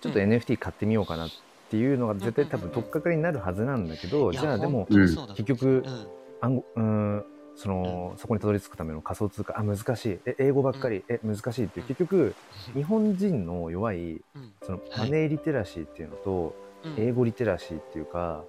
[0.00, 1.30] ちょっとうん NFT 買ってみようかなっ
[1.70, 6.06] ていうのが絶対多分取っかかりになるはずなんだけど、じゃあでも結局うん
[6.42, 7.24] 暗号うーん
[7.60, 9.58] その、そこにたどり着くための仮想通貨。
[9.58, 10.18] あ難しい。
[10.24, 11.80] え英語ばっかり、え難しいって。
[11.80, 12.34] いう結局
[12.74, 14.52] 日本人の弱いうん。
[14.62, 14.98] そのはい。
[15.00, 16.94] マネーリテラシーっていうのと、うん。
[16.96, 18.44] 英語リテラシーっていうか、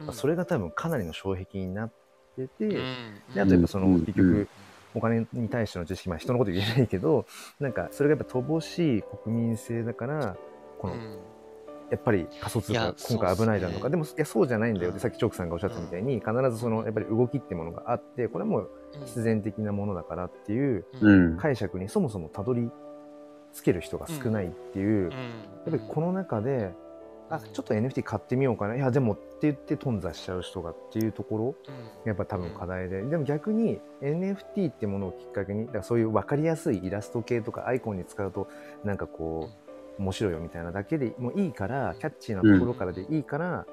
[0.00, 0.12] うん。
[0.12, 1.92] それが多分かなりの障壁になっ
[2.36, 2.74] てて、うん。
[3.34, 4.00] であとやっぱその、うん。
[4.00, 4.48] 結局、うん。
[4.94, 7.24] お金に対しての知識、まあ人のこと言えないけど、
[7.60, 10.36] なんかそれがやっぱ乏しい国民性だから、
[10.80, 11.18] この、うん
[11.90, 14.90] やっぱり仮想通貨今回危ないだとか、でもいやそうじゃないんだよ。
[14.90, 15.00] って、うん。
[15.00, 18.70] さっきチョークさんがおっしゃったみたいに、必ずそのやっぱり動きってものがあって、これはもう
[19.04, 21.36] 必然的なものだからっていううん。
[21.36, 22.70] 解釈にそもそもたどり
[23.52, 26.72] 着ける人が少ないっていう、やっぱりこの中で、
[27.28, 28.76] あ、ちょっと NFT 買ってみようかな。
[28.76, 31.54] いや、でもって言って頓挫しちゃう人がっていうところ、
[32.04, 33.02] やっぱ多分課題で。
[33.02, 38.48] でも逆に NFT ってものをきっかけに、だからそういう分かりやすいイラスト系とかアイコンに使うと、
[38.84, 39.65] なんかこう、
[39.98, 43.66] 面白いよみたいなだけでもいいから、キャッチーなところからでいいから、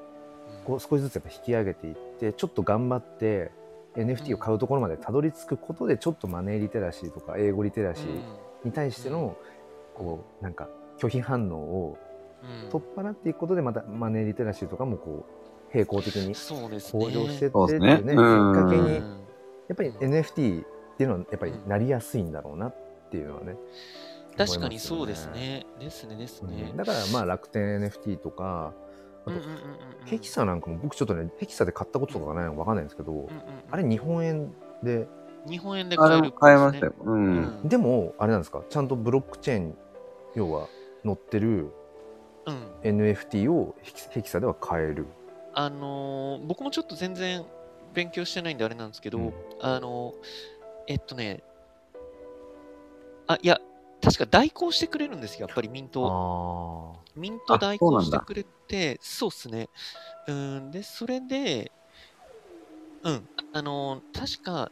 [0.65, 3.51] こう少しずつやっぱ引き上げていって、ちょっと頑張って、
[3.95, 9.37] NFT を買うところまでたどり着くことで、ちょっとマネーリテラシーとか英語リテラシーに対しての、
[9.95, 10.67] こう、なんか
[10.97, 11.97] 拒否反応を
[12.71, 15.25] 取っ払っていくことで、またマネーリテラシーとかもこ
[15.71, 17.05] う、並行的にそうですね。
[17.05, 18.15] 向上してってそうっていうね、きっですね。
[18.15, 18.53] うん。
[18.53, 19.17] かけに、やうん。
[19.73, 20.65] っぱり NFT っ
[20.97, 22.75] ていうのはやっぱりなりやすいんだろうなっ
[23.11, 23.55] ていうのはね。
[24.37, 25.65] 確かにそうですね。
[25.79, 26.69] ですね、ですね。
[26.71, 26.77] うん。
[26.77, 28.73] だからまあ楽天 NFT とか、
[29.25, 29.59] あとうんうんうんうん
[30.05, 33.29] ヘキサなんかも僕ちょっとね、ヘキサで買ったこととかがないのかわかんないんですけど、うんうんうん
[33.71, 35.07] あれ日本円で、
[35.47, 36.93] 日本円であ買えるれも買えましたよ。
[37.03, 37.11] う。
[37.11, 37.69] うんん。
[37.69, 39.77] でもあれなんですか、ちゃんとブロックチェーン、
[40.35, 40.67] 要は
[41.03, 41.71] 載ってる
[42.45, 45.05] うん NFT をヘキヘキサでは買える。
[45.53, 47.45] あのー僕もちょっと全然
[47.93, 50.15] 勉強してないんであれなんですけど、うんあのー
[50.87, 51.43] えっとね、
[53.27, 53.61] あ、いや、
[54.03, 56.99] 確か代行してくれるんですよ、やっぱりミント。
[57.05, 59.69] あミント代行してくれて、そうっすね。
[60.27, 61.71] うん、で、それで、
[63.03, 64.71] うん、あのー確か、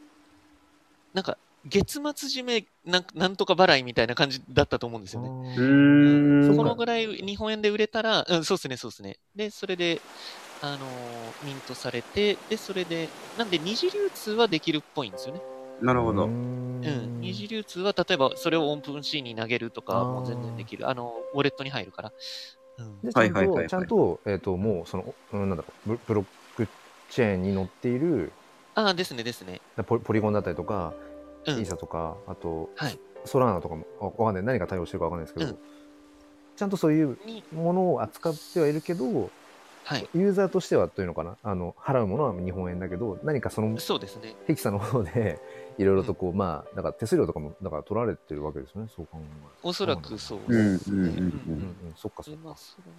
[1.14, 5.54] なんか、月末締めなんなんとか払いみたいな感じだったと思うんですよね。
[5.56, 6.46] うん。
[6.46, 9.18] そこのぐらい日本円で売れたら、うん、そうですね、そうですね。
[9.34, 10.02] で、それで、
[10.60, 15.40] あのーミントされて、で、それで、なんで二次流通はできるっぽいんですよね。
[15.80, 16.26] なるほど。
[16.26, 17.11] うん。
[17.32, 20.88] 二次流通は、例えば、それをオープンシーに投げるとか、もう全然できる。
[20.88, 22.12] あの、ウォレットに入るから。
[22.78, 23.00] うん。
[23.02, 26.24] で、ちゃんと、はいはいはいはいちゃんと、えっ、と、もう、その、うん、なんだろうブ、ブロッ
[26.56, 26.68] ク
[27.10, 28.32] チェーンに載っている、
[28.74, 29.60] ああ、ですね、ですね。
[29.86, 31.12] ポリポリゴンだったりとか、うん
[31.44, 34.42] イーサとか、あと、はいソラーナとかも、あわかんない。
[34.44, 35.58] 何が対応してるかわかんないですけど、うん
[36.54, 39.30] ちゃんとそういうに、ものを扱ってはいるけど、
[39.84, 40.08] はい。
[40.14, 44.36] ユーザーとしてはというのかな、あの、払うものは日本円だけど、何かその、そうですね。
[44.46, 45.40] ヘキサの方で、
[45.78, 49.28] いろいろとこう、まあ、だから手数料とかも、だから取られてるわけですよね、そう考える
[49.62, 50.96] とおそらくそうですね。
[50.96, 52.40] うんうんうんうん、そっかそっか。
[52.40, 52.92] でまあ、それ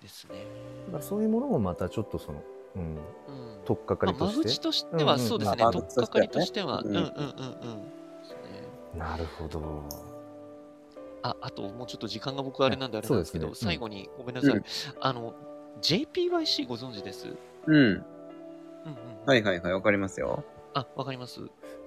[0.00, 0.34] ですね。
[0.86, 2.42] だからそういうものもまたちょっとその、
[2.74, 3.00] うん、うん。
[3.64, 4.36] 取っかかまあ、りとして。
[4.38, 7.12] 間口としては、そうですね、まあ取っかかりとしては、ううんんうんうん
[8.94, 8.98] うん。
[8.98, 9.88] なるほど。
[11.22, 14.50] あ、あともうちょっと時間が僕あれなんであれなんですけど、そうですね最後にごめんなさい。
[14.52, 14.64] うん
[15.00, 15.34] あの、
[15.82, 17.28] JPYC ご存知です？
[17.66, 17.82] うんうん。
[17.82, 18.04] うんうん。
[19.26, 20.44] はいはいはい、わかりますよ。
[20.74, 21.40] あ、わかります。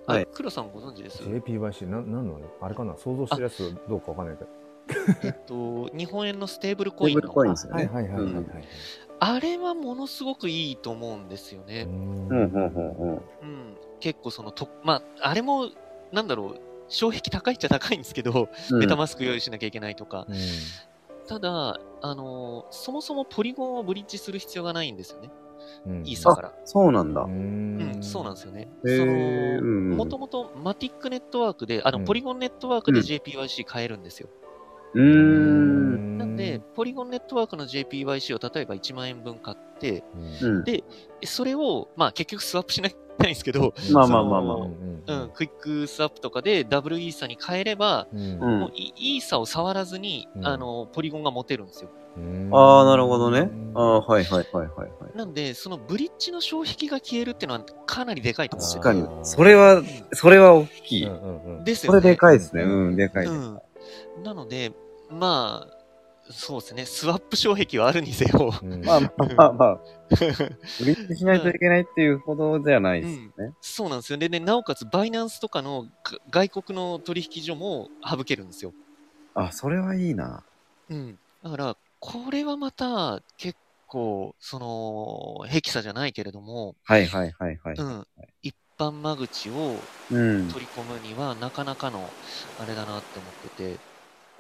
[0.07, 2.39] はいあ、黒さんご存知です？JPYC、ななんの？
[2.61, 2.95] あれかな？
[2.97, 4.49] 想像してるやつどうかわかんないけど。
[5.23, 7.89] えっと、 日本円のステーブルコインのテーブルコインですよね。
[7.93, 8.43] はいはいはいはいはい。
[8.43, 8.51] うん
[9.21, 11.81] あれはものすごくいいと思うんですよね。
[11.81, 13.13] うんうんうんうんうん。
[13.15, 13.21] うん。
[13.99, 15.67] 結構そのと、まあ、あれも、
[16.13, 20.25] なんだろう、障壁高いっちゃ高いんですけど、うんメタマスク用意しなきゃいけないとか。
[20.29, 20.35] うん
[21.27, 25.29] ただ、あのーそもそもポリゴンをブリッジする必要がないんですよね。
[25.85, 26.53] うんイーサから。
[26.65, 27.25] そうなんだう。
[27.25, 28.67] うんん、そうなんですよね。
[29.95, 34.29] もともとマティックネットワークで、あの、うんポリゴンネットワークでうん JPYC 買えるんですよ。
[34.93, 36.17] うーん。
[36.17, 40.03] なんで、、ポリゴンネットワークの JPYC を例えば1万円分買って、
[40.41, 40.63] うんうん。
[40.63, 40.83] で、
[41.23, 42.89] それを、まあ結局スワップしな
[43.19, 44.57] ないんですけど、まあまあまあまあ
[45.09, 51.89] うん、クイックスワップとかでダブルイーサに変えれば、うんうんもうイイーサを触らずに、うんあの、ポリゴンが持てるんですよ。
[52.17, 53.49] うんああ、なるほどね。
[53.75, 55.17] ああ、はいはいはいはいはい。
[55.17, 58.83] なんで、そのブリッジの障壁が消えるっていうのはかなりでかいと思うんですよ。
[58.83, 59.81] 確かにそれは、
[60.13, 61.05] それは大きい。
[61.05, 61.99] うんうんうんですよね。
[61.99, 62.63] それでかいですね。
[62.63, 63.25] うん、でかい。
[63.25, 63.59] うん。
[64.23, 64.71] なので、
[65.09, 65.78] まあ、
[66.31, 69.79] そうですね、スワップ障壁はあるにせよ、うんまあまあまあまあ、
[70.79, 73.53] ブリッジしないといけないっていうほどじゃないですね。
[73.61, 74.29] そうなんですよね。
[74.29, 78.73] で、なおかつ、バイナンスとかのが外国の取引所も省けるんですよ。
[79.33, 80.43] あ、それはいいな。
[80.89, 81.17] うん。
[81.43, 83.57] だから、これはまた、結
[83.87, 87.75] 構、その、ヘキサじゃないけれども、はいはいはいはい。
[87.77, 88.07] うん。
[88.41, 89.75] 一般間口を
[90.09, 90.47] うん。
[90.47, 91.99] 取り込むには、なかなかの、
[92.59, 93.88] あれだなって思ってて、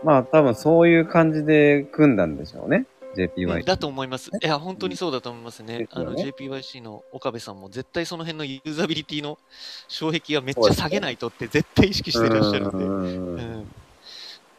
[0.03, 2.77] まあ多分そういう感じで組んだんでしょうね。
[2.77, 3.63] うん JPY。
[3.63, 4.29] だと思います。
[4.29, 5.87] いや、本当にそうだと思いますね。
[5.91, 9.39] あの、ですよね JPYC の岡部さんも絶対その辺のユーザビリティの
[9.87, 12.85] 障壁はめっちゃ下げないとって絶対意識してらっしゃるんで。
[12.85, 13.65] うんううんうんん。
[13.65, 13.71] で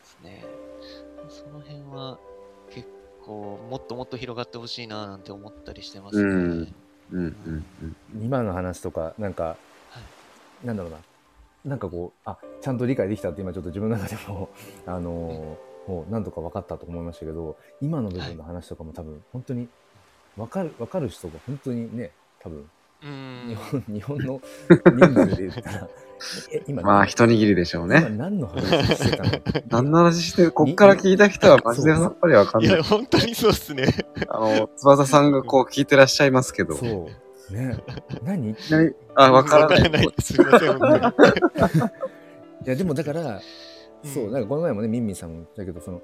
[0.04, 0.44] すね。
[1.28, 2.18] その辺は
[2.70, 2.88] 結
[3.24, 6.22] 構もっともっと広がってほしいななんて思ったりしてますね。
[6.22, 6.74] うんうん
[7.12, 7.96] うんうん。
[8.22, 9.56] 今の話とか、なんか、
[10.64, 10.98] なんだろうな。
[11.64, 14.48] なんかこう、あ、ちゃんと理解できたって今ちょっと自分の中でも、
[14.86, 19.66] あのーもうなんとか分かったと思いましたけど、今の部分の話とかも多分本当に
[20.36, 22.70] 分かる、分かる人が本当にね、多分
[23.02, 23.54] うん日。
[23.54, 24.40] 本、 日本の
[24.84, 25.88] 人数で言ったら、
[26.52, 28.08] え、今、まあ一握りでしょう今ね。
[28.10, 29.30] 何の話してたの？
[29.68, 32.82] 何の話してるこっから聞いた人はマジでさっぱりわかんいや、ない。
[32.82, 33.86] 本当にそうっすね。
[34.28, 36.74] あの、翼さんがこう聞いてらっしゃいますけど。
[36.74, 37.29] そう。
[37.52, 37.78] ね。
[38.22, 38.54] 何？
[39.14, 39.90] あ、わからない。
[39.90, 40.06] ない。
[40.06, 40.34] です。
[40.34, 41.90] すいません。
[42.64, 43.40] や、でもだから、
[44.04, 46.00] そうう、んなんかこの前もね、ミンミンさんも言ったけど、その、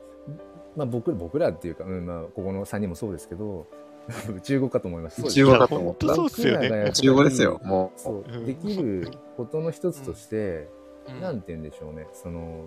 [0.77, 3.67] まあ僕僕らっていうか、うん、まあここの3人もそうですけど、
[4.43, 5.23] 中国かと思います。
[5.23, 6.15] 宇宙語かと思った。
[6.15, 6.91] そうっすよね。
[6.93, 8.25] 中語ですよ、もそう。
[8.27, 8.37] う。
[8.37, 10.69] んできることの一つとして、
[11.09, 11.21] うん。
[11.21, 12.67] なんて言うんでしょうね、その、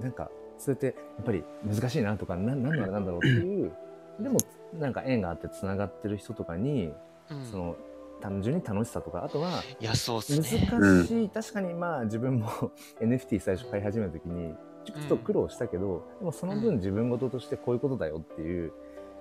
[0.00, 3.72] なんか、そうやって、やっぱり難しいなとか、ななんだろうなんだろうっていう、
[4.20, 4.38] でも、
[4.78, 6.92] なんか縁があってつながってる人とかに、
[7.30, 7.44] うん。
[7.44, 7.76] その、
[8.24, 11.06] 単純に楽しさとか、あとは、いや、そうっす難ね。
[11.06, 12.48] しい、確かにまあ自分も
[12.98, 14.54] NFT 最初買い始めた時に、
[14.86, 18.72] ちょっと苦労したけど、でもその分自分事としてこういうことだよっていう、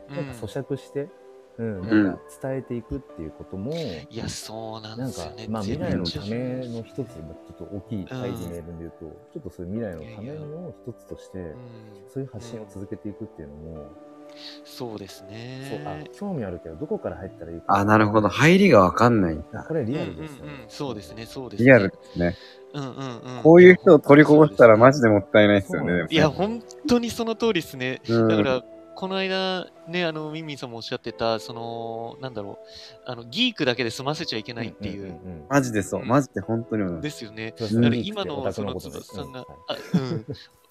[0.10, 1.10] なんか咀嚼して、
[1.58, 11.56] うん、なんか伝えていくっていうことも、いや、そうなんなんかですよね。、まあ未来のための一つ、ちょっと大きい大義名分で言うと、ちょっとそういう未来のための一つとしてう、ん。
[12.08, 13.88] そういう発信を続けていくっていうのも、
[14.66, 15.84] そうですそう、ね。
[15.86, 17.66] あ、興味あるけど、どこから入ったらいいか。
[17.68, 18.30] あ、なるほど。
[18.30, 19.38] 入りがわかんない。
[19.54, 20.70] あこれリアルですよねうん。
[20.70, 21.66] そうですね、そうですね。
[21.66, 22.36] リアルですね。
[22.74, 23.44] うんうんうん。
[23.44, 26.08] こういう人を取りこぼしたらマジでもったいないですよね。
[26.10, 28.02] いや、本当にその通りですね。
[28.08, 28.64] うんだから、
[28.96, 36.06] この間、ね、あの、ミンミンさんもおっしゃってた、その、なんだろう、あの、ギークだけで済ませちゃいけないっていう、んんんマジでそう。
[36.06, 37.02] マジで本当に。
[37.02, 37.54] ですよね。
[38.04, 39.46] 今のそのことです翼さんが、
[39.94, 40.26] うん。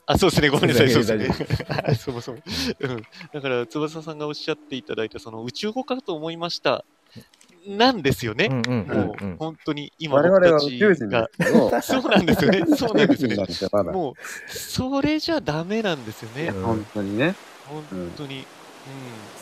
[0.07, 1.67] あ、そうですね、ごめんなさい、そうですね。
[1.69, 2.39] あそもそも。
[2.81, 3.03] うん。
[3.33, 6.85] だから、翼さんがおっしゃっていただいた、その、宇宙語かと思いました。
[7.67, 8.49] なんですよね。
[8.51, 11.29] うんうんうんもう、うん本当に、今我々は宇僕たち宙人が
[11.83, 12.65] そうなんですよね。
[12.77, 13.93] そうなんですよね。
[13.93, 14.15] もう、
[14.49, 16.49] それじゃダメなんですよね。
[16.49, 17.35] うん本当にね。
[17.69, 18.45] 本当に。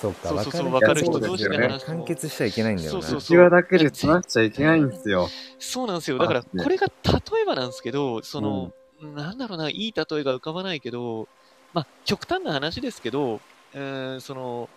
[0.01, 3.03] そうか、そうそうそう分かるわかる人同士で話しても完結しちゃいけないんだよな。
[3.03, 5.29] そうそう内輪だけで済ましちゃいけないんですよ。
[5.59, 6.19] そうなんですよ。
[6.19, 8.73] だから、これが例えばなんですけど、その、
[9.03, 11.29] なんだろうな、いい例えが浮かばないけど、
[11.73, 13.41] まあ、極端な話ですけど、
[13.75, 14.69] うーん、その、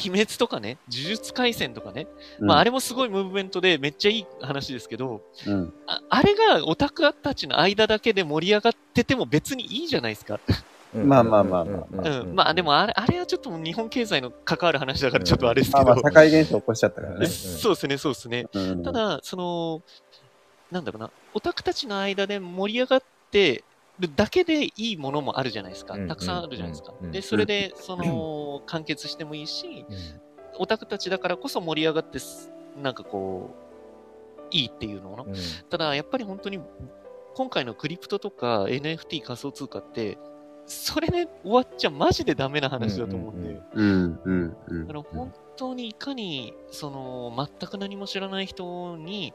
[0.00, 2.06] 鬼滅とかね、呪術廻戦とかね、
[2.40, 5.72] まあ、あれ、れもすごいムーブメントでめっちゃいい話ですけど、うん。
[5.86, 10.38] ああれがオタクたちの間だけで盛り上がってても別にいいじゃないですか。
[10.94, 12.34] うんまあまあまあまあうん。
[12.34, 17.26] まあ、でもあれ、あれはちょっと日本経済の関わる話だからちょっとあれですけど、まあまあ、社会現象起こしちゃったからうんね。
[17.26, 18.46] そうですね、そうですね。
[18.54, 19.82] うんた、だ、その、
[20.70, 23.06] なんだろうな、オタクたちの間で盛り上がって
[23.98, 25.94] るだけでいいものもあるじゃないですか。
[25.94, 27.10] うんたくさんあるじゃないですかうん。
[27.10, 29.96] で、それで、その、完結してもいいし、うん
[30.60, 32.50] オタクたちだからこそ盛り上がってす、
[32.82, 35.24] なんかこう、いいっていうのの。
[35.24, 35.34] うん
[35.70, 36.58] ただ、やっぱり本当に、
[37.36, 40.18] 今回のクリプトとか NFT 仮想通貨って、
[40.66, 43.60] それで終わっちゃマジでダメな話だと思うんで。
[43.74, 44.86] うんうんうん、うん、うん。
[44.88, 49.32] だから本当にいかに、その、全く何も知らない人に、い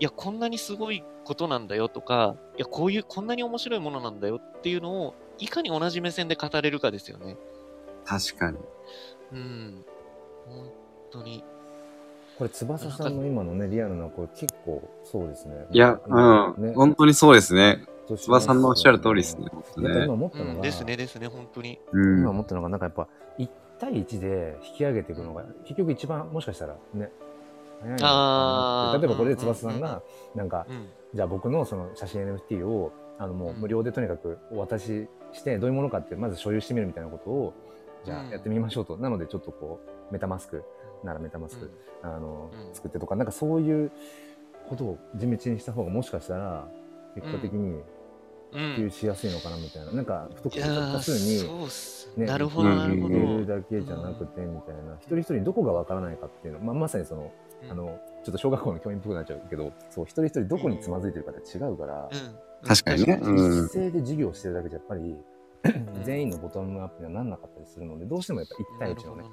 [0.00, 7.36] や、こんなにすごいことなんだよとか、いや、こういう、こんなに面白いものなんだよっていうのを、いかに同じ目線で語れるかですよね。
[8.04, 8.58] 確かに。
[9.32, 9.84] うん。
[10.46, 10.70] 本
[11.10, 11.44] 当に。
[12.38, 15.66] これ、翼さんの今のね、リアルな声、結構そうですね。
[15.70, 17.84] いや、うん、ね本当にそうですね。
[18.06, 19.46] 翼翼さんのおっしゃる通りですね。
[19.50, 20.14] 本当ね今。
[20.14, 21.78] 思ったうん、のが、ですね、ですね、本当に。
[21.92, 22.20] うん。
[22.20, 23.06] 今思ったのが、なんかやっぱ、1
[23.78, 27.10] 対1で引き上げていくのが、結局一番、もしかしたらね、
[27.80, 30.02] 早いのかな例えばこれで翼さんが、
[30.34, 30.88] なんか、うん。
[31.14, 37.54] じゃあ僕のその写真 NFT を、あのもう無料でとにかくお渡しして、どういうものかってまず所有してみるみたいなことを、
[38.04, 38.28] じゃうん。
[38.28, 38.96] あやってみましょうと。
[38.96, 39.80] なのでちょっとこ
[40.10, 40.64] う、メタマスク
[41.04, 41.70] ならメタマスク、
[42.02, 42.74] あの、うん。
[42.74, 43.90] 作ってとか、なんかそういう
[44.68, 46.68] ことを地道にした方がもしかしたら、
[47.14, 47.84] 結果的にう
[48.54, 48.90] 普及ん。
[48.90, 49.92] しやすいのかなみたいな。
[49.92, 52.24] なんか不特定多ー数に。
[52.24, 53.14] ね、なるほど、うんなるほど。
[53.14, 57.32] 入れるだけじゃなくてみたいな、一人一人どこがわからないかっていうの、まあ、まさにその、
[57.64, 63.18] うんあの、ちょっと小学校の教員っぽくなっちゃうけど、そう、一人一人どこにつまずいてるかって違うから、うん確かにね。
[63.20, 63.68] うん一。
[63.68, 65.16] 斉で授業してるだけじゃやっぱり、
[66.04, 69.24] 全員のボトムアップにはなんなかったりするので、どうしてもやっぱ1対1のね。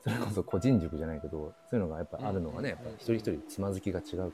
[0.00, 4.32] それこそ個人塾じゃないけど、そういうのがやっぱあるのがね、やっぱ一人一人つまずきが違うかうん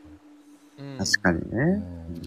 [0.98, 1.66] 確かにら。
[1.66, 1.72] ね。
[2.08, 2.22] うん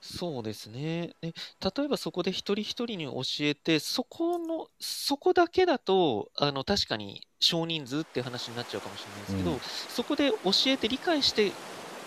[0.00, 1.14] そうですね。
[1.20, 1.34] で
[1.76, 11.50] 例えばそこで一人一人に教えて、そこの、そこだけだと、あの、確かに少人数って話になっちゃうかもしれないですけど、うんそこで教えて理解して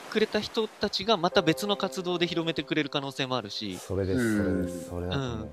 [0.09, 5.39] くれた人たちがまた別の活動で広めてくれる可能性もあるし、それです、それです、それだと思う。
[5.39, 5.51] だか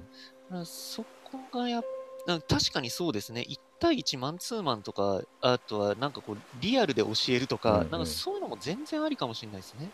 [0.51, 1.83] らそこがや
[2.27, 9.89] 確かにそうですね、1対1マンツーマンとか、あとはなんかこう、リアルで教えるとか、うんうんなんかそういうのも全然ありかもしれないですね。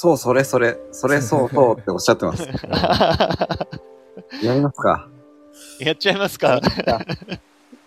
[0.00, 2.46] そう、それそれ、それそうそうっておっしゃってます。
[4.44, 5.08] やりますか。
[5.80, 6.60] やっちゃいますか。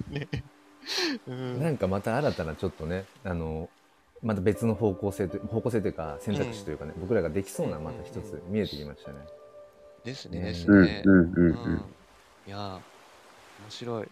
[0.09, 0.27] ね
[1.25, 3.69] うんなんかまた新たなちょっとね、あの、
[4.21, 9.19] また別の方向性と、方向性というか選択肢というかね、僕らができそうなまた一つ見えてきましたね。
[10.03, 11.03] ですね、ねですうん、ね。
[11.05, 11.85] うん、うん、ううんん。
[12.45, 12.81] いやー、面
[13.69, 14.03] 白い。
[14.03, 14.07] い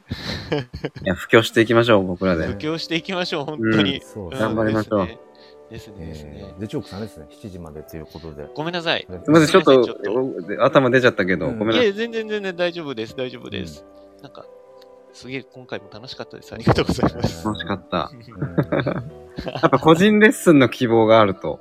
[1.03, 2.47] や、布教していきましょう、僕らで。
[2.47, 4.01] 布教していきましょう、本当に。
[4.01, 5.28] そううん頑張りましょう
[5.69, 6.53] ですね。
[6.59, 8.47] でチョークさんですね、7時までということで。
[8.55, 9.05] ごめんなさい。
[9.07, 11.85] すみません、ちょっと、頭出ちゃったけど、うんごめんなさい。
[11.85, 13.15] いや、全然全然大丈夫です。
[13.15, 13.85] 大丈夫です。
[14.23, 14.45] なんか、
[15.13, 16.53] すげえ今回も楽しかったです。
[16.53, 17.45] ありがとうございます。
[17.45, 18.11] 楽しかった。
[18.13, 21.59] うんやっぱ個人レッスンの希望があると。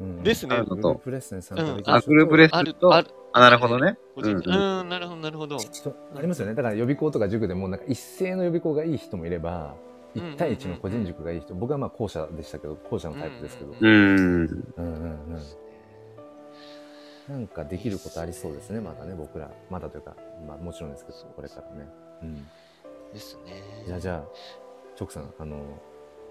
[0.00, 3.08] うんですねあるのとグループレッスン参加できあ、グループレッスある、ンと、あ、ある。
[3.34, 3.96] なるほどね。
[4.16, 5.56] うんうん、なるほど、なるほど。
[5.56, 6.54] ありますよね。
[6.54, 9.74] だから予備校とか塾でも、なんか一斉の予備校がいい人もいれば、
[10.14, 13.70] 1対1の個人塾がいい人、僕はまあ後者でしたけど、後者のタイプですけど。
[13.70, 13.88] ううん。
[13.88, 13.92] う
[14.46, 14.46] ん
[14.76, 15.42] うんうん。
[17.28, 19.50] なんかできることありそうですね、まだね、僕ら。
[19.70, 20.14] まだというか、
[20.46, 21.88] まあもちろんですけど、これからね。
[22.22, 22.46] うん。
[23.12, 23.62] ですね。
[23.86, 24.24] じゃあじゃあ、
[24.96, 25.56] チョクさん、あの、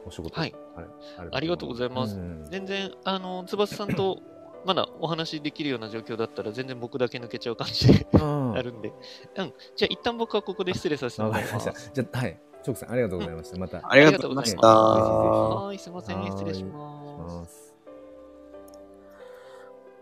[0.06, 0.82] お仕事、はいあ
[1.24, 4.20] れありがとうございますうん全然、あの、翼さんと、
[4.66, 8.90] まだお話できるような状況だったら、全然僕だけ抜けちゃう感じで ああるんで。
[8.90, 9.54] うん。
[9.76, 11.94] じゃあ、一旦僕はここで失礼させてわもらりますした。
[11.94, 12.40] じゃあ、はい。
[12.64, 13.58] チョクさん、ありがとうございました。
[13.60, 13.82] また。
[13.84, 14.68] ありがとうございました。
[14.68, 16.22] はい、すいません。
[16.22, 17.76] はい失礼します。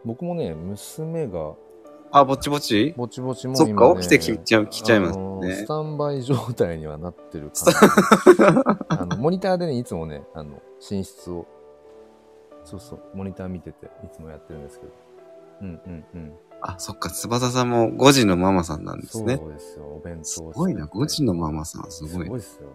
[0.05, 1.53] 僕もね、娘が、
[2.11, 2.93] あ、ぼちぼち？
[2.97, 5.67] ぼちぼちもうそっか、起きてきちゃう、来ちゃいますねス。
[5.67, 11.45] タンバイ状態にはなってるかな あのモニターでね、いつもね、あの、寝室を、
[12.65, 14.91] そうそう、モニター見てて、いつもやってるんですけど。
[15.61, 16.33] うんうんうん。
[16.61, 19.37] あ、そっか、翼さんも5時のママさんなんですそうね。
[19.37, 22.29] ですよ、お弁当すごいな、5時のママさん、すすごい。
[22.29, 22.69] ごいですよ。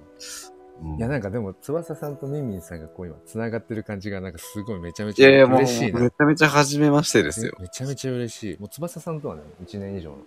[0.83, 6.01] うんいや、なんかでも、翼さんとミンミンさんがこう今、繋がってる感じが、なんかすごいめちゃめちゃいやいや、もう、嬉しいな。
[6.01, 7.53] めちゃめちゃ初めましてですよ。
[7.59, 8.61] めめちゃめちゃ嬉しい。
[8.61, 10.19] もう翼さんとはね、1年以上の、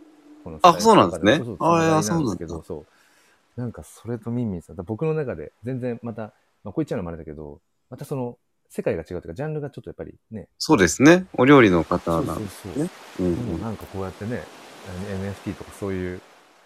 [0.43, 2.85] このあそうなんですねそうそうなんですけど、そうそ
[3.57, 3.61] う。
[3.61, 6.31] なんかそれとミンミンさん、僕の中で全然また、まあ
[6.65, 7.59] こう言っちゃうのもあれだけど、
[7.91, 8.37] またその、
[8.69, 11.25] 世界が違うというか、ジャンルがちょっとやっぱりね、そうですね。
[11.33, 12.37] お料理の方なんそう
[12.73, 12.83] そう。
[12.83, 12.89] ね
[13.19, 14.43] うんでもなんかこうやってね、
[15.43, 16.21] NFT とかそういう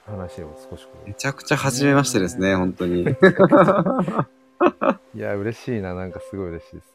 [0.06, 3.04] 話を少しこうめちゃくちゃ初めましてですね、本当に。
[5.16, 6.88] いや、嬉しいな、なんかすごい嬉しいです。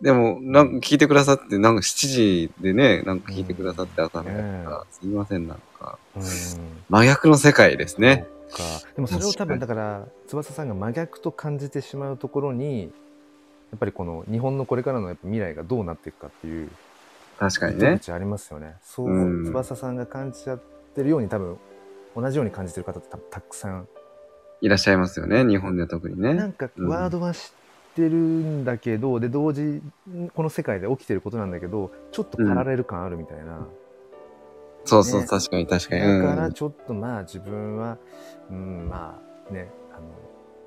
[0.00, 6.22] でも、なんか聞いてくださって、なんか7時でね、なんか聞いてくださって朝のねから、すいません、なんか、うん。
[6.88, 8.26] 真逆の世界ですね。
[8.94, 12.92] でもそれを多分、だから、翼さんが真逆と感じてしまうところに、
[13.70, 16.70] やっぱりこの日本のこれからのやっぱ未来がどうなっていくかっていう、
[17.38, 18.00] 確かにね。
[18.08, 18.76] ありますよね。
[18.82, 20.60] そう、うん翼さんが感じちゃっ
[20.94, 21.56] てるように多分、
[22.16, 23.88] 同じように感じてる方ってたくさん。
[24.60, 26.52] いらっしゃいますよね、日本では特にねなん。
[26.52, 29.82] かうんワードは知ってるんだけど、で、同時、
[30.34, 33.66] この世界で起きてることなんだけど、ちょっとパラレル感あるみたいな。
[34.84, 36.00] そうそう、ね確かに確かに。
[36.00, 37.98] だからうんちょっとまあ自分は、
[38.50, 39.20] うん、ま
[39.50, 39.70] あね、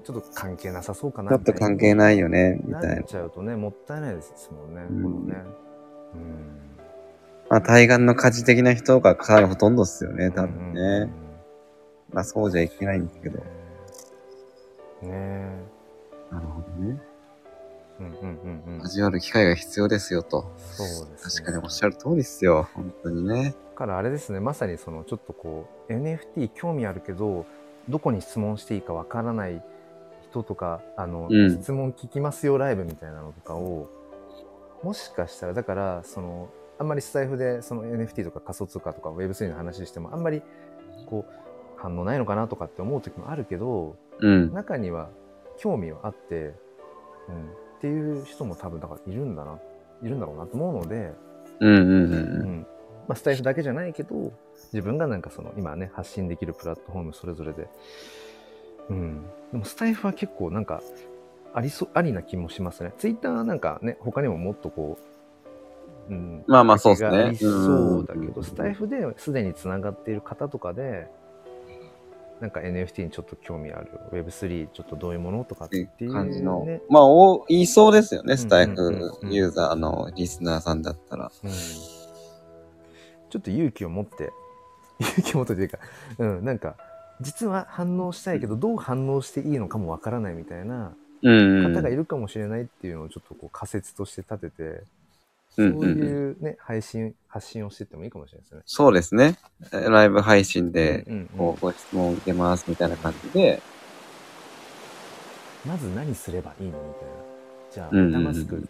[0.03, 3.03] ちょっと関係なさそうかなちょっと関係ないよね、みたいななっ。
[3.05, 5.35] ちゃうとね、もったいないですもんね、うんこのね。
[7.49, 11.11] まあ、対岸の火事的な人がかなりほとんどっすよね、多分うんね。
[12.11, 13.37] まあ、そうじゃいけないんですけど。
[13.39, 13.43] ね
[15.03, 15.49] え。
[16.31, 17.01] なるほどね。
[17.99, 18.13] うんうん
[18.67, 18.81] うんうん。
[18.83, 20.51] 味わう機会が必要ですよと。
[20.57, 21.45] そうです、ね。
[21.45, 22.67] 確かにおっしゃる通りっすよ。
[22.73, 23.55] 本当にね。
[23.71, 27.45] だからあれですね、まさにそのちょっとこう、NFT 興味あるけど、
[27.89, 29.63] どこに質問していいかわからない
[30.31, 31.51] 人とか、あの、うん。
[31.51, 33.89] 質問聞きますよライブみたいなのとかを、
[34.81, 36.49] もしかしたら、だから、その、
[36.79, 40.41] あんまりスタイフでその NFT とか仮想通貨とか Web3 の話しても、あんまり、
[41.05, 41.33] こう、
[41.77, 44.53] 反応ないのかなとかって思う時もあるけど、うん。
[44.53, 45.09] 中には
[45.57, 46.53] 興味はあって、
[47.27, 49.59] うん、っていう人も多分だからいるんだな、
[50.01, 51.13] いるんだろうなと思うので、
[51.59, 52.59] うんうんううん。
[52.61, 52.67] ん。
[53.07, 54.31] まあ、スタイフだけじゃないけど、
[54.73, 57.67] 自分がなんかその今ね、発信できるプラットフォームそれぞれで、
[58.91, 59.25] うん。
[59.51, 60.81] でもスタイフは結構なんか、
[61.53, 62.93] ありそう、ありな気もしますね。
[62.97, 64.97] ツイッターはなんかね、他にももっとこ
[66.09, 66.43] う、うん。
[66.47, 71.07] まあまあそうっすねありそうだけど、うんスタイフですでにつながっている方とかで、
[72.39, 76.81] なんか NFT にちょっと興味ある、Web3 ちょっとどういうものとかっってていう感じのね。。
[76.89, 78.71] まあ、お言いそうですよね、スタイフ
[79.23, 81.31] ユーザーのリスナーさんだったら。
[81.43, 81.51] うん
[83.31, 84.33] ちょっと勇気を持って、
[84.99, 85.79] 勇気を持ってというか、
[86.19, 86.75] うん、なんか、
[87.21, 90.93] 実は反応したいけど、どう反応していいのかもわからないみたいな。
[91.23, 94.85] 方がいるかもしれないっていうのをちょっとこう仮説として立てて、う
[95.55, 98.61] そんういうね、配信、発信をしていってもいいかもしれないですね。
[98.65, 99.37] そうですね。
[99.71, 101.05] えライブ配信で、
[101.37, 103.61] こう、ご質問受けますみたいな感じで、
[105.65, 107.15] まず何すればいいのみたいな。
[107.71, 108.67] じゃあ、メタマスク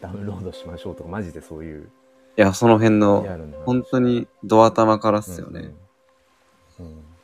[0.00, 1.88] ダウンロードしましょうとか、マジでそういう
[2.36, 3.26] いや、その辺の。
[3.64, 5.74] 本当にド頭からっすよね。
[6.78, 6.92] うんうん。
[6.92, 7.17] うん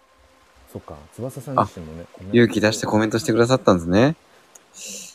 [0.74, 4.16] そっか、翼さん自身もね、勇気出してコメントしてくださったんですね。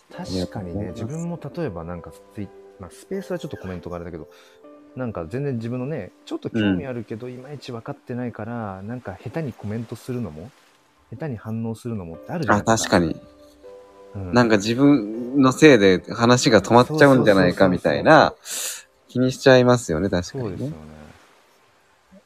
[0.09, 2.47] 確かにね、自分も例えばなんかツイ、
[2.79, 4.29] まあ、スペースはちょっとコメントがあれだけど、
[4.95, 10.49] なんか全然自分のね、ちょっと興味あるけど、いまいち分かってないから、なんか下手にコメントするのも、
[11.11, 12.99] 下手に反応するのもってあるじゃないあ、ですか。
[12.99, 13.21] 確かに。
[14.15, 18.33] うんなんか自分のせいで話が止まっちゃうんじゃないかみたいな、
[19.09, 20.49] 気にしちゃいますよね、確かにね。
[20.49, 20.98] そうですよね。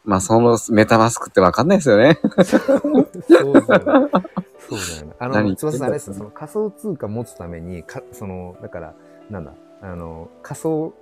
[0.03, 2.19] まあ、そのメタマスクってわかんないですよね。
[2.43, 4.11] そうだよね。
[4.59, 5.15] そうだよね。
[5.19, 8.93] あの、何言ってんだ翼さんあれですよその仮想通貨持つために、か、その、だから、
[9.29, 10.93] なんだ、あの、仮想、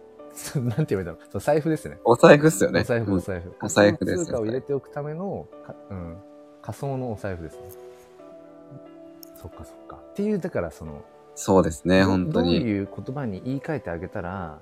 [0.56, 1.40] なんて言えばいいんだろう。
[1.40, 2.00] 財布ですね。
[2.06, 2.82] お財布っすよね。
[2.82, 3.56] お財布、うんお財布。
[3.62, 6.18] お財布です通貨を入れておくための、かうん、
[6.62, 7.62] 仮想のお財布ですね。
[9.42, 9.98] そっかそっか。
[9.98, 11.04] っていう、だからその、
[11.36, 12.58] そうですね、ど本当どうに。
[12.58, 14.60] いう言葉に言い換えてあげたら、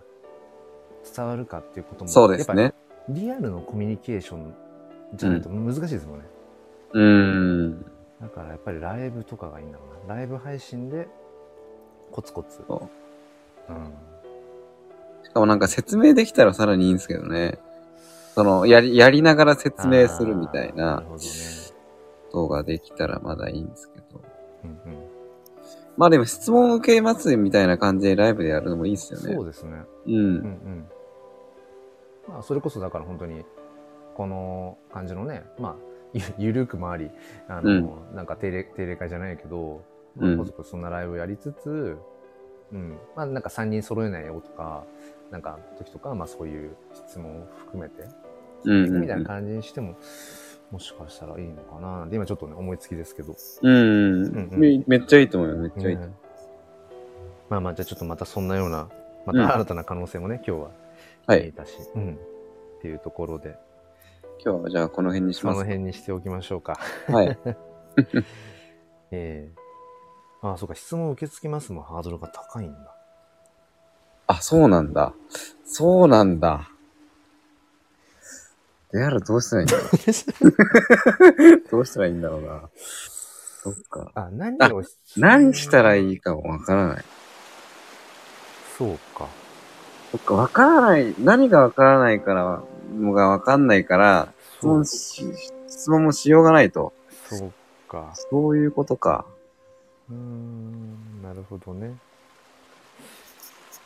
[1.15, 2.73] 伝わるかっていうことも、そうですね。
[3.07, 4.53] リアルのコミュニケーション
[5.15, 6.25] じゃないと難しいですもんね。
[6.93, 7.85] うーん。
[8.21, 10.15] だからやっぱりライブとかがいいんだろうな。
[10.15, 11.07] ライブ配信で、
[12.11, 12.63] コツコツ。
[12.67, 12.89] そ
[13.69, 13.93] ううん。
[15.23, 17.59] しかもなんか説明できたらさらにいいんですけどね。
[18.35, 21.05] その、やり、やりながら説明するみたいなね。
[22.31, 24.21] 動画できたらまだいいんですけど。
[24.63, 24.99] うんうん。
[25.97, 29.35] まあでも質問受けますみたいな感じでライブでやるのもいいですよね。
[29.35, 29.83] そうですね。
[30.05, 30.09] う。
[30.09, 30.85] うんんうん。
[32.29, 33.43] まあ、それこそだから本当に、
[34.15, 35.75] この感じのね、まあ、
[36.13, 37.09] ゆ ゆるくもあり、
[37.47, 39.81] あの、なんか定例、定例会じゃないけど、
[40.15, 41.97] まあ、そんなライブやりつつ、
[42.71, 42.97] うん。
[43.15, 44.83] まあ、なんか3人揃えないよとか、
[45.31, 48.07] なんか時とか、まあそういう質問を含めて、
[48.65, 49.01] うんうんうん。
[49.01, 49.95] みたいな感じにしても、
[50.71, 53.35] もしかしたらいいのかなで今ちょっとね、思いつきですけど。
[53.61, 53.73] うん。
[53.73, 54.49] うん。
[54.51, 56.03] うんめめっちゃいいと思うよ、めっちゃいいと。
[57.49, 58.87] まあまあ、じゃあちょっとまたそんなような、
[59.25, 59.47] まうん。
[59.47, 60.73] た新たな可能性もね、今日ははい
[61.37, 62.15] 見えたし、うん。
[62.15, 63.59] っていうところで、う。
[64.43, 65.65] 今日はじゃあこの辺にしそのます。
[65.65, 66.79] 辺にしておきましょうか。
[67.07, 67.39] はい。
[69.11, 69.55] ええ
[70.41, 72.95] ああ、そうか、質問受け付けますもんハードルが高いんだ。
[74.27, 75.13] あ、そうなんだ。
[75.65, 76.69] そうなんだ。
[78.91, 81.69] であるどうしたらいいんだろう。
[81.71, 82.69] どうしたらいいんだろうな。
[82.75, 84.11] そっか。
[84.15, 87.05] あ、何をし何したらいいかもわからない。
[88.77, 89.27] そうか。
[90.11, 91.13] そっか、わからない。
[91.19, 92.63] 何がわからないから、
[92.93, 95.25] のがわかんないから、質問し、
[95.67, 96.93] 質問もしようがないと。
[97.29, 97.51] そう
[97.87, 98.13] か。
[98.15, 99.25] そういうことか。
[100.09, 101.95] うーん、なるほどね。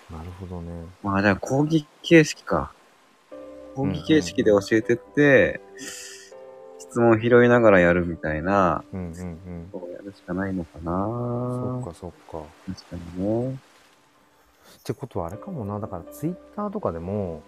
[0.10, 0.86] なるほどね。
[1.02, 2.72] まあじゃあ講義形式か。
[3.76, 5.60] 講義形式で教えてって、
[6.80, 9.70] 質問拾いながらやるみたいな、うんうんうん。
[9.72, 12.48] そうやるしかないのかなそっかそっか。
[12.68, 13.58] 確かにね。
[14.78, 15.80] ってことはあれかもな。
[15.80, 17.42] だからツイッターとかでも、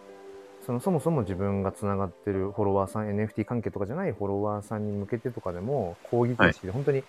[0.65, 7.03] そのそもそも自分がつながってるフォロワーさん、NFT 関係とかじゃないフォロワーさんに向けてとかでも、講義形式で本当に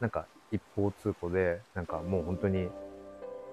[0.00, 2.68] なんか一方通行で、なんかもう本当に、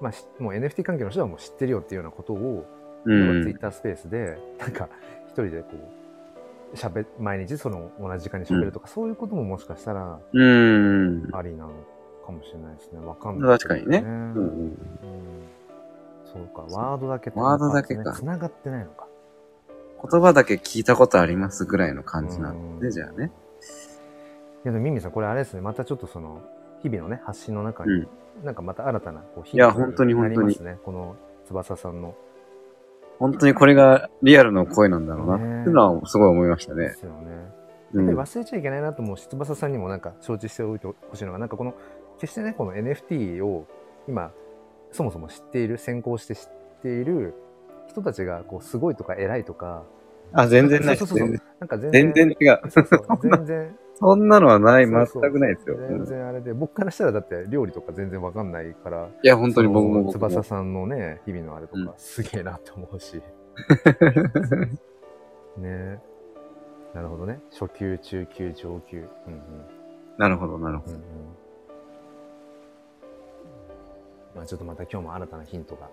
[0.01, 2.65] まあしもう NFT 関係の人はもう知ってるよっていうようなことを、
[3.05, 3.59] ツイんッ。
[3.59, 4.89] タースペースで、なんか
[5.27, 5.69] 一人でこ
[6.73, 11.29] う、喋毎日その同じ時間に喋るとか、そういうことももしかしたらうん。
[11.33, 11.71] ありなの
[12.25, 12.99] かもしれないですね。
[13.05, 14.77] わかんない、確かにねうんうんうん
[16.37, 19.07] そうか、ワードだけワードだけかつながってないのか。
[20.11, 23.31] 言葉だけ聞いたことありますぐらいの感じなんうんで、じゃあね。
[24.65, 26.41] いやでもミミさん、これあれですね、またちょっとその、
[26.83, 28.07] 日々のね、発信の中に、うん。
[28.43, 30.77] なんかまた新たなこうヒいや本当にな本当にりますね。
[30.85, 31.15] この
[31.47, 32.15] 翼さんの。
[33.17, 35.37] 本当にこれがリアルの声なんだろうな。
[35.39, 36.93] ねっていうのはすごい思いましたでね。
[36.93, 37.27] すよね。
[37.93, 38.05] うん。
[38.05, 41.73] やっぱり忘れちゃいけないなと思うし、翼さんにもなんか承知しておいてほしいのが、なんかこの、
[42.19, 43.65] 決してね、この NFT を
[44.07, 44.31] 今、
[44.91, 47.33] そもそも知っている、先行して知っている
[47.87, 49.83] 人たちが、こう、すごいとか偉いとか、
[50.33, 51.05] あ、全然ないです。
[51.07, 52.71] そうそうそうなんか全然、全然違う。
[52.71, 54.87] そうそう全然、そんなのはない。
[54.87, 55.75] 全くないですよ。
[55.75, 60.11] う全ん然あれで、僕からしたらだって料理とか全然わかんないから、いや、本当に僕も。
[60.11, 63.21] 翼さんのね、日々のあれとうんか、すげえなって思うし。
[65.57, 65.99] ね
[66.93, 67.39] なるほどね。
[67.51, 68.97] 初級、中級、上級。
[68.97, 69.41] うんうん。
[70.17, 71.01] なるほど、なるほうんうん。
[74.37, 75.91] まあちょっとまた今日も新たなヒントがど。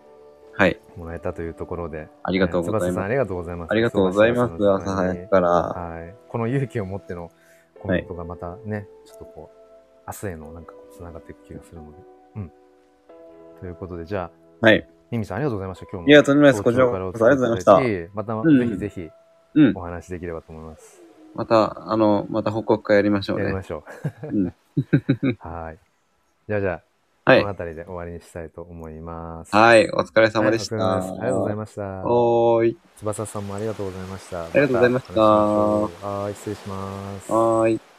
[0.56, 0.78] はい。
[0.96, 2.08] もらえたというところで。
[2.22, 2.92] ありがとうございます。
[2.92, 3.70] 翼さんありがとうございます。
[3.72, 4.54] ありがとうございます。
[4.54, 5.48] 朝早くから。
[5.48, 6.14] はい。
[6.28, 7.32] この勇気を持っての
[7.80, 9.58] コメントがまたね、ちょっとこう、
[10.06, 11.98] 明日へのなんか繋がっていく気がするので。
[12.36, 12.52] うん。
[13.60, 14.30] ということで、じゃ
[14.60, 14.86] あ、はい。
[15.10, 15.86] ミミさんありがとうございました。
[15.86, 16.08] 今日も。
[16.08, 16.62] いや、とんでもないです。
[16.62, 19.10] こちらこそありがとうございまししまた、うんぜひぜひ
[19.54, 21.02] うんお話できればと思います。
[21.34, 21.38] た。
[21.38, 23.62] また、あの、また報告会やりましょうねやりま。
[23.62, 23.84] しょ
[24.22, 24.28] う。
[24.28, 24.54] うん
[25.40, 25.78] はい。
[26.48, 26.82] じゃあじゃあ、
[27.24, 27.52] はいこの。
[27.54, 29.56] 辺りで終わりにしたいと思います。
[29.56, 29.90] はい。
[29.90, 30.76] お疲れ様でした。
[30.76, 31.82] はいありがとうございました。
[32.06, 32.76] おーい。
[32.98, 34.44] 翼さんもありがとうございました。
[34.44, 37.32] ありがとうございましたはい、失礼します。
[37.32, 37.93] はーい。